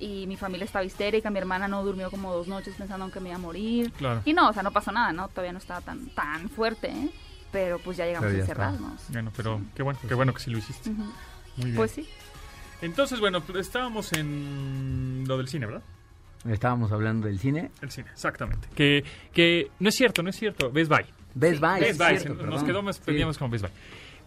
Y 0.00 0.26
mi 0.26 0.36
familia 0.36 0.64
estaba 0.64 0.84
histérica, 0.84 1.30
mi 1.30 1.38
hermana 1.38 1.66
no 1.66 1.82
durmió 1.84 2.10
como 2.10 2.32
dos 2.32 2.46
noches 2.46 2.74
pensando 2.76 3.04
en 3.06 3.10
que 3.10 3.20
me 3.20 3.30
iba 3.30 3.36
a 3.36 3.40
morir. 3.40 3.92
Claro. 3.92 4.22
Y 4.24 4.32
no, 4.32 4.48
o 4.48 4.52
sea, 4.52 4.62
no 4.62 4.70
pasó 4.72 4.92
nada, 4.92 5.12
¿no? 5.12 5.28
Todavía 5.28 5.52
no 5.52 5.58
estaba 5.58 5.80
tan, 5.80 6.06
tan 6.10 6.48
fuerte, 6.50 6.88
¿eh? 6.88 7.10
Pero 7.50 7.78
pues 7.78 7.96
ya 7.96 8.04
llegamos 8.04 8.26
Pero 8.28 8.34
a 8.34 8.46
ya 8.46 8.52
está. 8.52 8.52
encerrarnos. 8.52 9.02
Bueno, 9.08 9.32
pero 9.36 9.60
qué 9.74 9.82
bueno, 9.82 9.98
qué 10.06 10.14
bueno 10.14 10.34
que 10.34 10.40
sí 10.40 10.50
lo 10.50 10.58
hiciste. 10.58 10.90
Muy 10.90 11.06
bien. 11.56 11.76
Pues 11.76 11.92
sí. 11.92 12.08
Entonces, 12.82 13.18
bueno, 13.18 13.40
pues 13.40 13.58
estábamos 13.66 14.12
en 14.12 15.24
lo 15.26 15.36
del 15.38 15.48
cine, 15.48 15.66
¿verdad? 15.66 15.82
Estábamos 16.46 16.92
hablando 16.92 17.26
del 17.26 17.38
cine. 17.38 17.70
El 17.82 17.90
cine, 17.90 18.08
exactamente. 18.12 18.68
Que, 18.74 19.04
que 19.32 19.70
no 19.80 19.88
es 19.88 19.94
cierto, 19.96 20.22
no 20.22 20.30
es 20.30 20.36
cierto. 20.36 20.70
Best 20.70 20.90
Buy. 20.90 21.04
Best 21.34 21.60
Buy. 21.60 21.80
Best 21.80 21.90
es 21.92 21.98
Buy, 21.98 22.18
cierto, 22.18 22.40
se- 22.44 22.46
nos 22.50 22.62
quedó 22.64 22.82
más 22.82 22.96
Sí. 22.96 23.02
pedíamos 23.04 23.36
como 23.38 23.50
Best 23.50 23.64
Buy. 23.64 23.72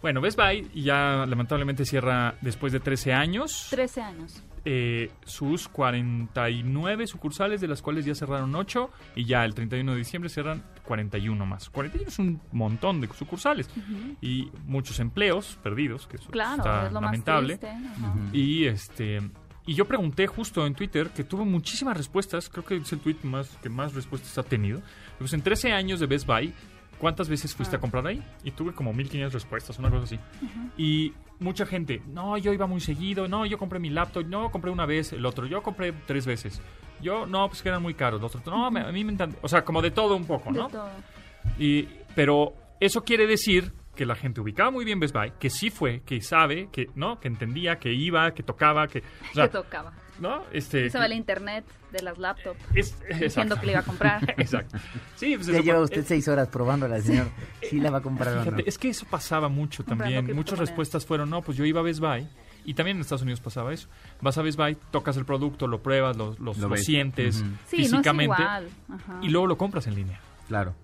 Bueno, 0.02 0.20
Best 0.20 0.36
Buy 0.38 0.68
ya 0.74 1.24
lamentablemente 1.26 1.84
cierra 1.84 2.34
después 2.40 2.72
de 2.72 2.80
13 2.80 3.12
años 3.12 3.68
13 3.70 4.02
años. 4.02 4.42
eh, 4.64 5.10
sus 5.24 5.68
49 5.68 7.06
sucursales, 7.06 7.60
de 7.60 7.68
las 7.68 7.82
cuales 7.82 8.04
ya 8.04 8.14
cerraron 8.14 8.54
8 8.54 8.90
y 9.14 9.24
ya 9.24 9.44
el 9.44 9.54
31 9.54 9.92
de 9.92 9.98
diciembre 9.98 10.28
cierran 10.28 10.62
41 10.84 11.46
más. 11.46 11.70
41 11.70 12.08
es 12.08 12.18
un 12.18 12.40
montón 12.52 13.00
de 13.00 13.08
sucursales 13.12 13.68
y 14.20 14.50
muchos 14.66 14.98
empleos 15.00 15.58
perdidos, 15.62 16.06
que 16.06 16.16
eso 16.16 16.30
Claro, 16.30 16.56
está 16.58 16.86
es 16.86 16.92
lo 16.92 17.00
lamentable. 17.00 17.58
más 17.60 17.60
triste. 17.60 18.36
Y 18.38 18.66
este 18.66 19.20
y 19.66 19.74
yo 19.74 19.84
pregunté 19.86 20.26
justo 20.26 20.66
en 20.66 20.74
Twitter 20.74 21.10
que 21.10 21.24
tuvo 21.24 21.44
muchísimas 21.44 21.96
respuestas, 21.96 22.48
creo 22.48 22.64
que 22.64 22.76
es 22.76 22.92
el 22.92 22.98
tweet 23.00 23.16
más 23.22 23.48
que 23.62 23.68
más 23.68 23.94
respuestas 23.94 24.36
ha 24.38 24.42
tenido. 24.42 24.80
Pues 25.18 25.32
en 25.32 25.42
13 25.42 25.72
años 25.72 26.00
de 26.00 26.06
Best 26.06 26.26
Buy, 26.26 26.52
¿cuántas 26.98 27.28
veces 27.28 27.54
fuiste 27.54 27.76
Ah. 27.76 27.78
a 27.78 27.80
comprar 27.80 28.06
ahí? 28.06 28.22
Y 28.44 28.50
tuve 28.52 28.72
como 28.72 28.92
1500 28.92 29.32
respuestas, 29.34 29.78
una 29.78 29.90
cosa 29.90 30.04
así. 30.04 30.18
Y 30.76 31.12
mucha 31.38 31.66
gente, 31.66 32.02
no, 32.08 32.36
yo 32.38 32.52
iba 32.52 32.66
muy 32.66 32.80
seguido, 32.80 33.28
no, 33.28 33.46
yo 33.46 33.58
compré 33.58 33.78
mi 33.78 33.90
laptop, 33.90 34.24
no, 34.26 34.50
compré 34.50 34.70
una 34.70 34.86
vez, 34.86 35.12
el 35.12 35.24
otro, 35.26 35.46
yo 35.46 35.62
compré 35.62 35.92
tres 36.06 36.26
veces. 36.26 36.60
Yo, 37.00 37.26
no, 37.26 37.48
pues 37.48 37.62
que 37.62 37.68
eran 37.68 37.82
muy 37.82 37.94
caros, 37.94 38.20
los 38.20 38.34
otros, 38.34 38.54
no, 38.54 38.70
me- 38.70 38.80
a 38.80 38.92
mí 38.92 39.02
me 39.04 39.12
encanta, 39.12 39.36
o 39.42 39.48
sea, 39.48 39.64
como 39.64 39.82
de 39.82 39.90
todo 39.90 40.14
un 40.16 40.24
poco, 40.24 40.52
De 40.52 40.58
¿no? 40.60 40.68
todo. 40.68 40.88
Y, 41.58 41.88
pero 42.14 42.52
eso 42.78 43.02
quiere 43.02 43.26
decir 43.26 43.72
que 43.94 44.06
la 44.06 44.14
gente 44.14 44.40
ubicaba 44.40 44.70
muy 44.70 44.84
bien 44.84 45.00
Best 45.00 45.14
Buy, 45.14 45.32
que 45.38 45.50
sí 45.50 45.70
fue, 45.70 46.00
que 46.06 46.20
sabe, 46.22 46.68
que 46.72 46.88
no, 46.94 47.20
que 47.20 47.28
entendía, 47.28 47.78
que 47.78 47.92
iba, 47.92 48.32
que 48.32 48.42
tocaba, 48.42 48.88
que, 48.88 49.00
o 49.00 49.34
sea, 49.34 49.44
que 49.48 49.52
tocaba. 49.52 49.92
¿no? 50.18 50.44
Este, 50.52 50.88
Se 50.88 50.98
va 50.98 51.06
el 51.06 51.14
internet 51.14 51.64
de 51.90 52.00
las 52.02 52.16
laptops. 52.18 52.58
es- 52.74 52.94
Diciendo 53.18 53.58
que 53.58 53.66
le 53.66 53.72
iba 53.72 53.80
a 53.80 53.84
comprar. 53.84 54.34
Exacto. 54.38 54.78
Sí, 55.16 55.34
pues 55.36 55.46
Ya 55.48 55.54
eso 55.54 55.62
lleva 55.62 55.80
usted 55.80 56.04
seis 56.06 56.28
horas 56.28 56.48
probándola, 56.48 57.00
señor. 57.00 57.26
Sí 57.68 57.80
la 57.80 57.90
va 57.90 57.98
a 57.98 58.02
comprar 58.02 58.32
o 58.34 58.36
no. 58.36 58.44
Fíjate, 58.44 58.68
es 58.68 58.78
que 58.78 58.88
eso 58.90 59.04
pasaba 59.10 59.48
mucho 59.48 59.82
también. 59.84 60.34
Muchas 60.34 60.58
respuestas 60.58 61.04
fueron, 61.04 61.28
no, 61.30 61.42
pues 61.42 61.58
yo 61.58 61.64
iba 61.64 61.80
a 61.80 61.82
Best 61.82 62.00
Buy. 62.00 62.28
Y 62.64 62.74
también 62.74 62.98
en 62.98 63.00
Estados 63.00 63.22
Unidos 63.22 63.40
pasaba 63.40 63.72
eso. 63.74 63.88
Vas 64.20 64.38
a 64.38 64.42
Best 64.42 64.56
Buy, 64.56 64.76
tocas 64.92 65.16
el 65.16 65.24
producto, 65.24 65.66
lo 65.66 65.82
pruebas, 65.82 66.16
lo, 66.16 66.36
los- 66.38 66.56
Lo 66.58 66.68
lo 66.68 66.68
ves. 66.68 66.84
sientes 66.84 67.40
Ujú. 67.40 67.46
Sí, 67.66 67.76
no 67.78 67.82
es 67.82 67.90
físicamente. 67.90 68.24
igual. 68.40 68.68
Ajá. 68.92 69.18
y 69.22 69.28
luego 69.28 69.46
lo 69.48 69.58
compras 69.58 69.86
en 69.88 69.96
línea. 69.96 70.20
Claro. 70.46 70.74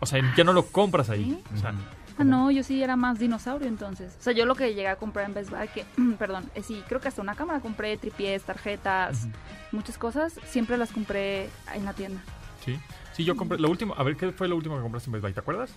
O 0.00 0.06
sea, 0.06 0.20
ya 0.36 0.42
no 0.44 0.52
lo 0.52 0.66
compras 0.66 1.08
ahí. 1.08 1.24
¿Sí? 1.24 1.54
O 1.54 1.58
sea, 1.58 1.72
Ah, 2.18 2.24
no, 2.24 2.50
yo 2.50 2.62
sí 2.62 2.82
era 2.82 2.96
más 2.96 3.18
dinosaurio 3.18 3.68
entonces. 3.68 4.16
O 4.18 4.22
sea, 4.22 4.32
yo 4.32 4.46
lo 4.46 4.54
que 4.54 4.68
llegué 4.68 4.88
a 4.88 4.96
comprar 4.96 5.26
en 5.26 5.34
Best 5.34 5.50
Buy, 5.50 5.68
que, 5.68 5.84
perdón, 6.18 6.44
eh, 6.54 6.62
sí, 6.62 6.82
creo 6.88 7.00
que 7.00 7.08
hasta 7.08 7.20
una 7.22 7.34
cámara 7.34 7.60
compré, 7.60 7.96
tripiés, 7.98 8.42
tarjetas, 8.42 9.28
muchas 9.72 9.98
cosas, 9.98 10.38
siempre 10.46 10.76
las 10.78 10.92
compré 10.92 11.48
en 11.74 11.84
la 11.84 11.92
tienda. 11.92 12.20
sí. 12.64 12.78
Sí, 13.12 13.24
yo 13.24 13.34
compré. 13.34 13.58
Lo 13.58 13.70
último, 13.70 13.94
a 13.96 14.02
ver, 14.02 14.14
¿qué 14.14 14.30
fue 14.30 14.46
lo 14.46 14.56
último 14.56 14.76
que 14.76 14.82
compraste 14.82 15.08
en 15.08 15.12
Best 15.12 15.22
Buy? 15.22 15.32
¿Te 15.32 15.40
acuerdas? 15.40 15.74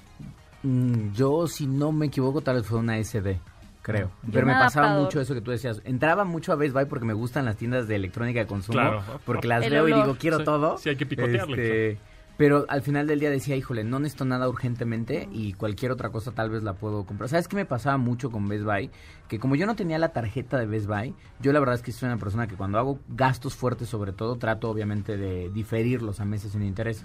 Mm, 0.64 1.14
yo, 1.14 1.48
si 1.48 1.68
no 1.68 1.94
me 1.94 2.08
equivoco, 2.08 2.42
tal 2.42 2.58
vez 2.58 2.66
fue 2.66 2.80
una 2.80 2.98
SD, 3.02 3.40
creo. 3.82 4.12
Yo 4.24 4.32
Pero 4.34 4.46
me 4.46 4.52
pasaba 4.56 4.88
adaptador. 4.88 5.06
mucho 5.06 5.22
eso 5.22 5.34
que 5.34 5.40
tú 5.40 5.52
decías. 5.52 5.82
Entraba 5.86 6.26
mucho 6.26 6.52
a 6.52 6.56
Best 6.58 6.74
Buy 6.74 6.84
porque 6.86 7.06
me 7.06 7.14
gustan 7.14 7.46
las 7.46 7.56
tiendas 7.56 7.88
de 7.88 7.96
electrónica 7.96 8.42
de 8.42 8.46
consumo. 8.46 8.78
Claro. 8.80 9.04
Porque 9.26 9.48
las 9.48 9.64
El 9.64 9.72
veo 9.72 9.88
y 9.88 9.94
digo, 9.94 10.18
quiero 10.20 10.40
Sí, 10.40 10.44
todo. 10.44 10.78
sí, 10.80 10.90
hay 10.90 10.98
que 10.98 11.06
picotearle, 11.06 11.94
Este, 11.94 12.02
Pero 12.40 12.66
al 12.70 12.82
final 12.82 13.06
del 13.06 13.20
día 13.20 13.30
decía, 13.30 13.58
híjole, 13.58 13.84
no 13.84 14.00
necesito 14.00 14.24
nada 14.24 14.48
urgentemente 14.48 15.28
y 15.30 15.52
cualquier 15.52 15.92
otra 15.92 16.10
cosa 16.10 16.32
tal 16.32 16.50
vez 16.50 16.64
la 16.64 16.72
puedo 16.72 17.06
comprar. 17.06 17.28
¿Sabes 17.28 17.50
qué 17.50 17.58
me 17.58 17.66
pasaba 17.66 17.98
mucho 17.98 18.32
con 18.32 18.48
Best 18.48 18.64
Buy? 18.64 18.92
Que 19.28 19.40
como 19.40 19.58
yo 19.58 19.66
no 19.66 19.76
tenía 19.76 20.00
la 20.00 20.14
tarjeta 20.14 20.58
de 20.58 20.66
Best 20.66 20.88
Buy, 20.88 21.14
yo 21.42 21.52
la 21.52 21.60
verdad 21.60 21.76
es 21.76 21.82
que 21.82 21.92
soy 21.92 22.08
una 22.08 22.18
persona 22.18 22.48
que 22.48 22.56
cuando 22.56 22.80
hago 22.80 23.00
gastos 23.10 23.56
fuertes 23.56 23.90
sobre 23.90 24.14
todo, 24.14 24.38
trato 24.38 24.70
obviamente 24.70 25.18
de 25.18 25.50
diferirlos 25.50 26.22
a 26.22 26.26
meses 26.26 26.54
sin 26.54 26.64
intereses. 26.64 27.04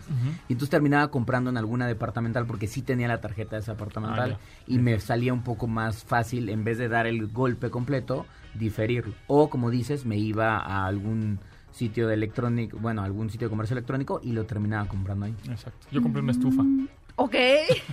Y 0.48 0.52
entonces 0.52 0.70
terminaba 0.70 1.10
comprando 1.10 1.50
en 1.50 1.56
alguna 1.56 1.88
departamental 1.88 2.46
porque 2.46 2.68
sí 2.68 2.82
tenía 2.82 3.08
la 3.08 3.20
tarjeta 3.20 3.56
de 3.56 3.62
esa 3.62 3.72
departamental 3.72 4.38
Ah, 4.38 4.38
y 4.68 4.78
me 4.78 5.00
salía 5.00 5.32
un 5.32 5.42
poco 5.42 5.66
más 5.66 6.04
fácil 6.04 6.48
en 6.48 6.62
vez 6.62 6.78
de 6.78 6.88
dar 6.88 7.08
el 7.08 7.26
golpe 7.26 7.70
completo, 7.70 8.24
diferirlo. 8.54 9.14
O 9.26 9.50
como 9.50 9.70
dices, 9.70 10.04
me 10.04 10.16
iba 10.16 10.58
a 10.58 10.86
algún 10.86 11.40
sitio 11.74 12.06
de 12.08 12.14
electrónico, 12.14 12.78
bueno, 12.78 13.02
algún 13.02 13.28
sitio 13.30 13.48
de 13.48 13.50
comercio 13.50 13.74
electrónico 13.74 14.20
y 14.22 14.32
lo 14.32 14.44
terminaba 14.44 14.86
comprando 14.86 15.26
ahí. 15.26 15.34
Exacto. 15.48 15.86
Yo 15.90 16.02
compré 16.02 16.22
una 16.22 16.32
estufa. 16.32 16.62
Mm, 16.62 16.88
Ok. 17.16 17.34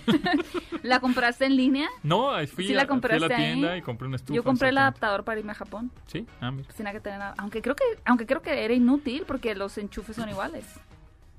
¿La 0.84 1.00
compraste 1.00 1.46
en 1.46 1.56
línea? 1.56 1.88
No, 2.04 2.32
fui, 2.48 2.66
¿Sí 2.66 2.74
a, 2.74 2.78
la 2.78 2.82
fui 2.82 2.86
a 2.86 2.88
compraste 2.88 3.28
la 3.28 3.36
tienda 3.36 3.72
ahí? 3.74 3.80
y 3.80 3.82
compré 3.82 4.08
una 4.08 4.16
estufa. 4.16 4.36
Yo 4.36 4.44
compré 4.44 4.70
el 4.70 4.78
adaptador 4.78 5.24
para 5.24 5.40
irme 5.40 5.52
a 5.52 5.56
Japón. 5.56 5.92
Sí, 6.08 6.26
ah, 6.40 6.52
mira. 6.52 6.68
Pues 6.68 6.78
que 6.92 7.00
tener, 7.00 7.22
aunque 7.38 7.62
creo 7.62 7.76
que, 7.76 7.84
aunque 8.06 8.26
creo 8.26 8.42
que 8.42 8.64
era 8.64 8.74
inútil 8.74 9.24
porque 9.28 9.54
los 9.54 9.78
enchufes 9.78 10.16
son 10.16 10.30
iguales. 10.30 10.66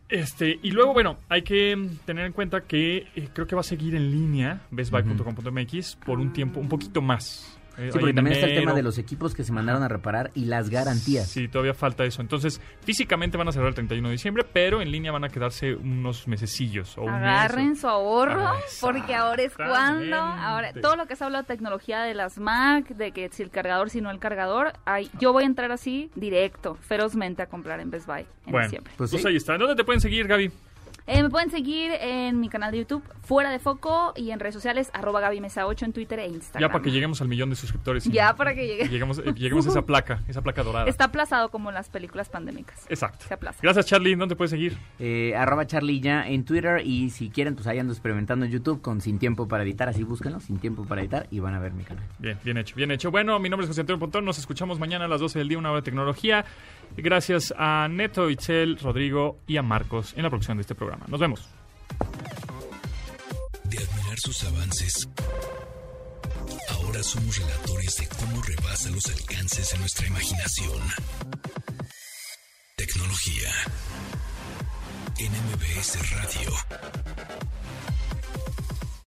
Este, 0.08 0.60
y 0.62 0.70
luego, 0.70 0.92
bueno, 0.92 1.16
hay 1.28 1.42
que 1.42 1.88
tener 2.04 2.26
en 2.26 2.32
cuenta 2.32 2.60
que 2.60 3.08
eh, 3.16 3.28
creo 3.32 3.46
que 3.46 3.54
va 3.54 3.62
a 3.62 3.64
seguir 3.64 3.94
en 3.94 4.10
línea 4.10 4.60
bestbuy.com.mx 4.70 5.96
por 6.04 6.20
un 6.20 6.32
tiempo, 6.32 6.60
un 6.60 6.68
poquito 6.68 7.00
más. 7.02 7.58
Eh, 7.78 7.90
Sí, 7.92 7.98
porque 7.98 8.12
también 8.14 8.34
está 8.34 8.46
el 8.46 8.52
tema 8.52 8.62
enero. 8.72 8.76
de 8.76 8.82
los 8.82 8.98
equipos 8.98 9.34
que 9.34 9.44
se 9.44 9.52
mandaron 9.52 9.82
a 9.82 9.88
reparar 9.88 10.30
y 10.34 10.44
las 10.44 10.68
garantías. 10.70 11.28
Sí, 11.28 11.48
todavía 11.48 11.74
falta 11.74 12.04
eso. 12.04 12.20
Entonces, 12.20 12.60
físicamente 12.84 13.36
van 13.38 13.48
a 13.48 13.52
cerrar 13.52 13.68
el 13.68 13.74
31 13.74 14.08
de 14.08 14.12
diciembre, 14.12 14.44
pero 14.52 14.82
en 14.82 14.90
línea 14.90 15.10
van 15.12 15.24
a 15.24 15.28
quedarse 15.28 15.74
unos 15.74 16.28
mesecillos 16.28 16.96
o 16.98 17.02
un 17.02 17.12
mes. 17.12 17.20
Agarren 17.22 17.76
su 17.76 17.88
ahorro, 17.88 18.46
Ah, 18.46 18.54
porque 18.80 19.14
ahora 19.14 19.42
es 19.42 19.54
cuando. 19.56 20.16
Ahora, 20.16 20.72
todo 20.74 20.96
lo 20.96 21.06
que 21.06 21.16
se 21.16 21.24
habla 21.24 21.42
de 21.42 21.48
tecnología 21.48 22.02
de 22.02 22.14
las 22.14 22.38
Mac, 22.38 22.88
de 22.88 23.12
que 23.12 23.28
si 23.30 23.42
el 23.42 23.50
cargador, 23.50 23.90
si 23.90 24.00
no 24.00 24.10
el 24.10 24.18
cargador, 24.18 24.72
ay, 24.84 25.10
yo 25.18 25.32
voy 25.32 25.44
a 25.44 25.46
entrar 25.46 25.72
así 25.72 26.10
directo, 26.14 26.74
ferozmente 26.76 27.42
a 27.42 27.46
comprar 27.46 27.80
en 27.80 27.90
Best 27.90 28.06
Buy 28.06 28.20
en 28.46 28.52
Bueno, 28.52 28.66
diciembre. 28.66 28.92
pues, 28.96 29.10
Pues 29.10 29.24
ahí 29.26 29.36
está. 29.36 29.56
¿Dónde 29.56 29.74
te 29.76 29.84
pueden 29.84 30.00
seguir, 30.00 30.26
Gaby? 30.26 30.50
Eh, 31.06 31.20
me 31.22 31.30
pueden 31.30 31.50
seguir 31.50 31.90
en 32.00 32.38
mi 32.38 32.48
canal 32.48 32.70
de 32.70 32.78
YouTube, 32.78 33.02
Fuera 33.22 33.50
de 33.50 33.58
Foco, 33.58 34.12
y 34.16 34.30
en 34.30 34.38
redes 34.38 34.54
sociales, 34.54 34.88
arroba 34.94 35.20
Gaby 35.20 35.40
Mesa 35.40 35.66
8 35.66 35.84
en 35.86 35.92
Twitter 35.92 36.18
e 36.20 36.28
Instagram. 36.28 36.60
Ya 36.60 36.72
para 36.72 36.82
que 36.84 36.90
lleguemos 36.92 37.20
al 37.20 37.28
millón 37.28 37.50
de 37.50 37.56
suscriptores. 37.56 38.06
y- 38.06 38.12
Ya 38.12 38.34
para 38.36 38.54
que 38.54 38.66
llegue. 38.66 38.84
y 38.84 38.88
Lleguemos, 38.88 39.18
eh, 39.18 39.32
lleguemos 39.34 39.66
a 39.66 39.70
esa 39.70 39.82
placa, 39.82 40.20
esa 40.28 40.42
placa 40.42 40.62
dorada. 40.62 40.86
Está 40.88 41.04
aplazado 41.06 41.50
como 41.50 41.70
en 41.70 41.74
las 41.74 41.88
películas 41.88 42.28
pandémicas. 42.28 42.86
Exacto. 42.88 43.24
Se 43.26 43.34
aplaza. 43.34 43.58
Gracias, 43.62 43.86
Charlie. 43.86 44.14
¿Dónde 44.14 44.36
puedes 44.36 44.50
seguir? 44.50 44.76
Eh, 45.00 45.34
arroba 45.36 45.66
Charlie 45.66 46.00
ya 46.00 46.26
en 46.28 46.44
Twitter 46.44 46.82
y 46.86 47.10
si 47.10 47.30
quieren 47.30 47.54
pues 47.56 47.66
ahí 47.66 47.78
ando 47.80 47.92
experimentando 47.92 48.46
en 48.46 48.52
YouTube 48.52 48.80
con 48.80 49.00
Sin 49.00 49.18
Tiempo 49.18 49.48
para 49.48 49.64
Editar, 49.64 49.88
así 49.88 50.04
búsquenlo, 50.04 50.38
Sin 50.40 50.58
Tiempo 50.58 50.84
para 50.84 51.00
Editar 51.00 51.26
y 51.30 51.40
van 51.40 51.54
a 51.54 51.58
ver 51.58 51.72
mi 51.72 51.82
canal. 51.84 52.04
Bien, 52.20 52.38
bien 52.44 52.58
hecho, 52.58 52.76
bien 52.76 52.90
hecho. 52.92 53.10
Bueno, 53.10 53.38
mi 53.40 53.48
nombre 53.48 53.64
es 53.64 53.68
José 53.70 53.80
Antonio 53.80 53.98
Pontón. 53.98 54.24
Nos 54.24 54.38
escuchamos 54.38 54.78
mañana 54.78 55.06
a 55.06 55.08
las 55.08 55.20
12 55.20 55.38
del 55.40 55.48
día, 55.48 55.58
una 55.58 55.70
hora 55.70 55.80
de 55.80 55.84
tecnología. 55.84 56.44
Gracias 56.96 57.52
a 57.56 57.88
Neto, 57.88 58.30
Itzel, 58.30 58.78
Rodrigo 58.78 59.38
y 59.46 59.56
a 59.56 59.62
Marcos 59.62 60.12
en 60.16 60.22
la 60.22 60.30
producción 60.30 60.56
de 60.58 60.62
este 60.62 60.74
programa. 60.74 61.06
Nos 61.08 61.20
vemos. 61.20 61.48
De 63.64 63.78
admirar 63.78 64.18
sus 64.18 64.44
avances, 64.44 65.08
ahora 66.70 67.02
somos 67.02 67.36
relatores 67.38 67.96
de 67.96 68.08
cómo 68.08 68.42
rebasa 68.42 68.90
los 68.90 69.06
alcances 69.06 69.70
de 69.72 69.78
nuestra 69.78 70.06
imaginación. 70.06 70.80
Tecnología. 72.76 73.50
En 75.18 75.30
MBS 75.30 76.10
Radio. 76.10 76.50